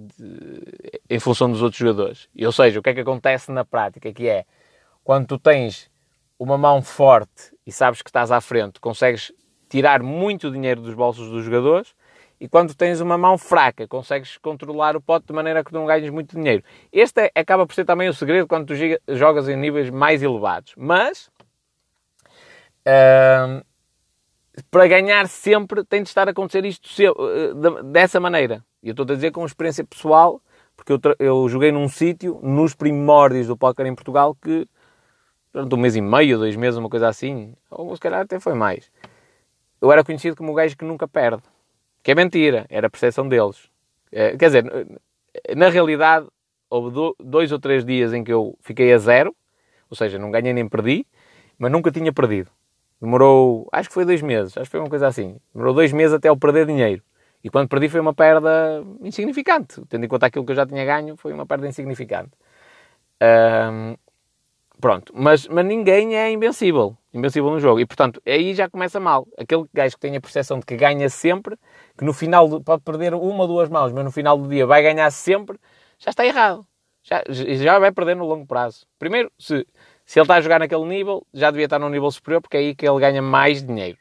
em 1.09 1.19
função 1.19 1.51
dos 1.51 1.61
outros 1.61 1.77
jogadores. 1.77 2.29
Ou 2.41 2.51
seja, 2.53 2.79
o 2.79 2.81
que 2.81 2.89
é 2.89 2.93
que 2.93 3.01
acontece 3.01 3.51
na 3.51 3.65
prática? 3.65 4.13
Que 4.13 4.29
é, 4.29 4.45
quando 5.03 5.27
tu 5.27 5.37
tens 5.37 5.91
uma 6.39 6.57
mão 6.57 6.81
forte 6.81 7.51
e 7.65 7.73
sabes 7.73 8.01
que 8.01 8.09
estás 8.09 8.31
à 8.31 8.39
frente, 8.39 8.79
consegues 8.79 9.33
tirar 9.67 10.01
muito 10.01 10.49
dinheiro 10.49 10.79
dos 10.79 10.93
bolsos 10.93 11.29
dos 11.29 11.43
jogadores 11.43 11.93
e 12.39 12.47
quando 12.47 12.75
tens 12.75 13.01
uma 13.01 13.17
mão 13.17 13.37
fraca, 13.37 13.87
consegues 13.87 14.37
controlar 14.37 14.95
o 14.95 15.01
pote 15.01 15.27
de 15.27 15.33
maneira 15.33 15.63
que 15.63 15.73
não 15.73 15.85
ganhes 15.85 16.09
muito 16.09 16.35
dinheiro. 16.35 16.63
Este 16.91 17.21
é, 17.21 17.31
acaba 17.39 17.65
por 17.65 17.73
ser 17.73 17.85
também 17.85 18.07
o 18.07 18.13
segredo 18.13 18.47
quando 18.47 18.67
tu 18.67 18.73
jogas 19.15 19.49
em 19.49 19.55
níveis 19.55 19.89
mais 19.89 20.21
elevados. 20.21 20.73
Mas... 20.77 21.29
Uh, 22.87 23.65
para 24.71 24.87
ganhar 24.87 25.27
sempre 25.27 25.83
tem 25.83 26.01
de 26.01 26.09
estar 26.09 26.27
a 26.27 26.31
acontecer 26.31 26.65
isto 26.65 26.89
eh, 26.99 27.83
dessa 27.83 28.19
maneira. 28.19 28.63
E 28.81 28.87
eu 28.87 28.91
estou 28.91 29.03
a 29.03 29.07
dizer 29.07 29.31
com 29.31 29.45
experiência 29.45 29.83
pessoal, 29.83 30.41
porque 30.75 30.93
eu, 30.93 30.99
eu 31.19 31.49
joguei 31.49 31.71
num 31.71 31.87
sítio, 31.87 32.39
nos 32.41 32.73
primórdios 32.73 33.47
do 33.47 33.57
póquer 33.57 33.85
em 33.85 33.95
Portugal, 33.95 34.35
que 34.35 34.67
durante 35.53 35.75
um 35.75 35.77
mês 35.77 35.95
e 35.95 36.01
meio, 36.01 36.37
dois 36.37 36.55
meses, 36.55 36.77
uma 36.77 36.89
coisa 36.89 37.07
assim, 37.07 37.53
ou 37.69 37.95
se 37.95 38.01
calhar 38.01 38.21
até 38.21 38.39
foi 38.39 38.53
mais, 38.53 38.91
eu 39.81 39.91
era 39.91 40.03
conhecido 40.03 40.35
como 40.35 40.51
o 40.51 40.55
gajo 40.55 40.77
que 40.77 40.85
nunca 40.85 41.07
perde. 41.07 41.43
Que 42.07 42.11
é 42.11 42.15
mentira, 42.15 42.65
era 42.69 42.87
a 42.87 42.89
percepção 42.89 43.27
deles. 43.27 43.69
É, 44.13 44.37
quer 44.37 44.45
dizer, 44.45 44.63
na 45.57 45.67
realidade, 45.67 46.25
houve 46.69 47.13
dois 47.19 47.51
ou 47.51 47.59
três 47.59 47.83
dias 47.83 48.13
em 48.13 48.23
que 48.23 48.31
eu 48.31 48.57
fiquei 48.61 48.93
a 48.93 48.97
zero, 48.97 49.35
ou 49.89 49.97
seja, 49.97 50.17
não 50.17 50.31
ganhei 50.31 50.53
nem 50.53 50.69
perdi, 50.69 51.05
mas 51.59 51.69
nunca 51.69 51.91
tinha 51.91 52.13
perdido. 52.13 52.49
Demorou, 53.01 53.67
acho 53.73 53.89
que 53.89 53.93
foi 53.93 54.05
dois 54.05 54.21
meses, 54.21 54.57
acho 54.57 54.67
que 54.67 54.71
foi 54.71 54.79
uma 54.79 54.87
coisa 54.87 55.05
assim. 55.05 55.35
Demorou 55.53 55.73
dois 55.73 55.91
meses 55.91 56.13
até 56.13 56.29
eu 56.29 56.37
perder 56.37 56.65
dinheiro. 56.65 57.03
E 57.43 57.49
quando 57.49 57.67
perdi 57.67 57.89
foi 57.89 57.99
uma 57.99 58.13
perda 58.13 58.81
insignificante. 59.01 59.81
Tendo 59.89 60.05
em 60.05 60.07
conta 60.07 60.27
aquilo 60.27 60.45
que 60.45 60.53
eu 60.53 60.55
já 60.55 60.65
tinha 60.65 60.85
ganho, 60.85 61.17
foi 61.17 61.33
uma 61.33 61.45
perda 61.45 61.67
insignificante. 61.67 62.31
Pronto, 64.79 65.11
mas, 65.13 65.45
mas 65.49 65.65
ninguém 65.65 66.15
é 66.15 66.31
invencível. 66.31 66.95
Invencível 67.13 67.49
no 67.49 67.59
jogo. 67.59 67.81
E 67.81 67.85
portanto, 67.85 68.21
aí 68.25 68.53
já 68.53 68.69
começa 68.69 68.97
mal. 68.97 69.27
Aquele 69.37 69.65
gajo 69.73 69.95
que 69.95 69.99
tem 69.99 70.15
a 70.15 70.21
percepção 70.21 70.57
de 70.57 70.65
que 70.65 70.77
ganha 70.77 71.09
sempre, 71.09 71.57
que 71.97 72.05
no 72.05 72.13
final 72.13 72.61
pode 72.61 72.83
perder 72.83 73.13
uma 73.13 73.43
ou 73.43 73.47
duas 73.47 73.69
mãos, 73.69 73.91
mas 73.91 74.05
no 74.05 74.11
final 74.11 74.37
do 74.37 74.47
dia 74.47 74.65
vai 74.65 74.81
ganhar 74.81 75.09
sempre, 75.11 75.57
já 75.97 76.11
está 76.11 76.25
errado. 76.25 76.65
Já, 77.03 77.23
já 77.29 77.79
vai 77.79 77.91
perder 77.91 78.15
no 78.15 78.25
longo 78.25 78.45
prazo. 78.45 78.85
Primeiro, 78.99 79.31
se 79.39 79.65
se 80.07 80.19
ele 80.19 80.23
está 80.23 80.35
a 80.35 80.41
jogar 80.41 80.59
naquele 80.59 80.85
nível, 80.85 81.27
já 81.33 81.51
devia 81.51 81.65
estar 81.65 81.77
num 81.77 81.89
nível 81.89 82.09
superior, 82.09 82.41
porque 82.41 82.55
é 82.55 82.61
aí 82.61 82.73
que 82.73 82.87
ele 82.87 82.97
ganha 82.97 83.21
mais 83.21 83.61
dinheiro. 83.61 83.97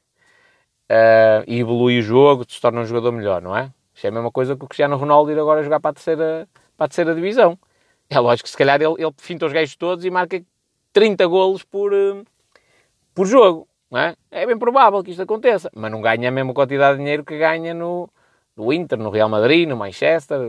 Uh, 0.89 1.43
e 1.49 1.59
evolui 1.59 1.99
o 1.99 2.03
jogo, 2.03 2.45
se 2.49 2.61
torna 2.61 2.81
um 2.81 2.85
jogador 2.87 3.11
melhor, 3.11 3.43
não 3.43 3.57
é? 3.57 3.73
Isto 3.93 4.05
é 4.05 4.09
a 4.09 4.13
mesma 4.13 4.31
coisa 4.31 4.55
que 4.55 4.65
o 4.65 4.69
Cristiano 4.69 4.97
Ronaldo 4.97 5.33
ir 5.33 5.39
agora 5.39 5.65
jogar 5.65 5.81
para 5.81 5.91
a 5.91 5.95
terceira, 5.95 6.49
para 6.77 6.85
a 6.87 6.89
terceira 6.89 7.13
divisão. 7.13 7.59
É 8.09 8.21
lógico 8.21 8.45
que 8.45 8.51
se 8.51 8.57
calhar 8.57 8.81
ele, 8.81 8.95
ele 8.99 9.13
finta 9.19 9.47
os 9.47 9.53
gajos 9.53 9.75
todos 9.75 10.05
e 10.05 10.11
marca 10.11 10.41
30 10.93 11.27
golos 11.27 11.65
por, 11.65 11.93
uh, 11.93 12.25
por 13.13 13.27
jogo. 13.27 13.67
É? 13.95 14.17
é 14.31 14.47
bem 14.47 14.59
provável 14.59 15.03
que 15.03 15.11
isto 15.11 15.23
aconteça, 15.23 15.71
mas 15.75 15.91
não 15.91 16.01
ganha 16.01 16.29
a 16.29 16.33
mesma 16.33 16.53
quantidade 16.53 16.99
de 16.99 17.05
dinheiro 17.05 17.25
que 17.25 17.39
ganha 17.39 17.73
no, 17.73 18.09
no 18.57 18.73
Inter, 18.73 18.99
no 18.99 19.11
Real 19.11 19.29
Madrid, 19.29 19.69
no 19.69 19.77
Manchester, 19.77 20.41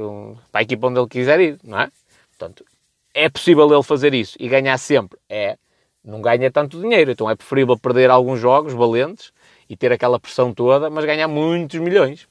para 0.52 0.62
a 0.62 0.64
equipa 0.64 0.88
onde 0.88 1.00
ele 1.00 1.08
quiser 1.08 1.40
ir, 1.40 1.60
não 1.64 1.80
é? 1.82 1.90
Portanto, 2.30 2.66
é 3.14 3.30
possível 3.30 3.72
ele 3.72 3.84
fazer 3.84 4.14
isso 4.14 4.36
e 4.40 4.48
ganhar 4.48 4.78
sempre? 4.78 5.20
É. 5.30 5.58
Não 6.04 6.22
ganha 6.22 6.50
tanto 6.50 6.80
dinheiro, 6.80 7.12
então 7.12 7.30
é 7.30 7.36
preferível 7.36 7.78
perder 7.78 8.10
alguns 8.10 8.40
jogos 8.40 8.74
valentes 8.74 9.32
e 9.70 9.76
ter 9.76 9.92
aquela 9.92 10.20
pressão 10.20 10.54
toda, 10.54 10.90
mas 10.90 11.06
ganhar 11.06 11.28
muitos 11.28 11.80
milhões. 11.80 12.28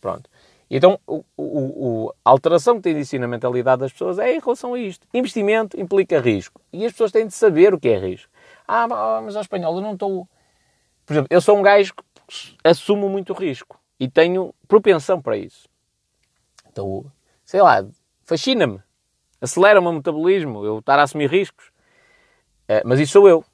Pronto. 0.00 0.28
Então, 0.70 0.98
o, 1.06 1.22
o, 1.36 1.44
o, 2.06 2.14
a 2.24 2.30
alteração 2.30 2.76
que 2.76 2.82
tem 2.82 2.94
de 2.94 3.04
si 3.04 3.18
na 3.18 3.28
mentalidade 3.28 3.80
das 3.80 3.92
pessoas 3.92 4.18
é 4.18 4.34
em 4.34 4.40
relação 4.40 4.72
a 4.72 4.78
isto. 4.78 5.06
Investimento 5.12 5.78
implica 5.78 6.18
risco. 6.18 6.62
E 6.72 6.86
as 6.86 6.92
pessoas 6.92 7.12
têm 7.12 7.26
de 7.26 7.34
saber 7.34 7.74
o 7.74 7.78
que 7.78 7.88
é 7.88 7.98
risco. 7.98 8.31
Ah, 8.74 9.20
mas 9.22 9.36
ao 9.36 9.42
espanhol, 9.42 9.74
eu 9.76 9.82
não 9.82 9.92
estou... 9.92 10.26
Por 11.04 11.12
exemplo, 11.12 11.28
eu 11.30 11.42
sou 11.42 11.58
um 11.58 11.62
gajo 11.62 11.92
que 11.94 12.56
assumo 12.64 13.06
muito 13.06 13.34
risco. 13.34 13.78
E 14.00 14.08
tenho 14.08 14.54
propensão 14.66 15.20
para 15.20 15.36
isso. 15.36 15.68
Então, 16.70 17.04
sei 17.44 17.60
lá, 17.60 17.84
fascina-me. 18.24 18.80
Acelera-me 19.42 19.86
o 19.88 19.92
metabolismo, 19.92 20.64
eu 20.64 20.78
estar 20.78 20.98
a 20.98 21.02
assumir 21.02 21.30
riscos. 21.30 21.66
Uh, 22.66 22.80
mas 22.86 22.98
isso 22.98 23.12
sou 23.12 23.28
eu. 23.28 23.44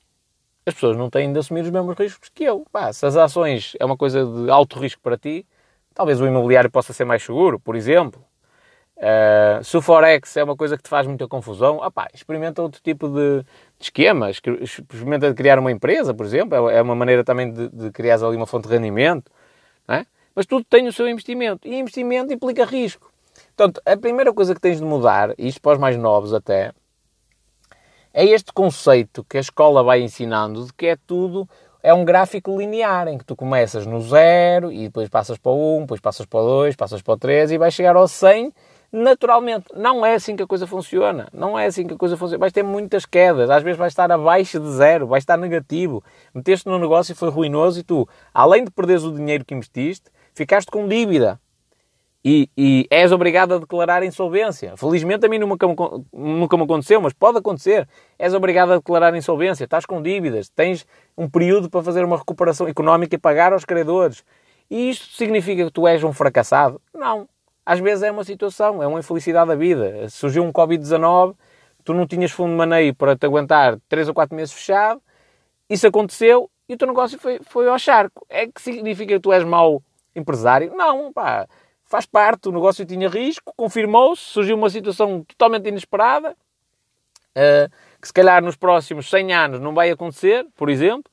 As 0.65 0.75
pessoas 0.75 0.97
não 0.97 1.11
têm 1.11 1.33
de 1.33 1.39
assumir 1.41 1.63
os 1.63 1.71
mesmos 1.71 1.97
riscos 1.99 2.29
que 2.29 2.45
eu. 2.45 2.65
Pá, 2.71 2.93
se 2.93 3.05
as 3.05 3.17
ações 3.17 3.75
é 3.81 3.85
uma 3.85 3.97
coisa 3.97 4.25
de 4.25 4.49
alto 4.49 4.79
risco 4.79 5.03
para 5.03 5.19
ti, 5.19 5.45
talvez 5.95 6.21
o 6.21 6.27
imobiliário 6.29 6.71
possa 6.71 6.93
ser 6.93 7.05
mais 7.05 7.25
seguro, 7.25 7.59
por 7.59 7.75
exemplo. 7.75 8.25
Uh, 8.99 9.63
se 9.63 9.77
o 9.77 9.83
Forex 9.83 10.37
é 10.37 10.43
uma 10.43 10.57
coisa 10.57 10.77
que 10.77 10.83
te 10.83 10.89
faz 10.89 11.07
muita 11.07 11.29
confusão, 11.29 11.77
opá, 11.77 12.09
experimenta 12.13 12.61
outro 12.61 12.81
tipo 12.83 13.09
de, 13.09 13.43
de 13.43 13.47
esquemas. 13.85 14.41
Experimenta 14.61 15.33
criar 15.33 15.59
uma 15.59 15.71
empresa, 15.71 16.13
por 16.13 16.27
exemplo. 16.27 16.69
É, 16.69 16.79
é 16.79 16.83
uma 16.83 16.97
maneira 16.97 17.23
também 17.23 17.53
de, 17.53 17.69
de 17.69 17.91
criar 17.93 18.23
ali 18.25 18.37
uma 18.37 18.47
fonte 18.47 18.67
de 18.67 18.75
rendimento. 18.75 19.31
É? 19.87 20.05
Mas 20.35 20.47
tudo 20.47 20.65
tem 20.65 20.89
o 20.89 20.93
seu 20.93 21.09
investimento. 21.09 21.67
E 21.67 21.79
investimento 21.79 22.33
implica 22.33 22.65
risco. 22.65 23.13
Portanto, 23.57 23.81
a 23.87 23.97
primeira 23.97 24.33
coisa 24.33 24.55
que 24.55 24.61
tens 24.61 24.79
de 24.79 24.85
mudar, 24.85 25.33
isto 25.39 25.61
para 25.61 25.73
os 25.73 25.79
mais 25.79 25.97
novos 25.97 26.35
até, 26.35 26.73
é 28.13 28.25
este 28.25 28.53
conceito 28.53 29.25
que 29.25 29.37
a 29.37 29.41
escola 29.41 29.83
vai 29.83 30.03
ensinando 30.03 30.67
de 30.67 30.73
que 30.73 30.87
é 30.87 30.97
tudo, 31.07 31.49
é 31.81 31.95
um 31.95 32.05
gráfico 32.05 32.57
linear, 32.59 33.07
em 33.07 33.17
que 33.17 33.25
tu 33.25 33.37
começas 33.37 33.87
no 33.87 34.01
zero 34.01 34.73
e 34.73 34.85
depois 34.85 35.09
passas 35.09 35.39
para 35.39 35.53
o 35.53 35.79
1, 35.79 35.81
depois 35.83 36.01
passas 36.01 36.27
para 36.27 36.41
o 36.41 36.47
2, 36.63 36.75
passas 36.75 37.01
para 37.01 37.15
o 37.15 37.17
3 37.17 37.53
e 37.53 37.59
vais 37.59 37.73
chegar 37.73 37.95
ao 37.95 38.09
100 38.09 38.53
naturalmente. 38.93 39.67
Não 39.75 40.05
é 40.05 40.15
assim 40.15 40.37
que 40.37 40.43
a 40.43 40.47
coisa 40.47 40.67
funciona. 40.67 41.29
Não 41.33 41.59
é 41.59 41.67
assim 41.67 41.87
que 41.87 41.95
a 41.95 41.97
coisa 41.97 42.17
funciona. 42.17 42.41
Vais 42.41 42.53
ter 42.53 42.63
muitas 42.63 43.05
quedas. 43.07 43.51
Às 43.51 43.63
vezes 43.63 43.79
vais 43.79 43.93
estar 43.93 44.11
abaixo 44.11 44.59
de 44.59 44.71
zero, 44.71 45.07
vais 45.07 45.23
estar 45.23 45.37
negativo. 45.37 46.03
Meteste 46.35 46.67
no 46.67 46.79
negócio 46.79 47.13
e 47.13 47.15
foi 47.15 47.31
ruinoso 47.31 47.81
e 47.81 47.83
tu, 47.83 48.09
além 48.33 48.65
de 48.65 48.71
perderes 48.71 49.05
o 49.05 49.13
dinheiro 49.13 49.45
que 49.45 49.55
investiste, 49.55 50.11
ficaste 50.35 50.71
com 50.71 50.89
dívida 50.89 51.41
e, 52.25 52.51
e, 52.57 52.87
és 52.91 53.13
obrigado 53.13 53.55
a 53.55 53.59
declarar 53.59 54.03
insolvência. 54.03 54.77
Felizmente 54.77 55.25
a 55.25 55.29
mim 55.29 55.39
nunca 55.39 55.67
nunca 56.13 56.57
me 56.57 56.63
aconteceu, 56.65 57.01
mas 57.01 57.13
pode 57.13 57.39
acontecer. 57.39 57.89
És 58.19 58.35
obrigado 58.35 58.73
a 58.73 58.77
declarar 58.77 59.15
insolvência, 59.15 59.65
estás 59.65 59.87
com 59.87 60.03
dívidas, 60.03 60.49
tens 60.49 60.87
um 61.17 61.29
período 61.29 61.71
para 61.71 61.83
fazer 61.83 62.05
uma 62.05 62.19
recuperação 62.19 62.67
económica 62.69 63.15
e 63.15 63.19
pagar 63.19 63.53
aos 63.53 63.65
credores. 63.65 64.25
E 64.71 64.91
isto 64.91 65.17
significa 65.17 65.65
que 65.65 65.71
tu 65.71 65.87
és 65.87 66.05
um 66.05 66.13
fracassado? 66.13 66.81
Não. 66.93 67.27
Às 67.69 67.81
vezes 67.81 68.03
é 68.03 68.11
uma 68.11 68.25
situação, 68.25 68.83
é 68.83 68.87
uma 68.87 69.01
infelicidade 69.01 69.49
da 69.49 69.55
vida. 69.55 70.09
Surgiu 70.09 70.43
um 70.43 70.51
Covid-19, 70.51 71.37
tu 71.85 71.93
não 71.93 72.07
tinhas 72.07 72.31
fundo 72.31 72.53
de 72.53 72.57
maneio 72.57 72.95
para 72.95 73.15
te 73.15 73.27
aguentar 73.27 73.79
3 73.91 74.09
ou 74.09 74.15
4 74.15 74.35
meses 74.35 74.55
fechado, 74.55 75.03
isso 75.69 75.87
aconteceu 75.87 76.51
e 76.67 76.73
o 76.73 76.79
teu 76.79 76.89
negócio 76.89 77.19
foi, 77.19 77.41
foi 77.43 77.69
ao 77.69 77.79
charco. 77.79 78.25
É 78.27 78.47
que 78.47 78.63
significa 78.63 79.13
que 79.13 79.21
tu 79.21 79.35
és 79.35 79.45
mau 79.45 79.83
empresário? 80.17 80.73
Não, 80.75 81.13
pá 81.13 81.47
faz 81.85 82.07
parte, 82.07 82.49
o 82.49 82.53
negócio 82.53 82.87
tinha 82.87 83.09
risco, 83.09 83.53
confirmou-se, 83.55 84.23
surgiu 84.23 84.57
uma 84.57 84.69
situação 84.71 85.25
totalmente 85.25 85.69
inesperada, 85.69 86.33
uh, 86.33 87.71
que 88.01 88.07
se 88.07 88.13
calhar 88.15 88.43
nos 88.43 88.57
próximos 88.57 89.11
100 89.11 89.33
anos 89.35 89.61
não 89.61 89.75
vai 89.75 89.91
acontecer, 89.91 90.47
por 90.55 90.71
exemplo, 90.71 91.11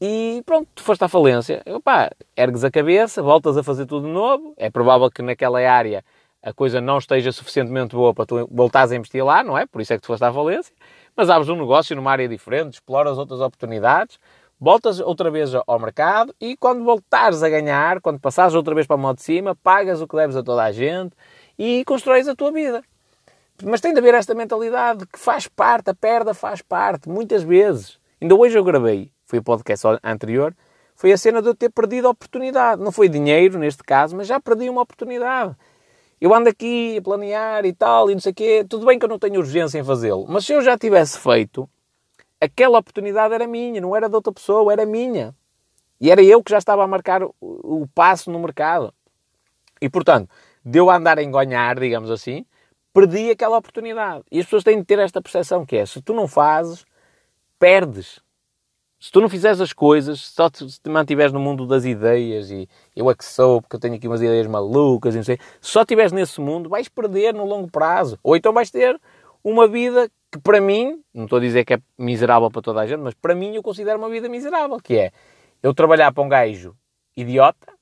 e 0.00 0.42
pronto, 0.44 0.68
tu 0.74 0.82
foste 0.82 1.02
à 1.02 1.08
falência. 1.08 1.62
Opa, 1.66 2.10
ergues 2.36 2.64
a 2.64 2.70
cabeça, 2.70 3.22
voltas 3.22 3.56
a 3.56 3.62
fazer 3.62 3.86
tudo 3.86 4.06
de 4.06 4.12
novo, 4.12 4.54
é 4.56 4.70
provável 4.70 5.10
que 5.10 5.22
naquela 5.22 5.58
área 5.60 6.04
a 6.42 6.52
coisa 6.52 6.80
não 6.80 6.98
esteja 6.98 7.32
suficientemente 7.32 7.96
boa 7.96 8.14
para 8.14 8.26
tu 8.26 8.48
voltares 8.52 8.92
a 8.92 8.96
investir 8.96 9.24
lá, 9.24 9.42
não 9.42 9.58
é? 9.58 9.66
Por 9.66 9.80
isso 9.80 9.92
é 9.92 9.96
que 9.96 10.02
tu 10.02 10.06
foste 10.06 10.22
à 10.22 10.32
falência, 10.32 10.74
mas 11.16 11.28
abres 11.28 11.48
um 11.48 11.56
negócio 11.56 11.96
numa 11.96 12.12
área 12.12 12.28
diferente, 12.28 12.74
exploras 12.74 13.18
outras 13.18 13.40
oportunidades, 13.40 14.18
voltas 14.60 15.00
outra 15.00 15.30
vez 15.30 15.52
ao 15.54 15.78
mercado 15.78 16.34
e 16.40 16.56
quando 16.56 16.84
voltares 16.84 17.42
a 17.42 17.48
ganhar, 17.48 18.00
quando 18.00 18.20
passares 18.20 18.54
outra 18.54 18.74
vez 18.74 18.86
para 18.86 18.96
o 18.96 18.98
modo 18.98 19.16
de 19.16 19.22
cima, 19.22 19.56
pagas 19.56 20.00
o 20.00 20.06
que 20.06 20.14
deves 20.14 20.36
a 20.36 20.42
toda 20.42 20.62
a 20.62 20.72
gente 20.72 21.14
e 21.58 21.84
constróis 21.84 22.28
a 22.28 22.36
tua 22.36 22.52
vida. 22.52 22.82
Mas 23.64 23.80
tem 23.80 23.92
de 23.92 23.98
haver 23.98 24.14
esta 24.14 24.34
mentalidade 24.34 25.06
que 25.06 25.18
faz 25.18 25.48
parte, 25.48 25.90
a 25.90 25.94
perda 25.94 26.34
faz 26.34 26.60
parte, 26.60 27.08
muitas 27.08 27.42
vezes. 27.42 27.98
Ainda 28.20 28.34
hoje 28.34 28.56
eu 28.56 28.62
gravei, 28.62 29.10
foi 29.26 29.40
o 29.40 29.42
podcast 29.42 29.86
anterior, 30.02 30.54
foi 30.94 31.12
a 31.12 31.18
cena 31.18 31.42
de 31.42 31.48
eu 31.48 31.54
ter 31.54 31.68
perdido 31.68 32.06
a 32.06 32.10
oportunidade. 32.10 32.82
Não 32.82 32.90
foi 32.90 33.08
dinheiro 33.08 33.58
neste 33.58 33.82
caso, 33.82 34.16
mas 34.16 34.26
já 34.26 34.40
perdi 34.40 34.70
uma 34.70 34.80
oportunidade. 34.80 35.54
Eu 36.18 36.32
ando 36.32 36.48
aqui 36.48 36.96
a 36.96 37.02
planear 37.02 37.66
e 37.66 37.72
tal, 37.74 38.10
e 38.10 38.14
não 38.14 38.20
sei 38.20 38.32
o 38.32 38.34
quê. 38.34 38.66
Tudo 38.66 38.86
bem 38.86 38.98
que 38.98 39.04
eu 39.04 39.08
não 39.08 39.18
tenho 39.18 39.38
urgência 39.38 39.78
em 39.78 39.84
fazê-lo, 39.84 40.24
mas 40.26 40.46
se 40.46 40.54
eu 40.54 40.62
já 40.62 40.78
tivesse 40.78 41.18
feito, 41.18 41.68
aquela 42.40 42.78
oportunidade 42.78 43.34
era 43.34 43.46
minha, 43.46 43.80
não 43.80 43.94
era 43.94 44.08
de 44.08 44.14
outra 44.14 44.32
pessoa, 44.32 44.72
era 44.72 44.86
minha. 44.86 45.34
E 46.00 46.10
era 46.10 46.22
eu 46.22 46.42
que 46.42 46.50
já 46.50 46.58
estava 46.58 46.82
a 46.84 46.86
marcar 46.86 47.22
o, 47.22 47.34
o 47.40 47.86
passo 47.94 48.30
no 48.30 48.38
mercado. 48.38 48.92
E, 49.80 49.88
portanto, 49.90 50.30
deu 50.64 50.88
a 50.88 50.96
andar 50.96 51.18
a 51.18 51.22
engonhar, 51.22 51.78
digamos 51.78 52.10
assim, 52.10 52.46
perdi 52.92 53.30
aquela 53.30 53.58
oportunidade. 53.58 54.24
E 54.32 54.38
as 54.38 54.46
pessoas 54.46 54.64
têm 54.64 54.78
de 54.78 54.84
ter 54.84 54.98
esta 54.98 55.20
percepção 55.20 55.66
que 55.66 55.76
é, 55.76 55.84
se 55.84 56.00
tu 56.00 56.14
não 56.14 56.26
fazes, 56.26 56.86
perdes. 57.58 58.20
Se 58.98 59.12
tu 59.12 59.20
não 59.20 59.28
fizeres 59.28 59.60
as 59.60 59.72
coisas, 59.72 60.20
só 60.20 60.48
te, 60.48 60.66
te 60.66 60.88
mantiveres 60.88 61.32
no 61.32 61.38
mundo 61.38 61.66
das 61.66 61.84
ideias 61.84 62.50
e 62.50 62.68
eu 62.94 63.10
é 63.10 63.14
que 63.14 63.24
sou, 63.24 63.60
porque 63.60 63.76
eu 63.76 63.80
tenho 63.80 63.94
aqui 63.94 64.08
umas 64.08 64.22
ideias 64.22 64.46
malucas 64.46 65.14
e 65.14 65.18
não 65.18 65.24
sei, 65.24 65.38
se 65.60 65.70
só 65.70 65.82
estiveres 65.82 66.12
nesse 66.12 66.40
mundo, 66.40 66.68
vais 66.70 66.88
perder 66.88 67.34
no 67.34 67.44
longo 67.44 67.70
prazo. 67.70 68.18
Ou 68.22 68.36
então 68.36 68.52
vais 68.52 68.70
ter 68.70 68.98
uma 69.44 69.68
vida 69.68 70.10
que 70.32 70.38
para 70.38 70.60
mim, 70.60 71.02
não 71.12 71.24
estou 71.24 71.38
a 71.38 71.40
dizer 71.40 71.64
que 71.64 71.74
é 71.74 71.78
miserável 71.98 72.50
para 72.50 72.62
toda 72.62 72.80
a 72.80 72.86
gente, 72.86 73.00
mas 73.00 73.14
para 73.14 73.34
mim 73.34 73.54
eu 73.54 73.62
considero 73.62 73.98
uma 73.98 74.08
vida 74.08 74.28
miserável, 74.28 74.78
que 74.80 74.96
é 74.96 75.12
eu 75.62 75.74
trabalhar 75.74 76.12
para 76.12 76.22
um 76.22 76.28
gajo 76.28 76.74
idiota, 77.16 77.72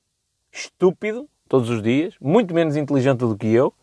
estúpido, 0.51 1.29
todos 1.47 1.69
os 1.69 1.81
dias, 1.81 2.15
muito 2.19 2.53
menos 2.53 2.75
inteligente 2.75 3.19
do 3.19 3.37
que 3.37 3.47
eu, 3.47 3.73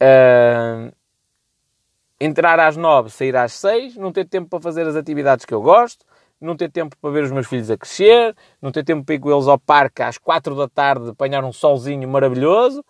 uh, 0.00 0.92
entrar 2.20 2.58
às 2.60 2.76
nove, 2.76 3.10
sair 3.10 3.36
às 3.36 3.52
seis, 3.52 3.96
não 3.96 4.12
ter 4.12 4.26
tempo 4.26 4.48
para 4.48 4.60
fazer 4.60 4.86
as 4.86 4.96
atividades 4.96 5.44
que 5.44 5.54
eu 5.54 5.62
gosto, 5.62 6.04
não 6.42 6.56
ter 6.56 6.70
tempo 6.70 6.96
para 7.00 7.10
ver 7.10 7.24
os 7.24 7.30
meus 7.30 7.46
filhos 7.46 7.70
a 7.70 7.76
crescer, 7.76 8.34
não 8.60 8.70
ter 8.72 8.84
tempo 8.84 9.04
para 9.04 9.14
ir 9.14 9.18
com 9.18 9.30
eles 9.30 9.46
ao 9.46 9.58
parque 9.58 10.02
às 10.02 10.18
quatro 10.18 10.54
da 10.54 10.68
tarde 10.68 11.10
apanhar 11.10 11.44
um 11.44 11.52
solzinho 11.52 12.08
maravilhoso, 12.08 12.84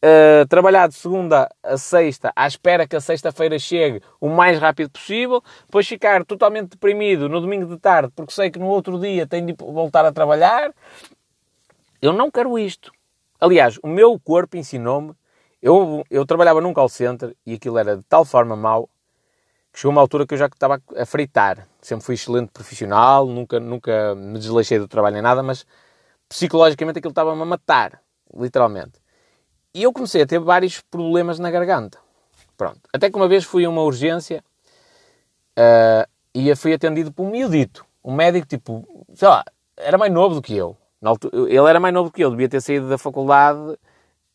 Uh, 0.00 0.46
trabalhar 0.46 0.86
de 0.86 0.94
segunda 0.94 1.50
a 1.60 1.76
sexta 1.76 2.32
à 2.36 2.46
espera 2.46 2.86
que 2.86 2.94
a 2.94 3.00
sexta-feira 3.00 3.58
chegue 3.58 4.00
o 4.20 4.28
mais 4.28 4.56
rápido 4.60 4.90
possível, 4.90 5.42
depois 5.66 5.88
ficar 5.88 6.24
totalmente 6.24 6.68
deprimido 6.70 7.28
no 7.28 7.40
domingo 7.40 7.66
de 7.66 7.76
tarde 7.80 8.12
porque 8.14 8.32
sei 8.32 8.48
que 8.48 8.60
no 8.60 8.68
outro 8.68 9.00
dia 9.00 9.26
tenho 9.26 9.46
de 9.48 9.56
voltar 9.58 10.04
a 10.04 10.12
trabalhar. 10.12 10.72
Eu 12.00 12.12
não 12.12 12.30
quero 12.30 12.56
isto. 12.56 12.92
Aliás, 13.40 13.76
o 13.82 13.88
meu 13.88 14.16
corpo 14.20 14.56
ensinou-me. 14.56 15.14
Eu, 15.60 16.04
eu 16.08 16.24
trabalhava 16.24 16.60
num 16.60 16.72
call 16.72 16.88
center 16.88 17.34
e 17.44 17.54
aquilo 17.54 17.76
era 17.76 17.96
de 17.96 18.04
tal 18.04 18.24
forma 18.24 18.54
mau 18.54 18.88
chegou 19.78 19.92
uma 19.92 20.00
altura 20.00 20.26
que 20.26 20.34
eu 20.34 20.38
já 20.38 20.46
estava 20.46 20.82
a 20.96 21.06
fritar. 21.06 21.68
Sempre 21.80 22.04
fui 22.04 22.16
excelente 22.16 22.50
profissional, 22.50 23.24
nunca, 23.26 23.60
nunca 23.60 24.12
me 24.16 24.36
desleixei 24.36 24.76
do 24.76 24.88
trabalho 24.88 25.14
nem 25.14 25.22
nada, 25.22 25.40
mas 25.40 25.64
psicologicamente 26.28 26.98
aquilo 26.98 27.12
estava-me 27.12 27.40
a 27.40 27.44
matar, 27.44 28.02
literalmente. 28.36 29.00
E 29.72 29.84
eu 29.84 29.92
comecei 29.92 30.22
a 30.22 30.26
ter 30.26 30.40
vários 30.40 30.80
problemas 30.80 31.38
na 31.38 31.48
garganta. 31.48 31.96
Pronto. 32.56 32.80
Até 32.92 33.08
que 33.08 33.16
uma 33.16 33.28
vez 33.28 33.44
fui 33.44 33.64
a 33.64 33.70
uma 33.70 33.82
urgência 33.82 34.42
uh, 35.56 36.10
e 36.34 36.52
fui 36.56 36.72
atendido 36.74 37.12
por 37.12 37.22
um 37.22 37.30
miudito. 37.30 37.86
Um 38.02 38.12
médico, 38.12 38.48
tipo, 38.48 39.06
sei 39.14 39.28
lá, 39.28 39.44
era 39.76 39.96
mais 39.96 40.12
novo 40.12 40.34
do 40.34 40.42
que 40.42 40.56
eu. 40.56 40.76
Ele 41.32 41.68
era 41.68 41.78
mais 41.78 41.94
novo 41.94 42.10
do 42.10 42.12
que 42.12 42.24
eu, 42.24 42.30
devia 42.32 42.48
ter 42.48 42.60
saído 42.60 42.88
da 42.88 42.98
faculdade 42.98 43.78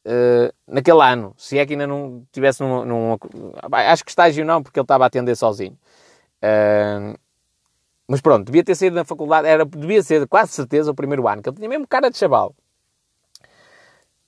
uh, 0.05 0.53
naquele 0.67 1.01
ano. 1.01 1.33
Se 1.37 1.57
é 1.57 1.65
que 1.65 1.73
ainda 1.73 1.87
não 1.87 2.25
tivesse 2.31 2.61
num, 2.61 2.85
num, 2.85 3.17
Acho 3.71 4.03
que 4.03 4.11
estágio 4.11 4.45
não, 4.45 4.61
porque 4.61 4.79
ele 4.79 4.83
estava 4.83 5.03
a 5.05 5.07
atender 5.07 5.35
sozinho. 5.35 5.77
Uh, 6.43 7.17
mas 8.07 8.21
pronto, 8.21 8.45
devia 8.45 8.63
ter 8.63 8.75
saído 8.75 8.95
da 8.95 9.05
faculdade, 9.05 9.47
era, 9.47 9.65
devia 9.65 10.03
ser 10.03 10.27
quase 10.27 10.51
certeza 10.51 10.91
o 10.91 10.95
primeiro 10.95 11.27
ano, 11.27 11.41
que 11.41 11.49
ele 11.49 11.55
tinha 11.55 11.69
mesmo 11.69 11.87
cara 11.87 12.09
de 12.09 12.17
chaval. 12.17 12.53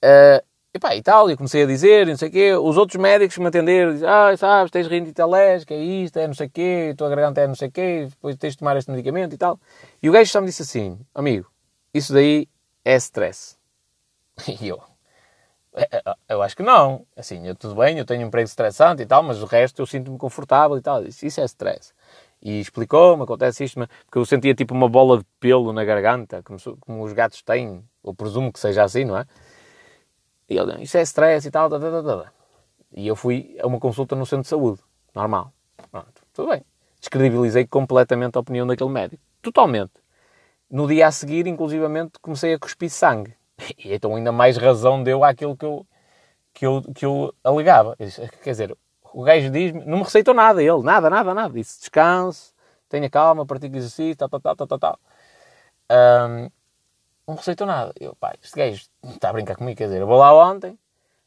Uh, 0.04 0.44
e 0.74 0.80
pá, 0.80 0.94
e 0.94 1.02
tal, 1.02 1.32
e 1.32 1.38
comecei 1.38 1.64
a 1.64 1.66
dizer, 1.66 2.06
não 2.06 2.18
sei 2.18 2.28
o 2.28 2.32
quê, 2.32 2.54
os 2.54 2.78
outros 2.78 3.02
médicos 3.02 3.38
me 3.38 3.48
atenderam, 3.48 3.94
dizem, 3.94 4.08
ah, 4.10 4.36
sabes, 4.36 4.72
tens 4.72 4.88
rinite 4.88 5.22
alérgica, 5.22 5.74
é 5.74 5.78
isto, 5.78 6.18
é 6.18 6.28
não 6.28 6.34
sei 6.34 6.48
o 6.48 6.50
quê, 6.50 6.90
a 6.92 6.96
tua 6.96 7.10
garganta 7.10 7.40
é 7.40 7.48
não 7.48 7.56
sei 7.56 7.70
o 7.70 7.72
quê, 7.72 8.08
depois 8.10 8.36
tens 8.36 8.54
de 8.54 8.58
tomar 8.58 8.76
este 8.76 8.92
medicamento 8.92 9.34
e 9.34 9.38
tal. 9.38 9.58
E 10.04 10.10
o 10.10 10.12
gajo 10.12 10.30
só 10.30 10.42
me 10.42 10.48
disse 10.48 10.64
assim, 10.64 11.00
amigo, 11.14 11.50
isso 11.94 12.14
daí 12.14 12.48
é 12.84 12.96
stress. 12.98 13.58
E 14.62 14.68
eu, 14.68 14.82
eu 16.30 16.42
acho 16.42 16.56
que 16.56 16.64
não. 16.64 17.06
Assim, 17.16 17.48
eu, 17.48 17.56
tudo 17.56 17.76
bem, 17.76 17.98
eu 17.98 18.06
tenho 18.06 18.24
um 18.24 18.28
emprego 18.28 18.48
estressante 18.48 19.02
e 19.02 19.06
tal, 19.06 19.24
mas 19.24 19.42
o 19.42 19.46
resto 19.46 19.82
eu 19.82 19.86
sinto-me 19.86 20.18
confortável 20.18 20.78
e 20.78 20.82
tal. 20.82 21.04
Isso, 21.04 21.26
isso 21.26 21.42
é 21.42 21.46
stress. 21.46 21.94
E 22.42 22.60
explicou-me, 22.60 23.24
acontece 23.24 23.64
isto, 23.64 23.80
porque 24.06 24.18
eu 24.18 24.26
sentia 24.26 24.54
tipo 24.54 24.74
uma 24.74 24.88
bola 24.88 25.18
de 25.18 25.26
pelo 25.40 25.74
na 25.74 25.84
garganta, 25.84 26.44
como, 26.44 26.60
como 26.80 27.04
os 27.04 27.12
gatos 27.12 27.42
têm, 27.42 27.84
eu 28.04 28.14
presumo 28.14 28.54
que 28.54 28.60
seja 28.60 28.84
assim, 28.84 29.04
não 29.04 29.18
é? 29.18 29.26
E 30.48 30.58
ele, 30.58 30.84
isso 30.84 30.98
é 30.98 31.02
stress 31.02 31.48
e 31.48 31.52
tal, 31.52 31.70
tal, 31.70 31.80
tal, 31.80 32.04
tal. 32.04 32.26
E 32.96 33.08
eu 33.08 33.16
fui 33.16 33.58
a 33.60 33.66
uma 33.66 33.80
consulta 33.80 34.16
no 34.16 34.26
centro 34.26 34.44
de 34.44 34.50
saúde, 34.50 34.80
normal. 35.14 35.52
Pronto, 35.92 36.22
tudo 36.34 36.50
bem. 36.50 36.64
Descredibilizei 37.00 37.66
completamente 37.66 38.38
a 38.38 38.42
opinião 38.42 38.68
daquele 38.68 38.90
médico. 38.90 39.22
Totalmente. 39.42 39.94
No 40.70 40.88
dia 40.88 41.08
a 41.08 41.12
seguir, 41.12 41.48
inclusivamente, 41.48 42.20
comecei 42.22 42.54
a 42.54 42.60
cuspir 42.60 42.90
sangue. 42.90 43.36
E 43.78 43.94
então 43.94 44.16
ainda 44.16 44.32
mais 44.32 44.58
razão 44.58 45.02
deu 45.02 45.24
àquilo 45.24 45.56
que 45.56 45.66
eu, 45.66 45.88
que 46.54 46.66
eu, 46.66 46.82
que 46.94 47.06
eu 47.06 47.34
alegava. 47.44 47.96
Quer 48.44 48.52
dizer, 48.52 48.78
o 49.14 49.24
gajo 49.24 49.50
diz-me, 49.50 49.86
não 49.86 50.00
me 50.00 50.04
receitou 50.04 50.34
nada 50.34 50.62
ele, 50.62 50.84
nada, 50.84 51.10
nada, 51.10 51.34
nada. 51.34 51.54
Disse 51.54 51.80
descanse, 51.80 52.54
tenha 52.90 53.10
calma, 53.10 53.46
pratique 53.46 53.78
exercício, 53.78 54.16
tal, 54.16 54.30
tal, 54.30 54.40
tal, 54.42 54.56
tal, 54.56 54.68
tal, 54.68 54.80
tal. 54.80 55.00
Um, 55.92 56.50
não 57.28 57.36
receitou 57.36 57.66
nada. 57.66 57.94
Eu, 58.00 58.16
pá, 58.16 58.34
este 58.42 58.58
gajo 58.58 58.86
está 59.04 59.30
a 59.30 59.34
brincar 59.34 59.56
comigo, 59.56 59.78
quer 59.78 59.86
dizer, 59.86 60.02
eu 60.02 60.08
vou 60.08 60.18
lá 60.18 60.34
ontem, 60.34 60.78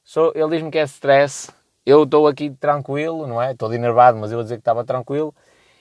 sou, 0.05 0.33
ele 0.35 0.51
diz-me 0.51 0.71
que 0.71 0.79
é 0.79 0.83
stress, 0.85 1.51
eu 1.85 2.05
estou 2.05 2.27
aqui 2.29 2.51
tranquilo, 2.51 3.27
não 3.27 3.41
é? 3.41 3.53
Estou 3.53 3.73
enervado, 3.73 4.19
mas 4.19 4.31
eu 4.31 4.37
vou 4.37 4.43
dizer 4.43 4.57
que 4.57 4.61
estava 4.61 4.85
tranquilo, 4.85 5.35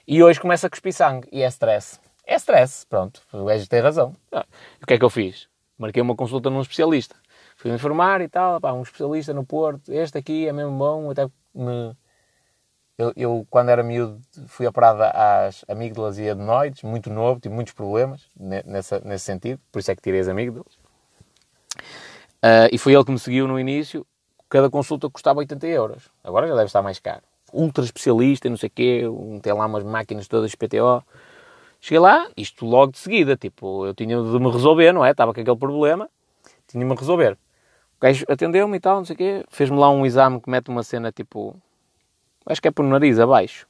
e 0.08 0.24
hoje 0.24 0.40
começa 0.40 0.68
a 0.68 0.70
cuspir 0.70 0.94
sangue, 0.94 1.28
e 1.32 1.44
é 1.44 1.48
stress. 1.48 2.00
É 2.26 2.36
stress, 2.36 2.86
pronto, 2.88 3.22
o 3.32 3.46
gajo 3.46 3.68
tem 3.68 3.82
razão. 3.82 4.16
Ah, 4.32 4.46
o 4.82 4.86
que 4.86 4.94
é 4.94 4.98
que 4.98 5.06
eu 5.06 5.10
fiz? 5.10 5.48
Marquei 5.78 6.02
uma 6.02 6.16
consulta 6.16 6.50
num 6.50 6.62
especialista. 6.62 7.16
Fui 7.56 7.70
me 7.70 7.76
informar 7.76 8.22
e 8.22 8.28
tal, 8.28 8.60
pá, 8.60 8.74
um 8.74 8.82
especialista 8.82 9.34
no 9.34 9.46
Porto, 9.46 9.92
este 9.92 10.18
aqui 10.18 10.48
é 10.48 10.54
mesmo 10.54 10.78
bom, 10.78 11.10
até 11.12 11.28
me... 11.54 11.96
Eu, 12.98 13.14
eu, 13.16 13.48
quando 13.50 13.70
era 13.70 13.84
miúdo, 13.84 14.20
fui 14.48 14.66
operado 14.66 15.04
às 15.04 15.64
amígdalas 15.68 16.18
e 16.18 16.28
adenoides, 16.28 16.82
muito 16.82 17.12
novo, 17.12 17.40
tive 17.40 17.54
muitos 17.54 17.74
problemas 17.74 18.28
nessa, 18.36 19.00
nesse 19.06 19.26
sentido, 19.26 19.62
por 19.72 19.78
isso 19.78 19.92
é 19.92 19.96
que 19.96 20.02
tirei 20.02 20.20
as 20.20 20.28
amígdalas. 20.28 20.80
Uh, 22.38 22.70
e 22.72 22.78
foi 22.78 22.94
ele 22.94 23.04
que 23.04 23.12
me 23.12 23.20
seguiu 23.20 23.48
no 23.48 23.60
início. 23.60 24.06
Cada 24.50 24.70
consulta 24.70 25.10
custava 25.10 25.40
80 25.40 25.68
euros. 25.68 26.10
Agora 26.24 26.48
já 26.48 26.54
deve 26.54 26.68
estar 26.68 26.82
mais 26.82 27.00
caro. 27.00 27.24
Ultra 27.52 27.84
especialista, 27.84 28.50
não 28.50 28.58
sei 28.58 28.68
o 28.68 28.72
quê, 28.72 29.04
tem 29.42 29.54
lá 29.54 29.66
umas 29.66 29.84
máquinas 29.84 30.28
todas 30.28 30.54
PTO. 30.56 31.04
Cheguei 31.88 32.00
lá, 32.00 32.30
isto 32.36 32.66
logo 32.66 32.92
de 32.92 32.98
seguida, 32.98 33.38
tipo, 33.38 33.86
eu 33.86 33.94
tinha 33.94 34.22
de 34.22 34.40
me 34.40 34.52
resolver, 34.52 34.92
não 34.92 35.06
é? 35.06 35.12
Estava 35.12 35.34
com 35.34 35.40
aquele 35.40 35.56
problema, 35.56 36.10
tinha 36.68 36.84
de 36.84 36.86
me 36.86 36.94
resolver. 36.94 37.38
O 37.96 38.02
gajo 38.02 38.26
atendeu-me 38.28 38.76
e 38.76 38.80
tal, 38.82 38.98
não 38.98 39.06
sei 39.06 39.14
o 39.14 39.18
quê, 39.18 39.46
fez-me 39.48 39.78
lá 39.78 39.90
um 39.90 40.06
exame 40.06 40.42
que 40.42 40.50
mete 40.50 40.68
uma 40.68 40.84
cena 40.84 41.14
tipo, 41.14 41.56
acho 42.46 42.62
que 42.62 42.68
é 42.68 42.72
por 42.72 42.84
nariz 42.84 43.18
abaixo, 43.20 43.66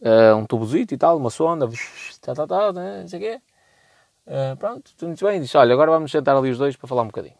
uh, 0.00 0.34
um 0.34 0.46
tubozito 0.46 0.94
e 0.94 0.96
tal, 0.96 1.18
uma 1.18 1.28
sonda, 1.28 1.68
tal, 2.22 2.34
tal, 2.34 2.46
tal, 2.46 2.72
não 2.72 3.06
sei 3.06 3.18
o 3.18 3.22
quê. 3.22 3.40
Uh, 4.26 4.56
pronto, 4.56 4.90
tudo 4.96 5.08
muito 5.08 5.26
bem. 5.26 5.42
Disse, 5.42 5.58
olha, 5.58 5.74
agora 5.74 5.90
vamos 5.90 6.10
sentar 6.10 6.34
ali 6.34 6.48
os 6.48 6.56
dois 6.56 6.74
para 6.74 6.88
falar 6.88 7.02
um 7.02 7.08
bocadinho. 7.08 7.36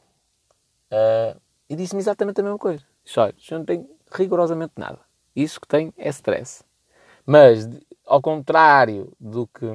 Uh, 0.92 1.40
e 1.70 1.74
disse-me 1.74 2.02
exatamente 2.02 2.38
a 2.38 2.44
mesma 2.44 2.58
coisa. 2.58 2.84
Disse, 3.02 3.18
olha, 3.18 3.34
eu 3.50 3.58
não 3.60 3.64
tenho 3.64 3.88
rigorosamente 4.12 4.74
nada. 4.76 4.98
Isso 5.34 5.58
que 5.58 5.66
tem 5.66 5.90
é 5.96 6.10
stress. 6.10 6.62
Mas 7.24 7.66
ao 8.06 8.20
contrário 8.20 9.12
do 9.18 9.46
que, 9.46 9.66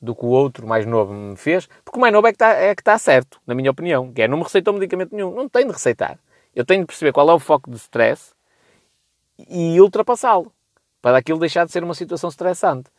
do 0.00 0.14
que 0.14 0.24
o 0.24 0.28
outro 0.28 0.66
mais 0.66 0.86
novo 0.86 1.12
me 1.12 1.36
fez, 1.36 1.68
porque 1.84 1.98
o 1.98 2.00
mais 2.00 2.12
novo 2.12 2.26
é 2.26 2.32
que 2.32 2.36
está 2.36 2.50
é 2.52 2.74
tá 2.74 2.98
certo, 2.98 3.40
na 3.46 3.54
minha 3.54 3.70
opinião, 3.70 4.12
que 4.12 4.22
é 4.22 4.28
não 4.28 4.38
me 4.38 4.44
receitou 4.44 4.74
medicamento 4.74 5.14
nenhum, 5.14 5.34
não 5.34 5.48
tem 5.48 5.66
de 5.66 5.72
receitar. 5.72 6.18
Eu 6.54 6.64
tenho 6.64 6.80
de 6.80 6.86
perceber 6.86 7.12
qual 7.12 7.28
é 7.30 7.34
o 7.34 7.38
foco 7.38 7.70
de 7.70 7.76
stress 7.76 8.32
e 9.48 9.80
ultrapassá-lo, 9.80 10.52
para 11.00 11.18
aquilo 11.18 11.38
deixar 11.38 11.64
de 11.64 11.72
ser 11.72 11.84
uma 11.84 11.94
situação 11.94 12.28
estressante. 12.28 12.90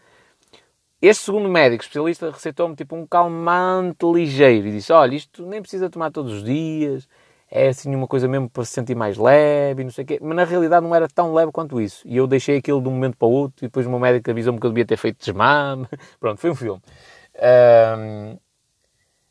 Este 1.01 1.25
segundo 1.25 1.47
médico 1.47 1.81
especialista 1.81 2.29
receitou-me 2.29 2.75
tipo 2.75 2.95
um 2.95 3.07
calmante 3.07 4.05
ligeiro 4.05 4.67
e 4.67 4.71
disse: 4.71 4.91
Olha, 4.91 5.15
isto 5.15 5.45
nem 5.45 5.61
precisa 5.61 5.89
tomar 5.89 6.11
todos 6.11 6.33
os 6.33 6.43
dias, 6.43 7.07
é 7.51 7.69
assim 7.69 7.93
uma 7.95 8.07
coisa 8.07 8.27
mesmo 8.27 8.49
para 8.49 8.63
se 8.63 8.71
sentir 8.71 8.95
mais 8.95 9.17
leve 9.17 9.81
e 9.81 9.83
não 9.83 9.91
sei 9.91 10.03
o 10.03 10.07
quê. 10.07 10.19
Mas 10.21 10.35
na 10.35 10.43
realidade 10.43 10.85
não 10.85 10.93
era 10.93 11.07
tão 11.07 11.33
leve 11.33 11.51
quanto 11.51 11.81
isso. 11.81 12.07
E 12.07 12.15
eu 12.15 12.27
deixei 12.27 12.57
aquilo 12.57 12.81
de 12.81 12.87
um 12.87 12.91
momento 12.91 13.17
para 13.17 13.27
o 13.27 13.31
outro 13.31 13.65
e 13.65 13.67
depois 13.67 13.87
o 13.87 13.89
meu 13.89 13.99
médico 13.99 14.29
avisou-me 14.29 14.59
que 14.59 14.65
eu 14.65 14.69
devia 14.71 14.85
ter 14.85 14.97
feito 14.97 15.19
desmame. 15.19 15.87
Pronto, 16.19 16.39
foi 16.39 16.51
um 16.51 16.55
filme. 16.55 16.81
Um, 17.97 18.37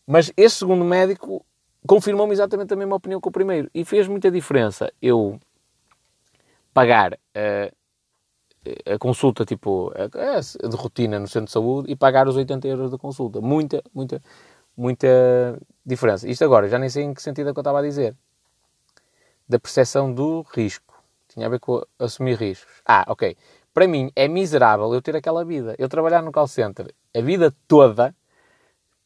mas 0.07 0.33
esse 0.37 0.57
segundo 0.57 0.85
médico 0.85 1.45
confirmou-me 1.87 2.33
exatamente 2.33 2.73
a 2.73 2.77
mesma 2.77 2.97
opinião 2.97 3.21
que 3.21 3.29
o 3.29 3.33
primeiro. 3.33 3.71
E 3.73 3.85
fez 3.85 4.09
muita 4.09 4.31
diferença 4.31 4.93
eu 5.01 5.39
pagar 6.75 7.13
uh, 7.13 7.77
a 8.93 8.99
consulta 8.99 9.45
tipo 9.45 9.93
de 9.95 10.77
rotina 10.77 11.19
no 11.19 11.29
centro 11.29 11.47
de 11.47 11.53
saúde 11.53 11.91
e 11.91 11.97
pagar 11.97 12.27
os 12.27 12.37
80 12.37 12.67
euros 12.67 12.91
da 12.91 12.99
consulta. 12.99 13.41
Muita, 13.41 13.83
muita, 13.95 14.23
muita 14.79 15.09
diferença. 15.85 16.29
Isto 16.29 16.45
agora, 16.45 16.69
já 16.69 16.79
nem 16.79 16.89
sei 16.89 17.03
em 17.03 17.13
que 17.13 17.21
sentido 17.21 17.51
é 17.51 17.53
que 17.53 17.59
eu 17.59 17.63
estava 17.63 17.81
a 17.81 17.83
dizer. 17.83 18.15
Da 19.49 19.59
percepção 19.59 20.13
do 20.13 20.43
risco. 20.55 20.95
Tinha 21.29 21.47
a 21.47 21.49
ver 21.49 21.59
com 21.59 21.83
assumir 21.99 22.39
riscos. 22.39 22.73
Ah, 22.87 23.05
ok. 23.09 23.37
Para 23.75 23.89
mim 23.89 24.11
é 24.15 24.29
miserável 24.29 24.93
eu 24.95 25.03
ter 25.03 25.17
aquela 25.17 25.45
vida. 25.45 25.75
Eu 25.79 25.89
trabalhar 25.89 26.23
no 26.23 26.31
call 26.31 26.47
center 26.47 26.95
a 27.15 27.21
vida 27.21 27.53
toda, 27.67 28.15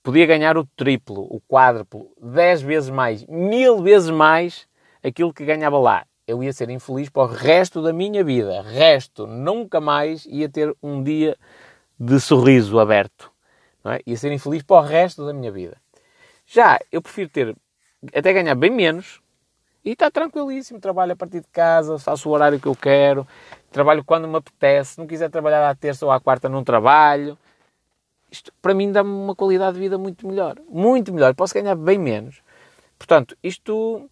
podia 0.03 0.27
ganhar 0.27 0.59
o 0.59 0.67
triplo, 0.77 1.23
o 1.23 1.41
quádruplo, 1.49 2.11
dez 2.21 2.61
vezes 2.61 2.91
mais, 2.91 3.25
mil 3.27 3.83
vezes 3.83 4.11
mais 4.11 4.67
aquilo 5.03 5.33
que 5.33 5.45
ganhava 5.45 5.79
lá. 5.79 6.05
Eu 6.27 6.43
ia 6.43 6.53
ser 6.53 6.71
infeliz 6.71 7.09
para 7.09 7.23
o 7.23 7.27
resto 7.27 7.83
da 7.83 7.93
minha 7.93 8.23
vida. 8.23 8.63
Resto, 8.63 9.27
nunca 9.27 9.81
mais 9.81 10.27
ia 10.27 10.49
ter 10.49 10.75
um 10.83 11.03
dia 11.03 11.37
de 11.99 12.21
sorriso 12.21 12.79
aberto. 12.79 13.32
Não 13.85 13.93
é? 13.93 14.17
Ser 14.17 14.33
infeliz 14.33 14.63
para 14.63 14.77
o 14.77 14.81
resto 14.81 15.27
da 15.27 15.33
minha 15.33 15.51
vida. 15.51 15.77
Já, 16.47 16.79
eu 16.91 17.01
prefiro 17.01 17.29
ter, 17.29 17.57
até 18.15 18.33
ganhar 18.33 18.55
bem 18.55 18.71
menos 18.71 19.21
e 19.85 19.91
está 19.91 20.11
tranquilíssimo. 20.11 20.81
Trabalho 20.81 21.13
a 21.13 21.17
partir 21.17 21.41
de 21.41 21.49
casa, 21.49 21.99
faço 21.99 22.29
o 22.29 22.33
horário 22.33 22.61
que 22.61 22.67
eu 22.67 22.77
quero, 22.77 23.27
trabalho 23.71 24.05
quando 24.05 24.29
me 24.29 24.37
apetece. 24.37 24.95
Se 24.95 24.99
não 24.99 25.07
quiser 25.07 25.31
trabalhar 25.31 25.69
à 25.69 25.75
terça 25.75 26.05
ou 26.07 26.13
à 26.13 26.21
quarta, 26.21 26.49
não 26.49 26.63
trabalho. 26.63 27.39
Isto, 28.31 28.53
para 28.63 28.73
mim, 28.73 28.91
dá-me 28.91 29.11
uma 29.11 29.35
qualidade 29.35 29.75
de 29.75 29.81
vida 29.81 29.99
muito 29.99 30.27
melhor. 30.27 30.57
Muito 30.69 31.13
melhor. 31.13 31.35
Posso 31.35 31.53
ganhar 31.53 31.75
bem 31.75 31.99
menos. 31.99 32.41
Portanto, 32.99 33.37
isto 33.43 34.09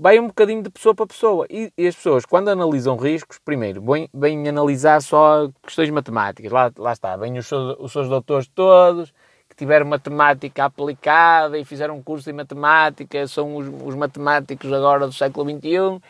vai 0.00 0.18
um 0.18 0.28
bocadinho 0.28 0.62
de 0.62 0.70
pessoa 0.70 0.94
para 0.94 1.06
pessoa. 1.06 1.46
E, 1.50 1.70
e 1.76 1.86
as 1.86 1.94
pessoas, 1.94 2.24
quando 2.24 2.48
analisam 2.48 2.96
riscos, 2.96 3.38
primeiro, 3.44 3.82
vêm, 3.82 4.08
vêm 4.14 4.48
analisar 4.48 5.02
só 5.02 5.50
questões 5.62 5.90
matemáticas. 5.90 6.50
Lá, 6.50 6.72
lá 6.78 6.92
está, 6.92 7.14
vêm 7.18 7.36
os 7.36 7.46
seus, 7.46 7.76
os 7.78 7.92
seus 7.92 8.08
doutores 8.08 8.48
todos, 8.48 9.12
que 9.46 9.54
tiveram 9.54 9.84
matemática 9.84 10.64
aplicada 10.64 11.58
e 11.58 11.66
fizeram 11.66 11.98
um 11.98 12.02
curso 12.02 12.30
em 12.30 12.32
matemática, 12.32 13.26
são 13.26 13.56
os, 13.56 13.68
os 13.84 13.94
matemáticos 13.94 14.72
agora 14.72 15.06
do 15.06 15.12
século 15.12 15.50
XXI, 15.50 16.00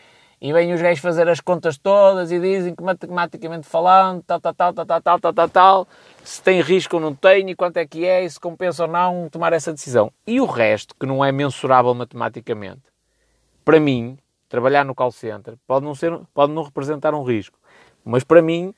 e 0.40 0.52
vêm 0.52 0.72
os 0.72 0.80
gajos 0.80 1.00
fazer 1.00 1.28
as 1.28 1.40
contas 1.40 1.76
todas 1.76 2.30
e 2.30 2.38
dizem 2.38 2.74
que 2.76 2.82
matematicamente 2.84 3.66
falando, 3.66 4.22
tal, 4.22 4.40
tal, 4.40 4.54
tal, 4.54 4.72
tal, 4.72 4.86
tal, 4.86 5.00
tal, 5.02 5.18
tal, 5.18 5.32
tal, 5.32 5.48
tal, 5.48 5.88
se 6.22 6.40
tem 6.40 6.60
risco 6.60 6.94
ou 6.94 7.02
não 7.02 7.14
tem, 7.14 7.50
e 7.50 7.56
quanto 7.56 7.76
é 7.78 7.84
que 7.84 8.06
é, 8.06 8.24
e 8.24 8.30
se 8.30 8.38
compensa 8.38 8.84
ou 8.84 8.88
não 8.88 9.28
tomar 9.28 9.52
essa 9.52 9.72
decisão. 9.72 10.12
E 10.24 10.40
o 10.40 10.46
resto, 10.46 10.94
que 10.94 11.06
não 11.06 11.24
é 11.24 11.32
mensurável 11.32 11.92
matematicamente, 11.92 12.89
para 13.70 13.78
mim, 13.78 14.18
trabalhar 14.48 14.84
no 14.84 14.96
call 14.96 15.12
center 15.12 15.56
pode 15.64 15.84
não, 15.84 15.94
ser, 15.94 16.18
pode 16.34 16.52
não 16.52 16.64
representar 16.64 17.14
um 17.14 17.22
risco, 17.22 17.56
mas 18.04 18.24
para 18.24 18.42
mim 18.42 18.74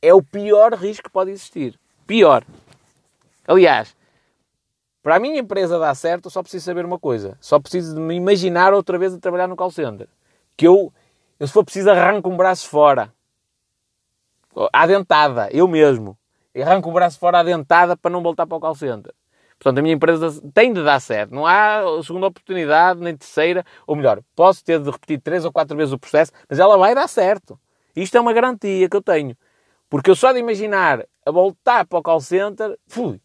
é 0.00 0.14
o 0.14 0.22
pior 0.22 0.72
risco 0.72 1.04
que 1.04 1.10
pode 1.10 1.30
existir. 1.30 1.78
Pior. 2.06 2.42
Aliás, 3.46 3.94
para 5.02 5.16
a 5.16 5.20
minha 5.20 5.38
empresa 5.38 5.78
dar 5.78 5.94
certo, 5.94 6.26
eu 6.26 6.30
só 6.30 6.40
preciso 6.40 6.64
saber 6.64 6.86
uma 6.86 6.98
coisa. 6.98 7.36
Só 7.42 7.60
preciso 7.60 7.94
de 7.94 8.00
me 8.00 8.14
imaginar 8.14 8.72
outra 8.72 8.98
vez 8.98 9.12
a 9.12 9.18
trabalhar 9.18 9.48
no 9.48 9.54
call 9.54 9.70
center. 9.70 10.08
Que 10.56 10.66
eu, 10.66 10.90
eu 11.38 11.46
se 11.46 11.52
for 11.52 11.62
preciso, 11.62 11.90
arranco 11.90 12.30
um 12.30 12.36
braço 12.38 12.66
fora. 12.70 13.12
À 14.72 14.86
dentada, 14.86 15.50
eu 15.52 15.68
mesmo. 15.68 16.16
Arranco 16.56 16.88
o 16.88 16.92
braço 16.92 17.18
fora 17.18 17.40
à 17.40 17.42
dentada 17.42 17.98
para 17.98 18.10
não 18.10 18.22
voltar 18.22 18.46
para 18.46 18.56
o 18.56 18.60
call 18.60 18.74
center. 18.74 19.12
Portanto, 19.62 19.78
a 19.78 19.82
minha 19.82 19.94
empresa 19.94 20.42
tem 20.52 20.72
de 20.72 20.82
dar 20.82 20.98
certo. 20.98 21.32
Não 21.32 21.46
há 21.46 21.82
segunda 22.04 22.26
oportunidade, 22.26 22.98
nem 22.98 23.16
terceira. 23.16 23.64
Ou 23.86 23.94
melhor, 23.94 24.20
posso 24.34 24.64
ter 24.64 24.80
de 24.80 24.90
repetir 24.90 25.20
três 25.20 25.44
ou 25.44 25.52
quatro 25.52 25.76
vezes 25.76 25.92
o 25.92 25.98
processo, 26.00 26.32
mas 26.48 26.58
ela 26.58 26.76
vai 26.76 26.96
dar 26.96 27.06
certo. 27.06 27.56
Isto 27.94 28.16
é 28.16 28.20
uma 28.20 28.32
garantia 28.32 28.88
que 28.88 28.96
eu 28.96 29.00
tenho. 29.00 29.36
Porque 29.88 30.10
eu 30.10 30.16
só 30.16 30.32
de 30.32 30.40
imaginar 30.40 31.06
a 31.24 31.30
voltar 31.30 31.86
para 31.86 31.96
o 31.96 32.02
call 32.02 32.20
center, 32.20 32.76
fui. 32.88 33.20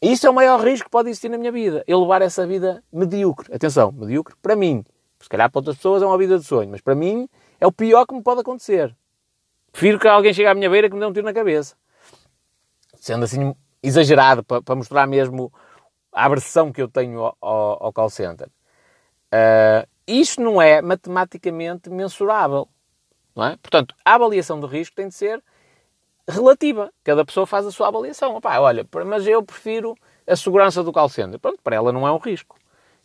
Isso 0.00 0.26
é 0.26 0.30
o 0.30 0.32
maior 0.32 0.64
risco 0.64 0.86
que 0.86 0.90
pode 0.90 1.10
existir 1.10 1.28
na 1.28 1.36
minha 1.36 1.52
vida. 1.52 1.84
Eu 1.86 2.00
levar 2.00 2.22
essa 2.22 2.46
vida 2.46 2.82
medíocre. 2.90 3.54
Atenção, 3.54 3.92
medíocre 3.92 4.34
para 4.40 4.56
mim. 4.56 4.82
Se 5.18 5.28
calhar 5.28 5.50
para 5.50 5.58
outras 5.58 5.76
pessoas 5.76 6.02
é 6.02 6.06
uma 6.06 6.16
vida 6.16 6.38
de 6.38 6.44
sonho, 6.46 6.70
mas 6.70 6.80
para 6.80 6.94
mim 6.94 7.28
é 7.60 7.66
o 7.66 7.72
pior 7.72 8.06
que 8.06 8.14
me 8.14 8.22
pode 8.22 8.40
acontecer. 8.40 8.96
Prefiro 9.70 9.98
que 9.98 10.08
alguém 10.08 10.32
chegue 10.32 10.48
à 10.48 10.54
minha 10.54 10.70
beira 10.70 10.88
que 10.88 10.94
me 10.94 11.00
dê 11.00 11.06
um 11.06 11.12
tiro 11.12 11.26
na 11.26 11.34
cabeça. 11.34 11.76
Sendo 12.96 13.24
assim 13.24 13.54
exagerado 13.82 14.44
para, 14.44 14.62
para 14.62 14.74
mostrar 14.74 15.06
mesmo 15.06 15.52
a 16.12 16.24
aversão 16.24 16.72
que 16.72 16.82
eu 16.82 16.88
tenho 16.88 17.20
ao, 17.40 17.84
ao 17.84 17.92
call 17.92 18.10
center. 18.10 18.48
Uh, 19.32 19.88
isto 20.06 20.40
não 20.40 20.60
é 20.60 20.82
matematicamente 20.82 21.88
mensurável. 21.88 22.68
Não 23.34 23.44
é? 23.44 23.56
Portanto, 23.56 23.94
a 24.04 24.14
avaliação 24.14 24.58
de 24.58 24.66
risco 24.66 24.96
tem 24.96 25.08
de 25.08 25.14
ser 25.14 25.42
relativa. 26.28 26.92
Cada 27.04 27.24
pessoa 27.24 27.46
faz 27.46 27.64
a 27.64 27.70
sua 27.70 27.88
avaliação. 27.88 28.34
Opa, 28.34 28.58
olha, 28.58 28.86
mas 29.06 29.26
eu 29.26 29.42
prefiro 29.42 29.94
a 30.26 30.34
segurança 30.34 30.82
do 30.82 30.92
call 30.92 31.08
center. 31.08 31.38
Pronto, 31.38 31.60
para 31.62 31.76
ela 31.76 31.92
não 31.92 32.06
é 32.06 32.12
um 32.12 32.18
risco. 32.18 32.56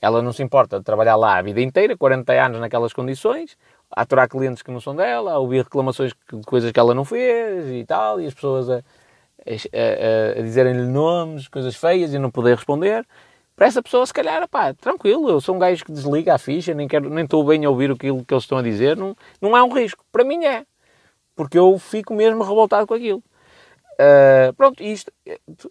Ela 0.01 0.21
não 0.21 0.33
se 0.33 0.43
importa 0.43 0.77
de 0.79 0.83
trabalhar 0.83 1.15
lá 1.15 1.37
a 1.37 1.41
vida 1.41 1.61
inteira, 1.61 1.97
40 1.97 2.33
anos 2.33 2.59
naquelas 2.59 2.91
condições, 2.91 3.57
aturar 3.89 4.27
clientes 4.27 4.61
que 4.61 4.69
não 4.69 4.81
são 4.81 4.95
dela, 4.95 5.37
ouvir 5.39 5.63
reclamações 5.63 6.11
de 6.31 6.41
coisas 6.43 6.71
que 6.71 6.79
ela 6.79 6.93
não 6.93 7.05
fez 7.05 7.71
e 7.71 7.85
tal, 7.85 8.19
e 8.19 8.27
as 8.27 8.33
pessoas 8.33 8.69
a, 8.69 8.83
a, 9.45 9.51
a, 9.51 10.39
a 10.39 10.41
dizerem-lhe 10.41 10.87
nomes, 10.87 11.47
coisas 11.47 11.75
feias 11.75 12.13
e 12.13 12.19
não 12.19 12.31
poder 12.31 12.55
responder. 12.55 13.05
Para 13.55 13.67
essa 13.67 13.81
pessoa, 13.81 14.05
se 14.05 14.13
calhar, 14.13 14.45
pá, 14.49 14.73
tranquilo, 14.73 15.29
eu 15.29 15.39
sou 15.39 15.55
um 15.55 15.59
gajo 15.59 15.85
que 15.85 15.91
desliga 15.91 16.35
a 16.35 16.37
ficha, 16.37 16.73
nem, 16.73 16.87
quero, 16.87 17.09
nem 17.09 17.23
estou 17.23 17.43
bem 17.45 17.63
a 17.63 17.69
ouvir 17.69 17.89
aquilo 17.91 18.25
que 18.25 18.33
eles 18.33 18.43
estão 18.43 18.57
a 18.57 18.61
dizer, 18.61 18.97
não, 18.97 19.15
não 19.39 19.55
é 19.55 19.63
um 19.63 19.71
risco. 19.71 20.03
Para 20.11 20.25
mim 20.25 20.43
é, 20.43 20.65
porque 21.35 21.57
eu 21.57 21.77
fico 21.79 22.13
mesmo 22.13 22.43
revoltado 22.43 22.85
com 22.85 22.93
aquilo. 22.93 23.23
Uh, 23.93 24.53
pronto, 24.57 24.83
isto, 24.83 25.09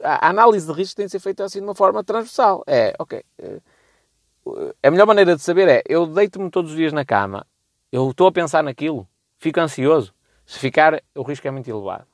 a 0.03 0.31
análise 0.31 0.67
de 0.67 0.73
risco 0.73 0.97
tem 0.97 1.05
de 1.05 1.13
ser 1.13 1.19
feita 1.19 1.45
assim 1.45 1.59
de 1.59 1.65
uma 1.67 1.75
forma 1.75 2.03
transversal. 2.03 2.65
É, 2.67 2.95
ok. 2.99 3.23
Uh, 3.39 4.75
a 4.83 4.91
melhor 4.91 5.07
maneira 5.07 5.37
de 5.37 5.43
saber 5.43 5.69
é, 5.69 5.83
eu 5.87 6.07
deito-me 6.07 6.51
todos 6.51 6.71
os 6.71 6.77
dias 6.77 6.93
na 6.93 7.05
cama, 7.05 7.47
eu 7.93 8.11
estou 8.11 8.27
a 8.27 8.33
pensar 8.33 8.63
naquilo, 8.63 9.07
fico 9.39 9.61
ansioso. 9.61 10.15
Se 10.47 10.59
ficar, 10.59 11.03
o 11.15 11.23
risco 11.23 11.47
é 11.49 11.51
muito 11.51 11.69
elevado. 11.69 12.07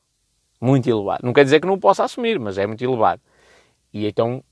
Muito 0.61 0.89
elevado. 0.89 1.25
Não 1.25 1.33
quer 1.33 1.45
dizer 1.45 1.61
que 1.61 1.67
não 1.67 1.79
possa 1.79 2.05
assumir, 2.05 2.39
mas 2.39 2.59
é 2.59 2.67
muito 2.67 2.85
elevado. 2.85 3.21
E 3.93 4.07
então 4.07 4.45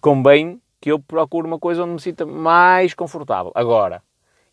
convém 0.00 0.60
que 0.80 0.90
eu 0.90 0.98
procure 0.98 1.46
uma 1.46 1.58
coisa 1.58 1.82
onde 1.82 1.92
me 1.92 2.00
sinta 2.00 2.24
mais 2.24 2.94
confortável. 2.94 3.52
Agora, 3.54 4.02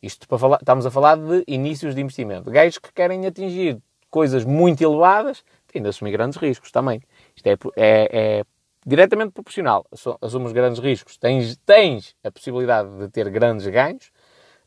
isto 0.02 0.28
para 0.28 0.38
falar, 0.38 0.58
estamos 0.58 0.86
a 0.86 0.92
falar 0.92 1.16
de 1.16 1.44
inícios 1.48 1.96
de 1.96 2.02
investimento. 2.02 2.52
Gajos 2.52 2.78
que 2.78 2.92
querem 2.92 3.26
atingir 3.26 3.80
coisas 4.10 4.44
muito 4.44 4.84
elevadas 4.84 5.44
têm 5.68 5.82
de 5.82 5.90
assumir 5.90 6.12
grandes 6.12 6.38
riscos 6.38 6.72
também. 6.72 7.02
Isto 7.36 7.48
é, 7.48 7.58
é, 7.76 8.40
é 8.40 8.44
diretamente 8.86 9.32
proporcional. 9.32 9.86
Assumes 10.22 10.52
grandes 10.52 10.80
riscos, 10.80 11.18
tens, 11.18 11.58
tens 11.66 12.16
a 12.24 12.32
possibilidade 12.32 12.90
de 12.98 13.08
ter 13.10 13.30
grandes 13.30 13.66
ganhos, 13.68 14.12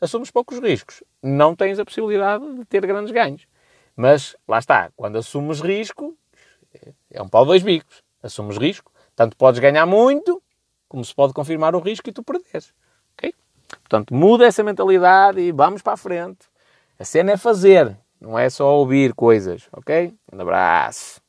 assumes 0.01 0.31
poucos 0.31 0.59
riscos, 0.59 1.05
não 1.23 1.55
tens 1.55 1.79
a 1.79 1.85
possibilidade 1.85 2.45
de 2.55 2.65
ter 2.65 2.85
grandes 2.87 3.13
ganhos. 3.13 3.47
Mas, 3.97 4.37
lá 4.47 4.59
está, 4.59 4.91
quando 4.95 5.17
assumes 5.17 5.61
risco, 5.61 6.17
é 7.11 7.23
um 7.23 7.29
pau 7.29 7.47
dois 7.47 7.63
bicos. 7.63 8.05
Assumes 8.23 8.59
risco, 8.59 8.93
tanto 9.15 9.37
podes 9.37 9.61
ganhar 9.61 9.87
muito, 9.87 10.43
como 10.89 11.05
se 11.05 11.15
pode 11.15 11.33
confirmar 11.33 11.75
o 11.75 11.81
risco 11.81 12.09
e 12.09 12.13
tu 12.13 12.23
perderes. 12.23 12.75
Okay? 13.17 13.33
Portanto, 13.69 14.15
muda 14.15 14.47
essa 14.47 14.63
mentalidade 14.63 15.41
e 15.41 15.53
vamos 15.53 15.81
para 15.81 15.95
a 15.95 15.97
frente. 15.97 16.47
A 16.99 17.05
cena 17.05 17.33
é 17.33 17.37
fazer, 17.37 17.97
não 18.21 18.39
é 18.39 18.51
só 18.51 18.75
ouvir 18.77 19.15
coisas, 19.15 19.69
ok? 19.73 20.15
Um 20.33 20.41
abraço. 20.41 21.21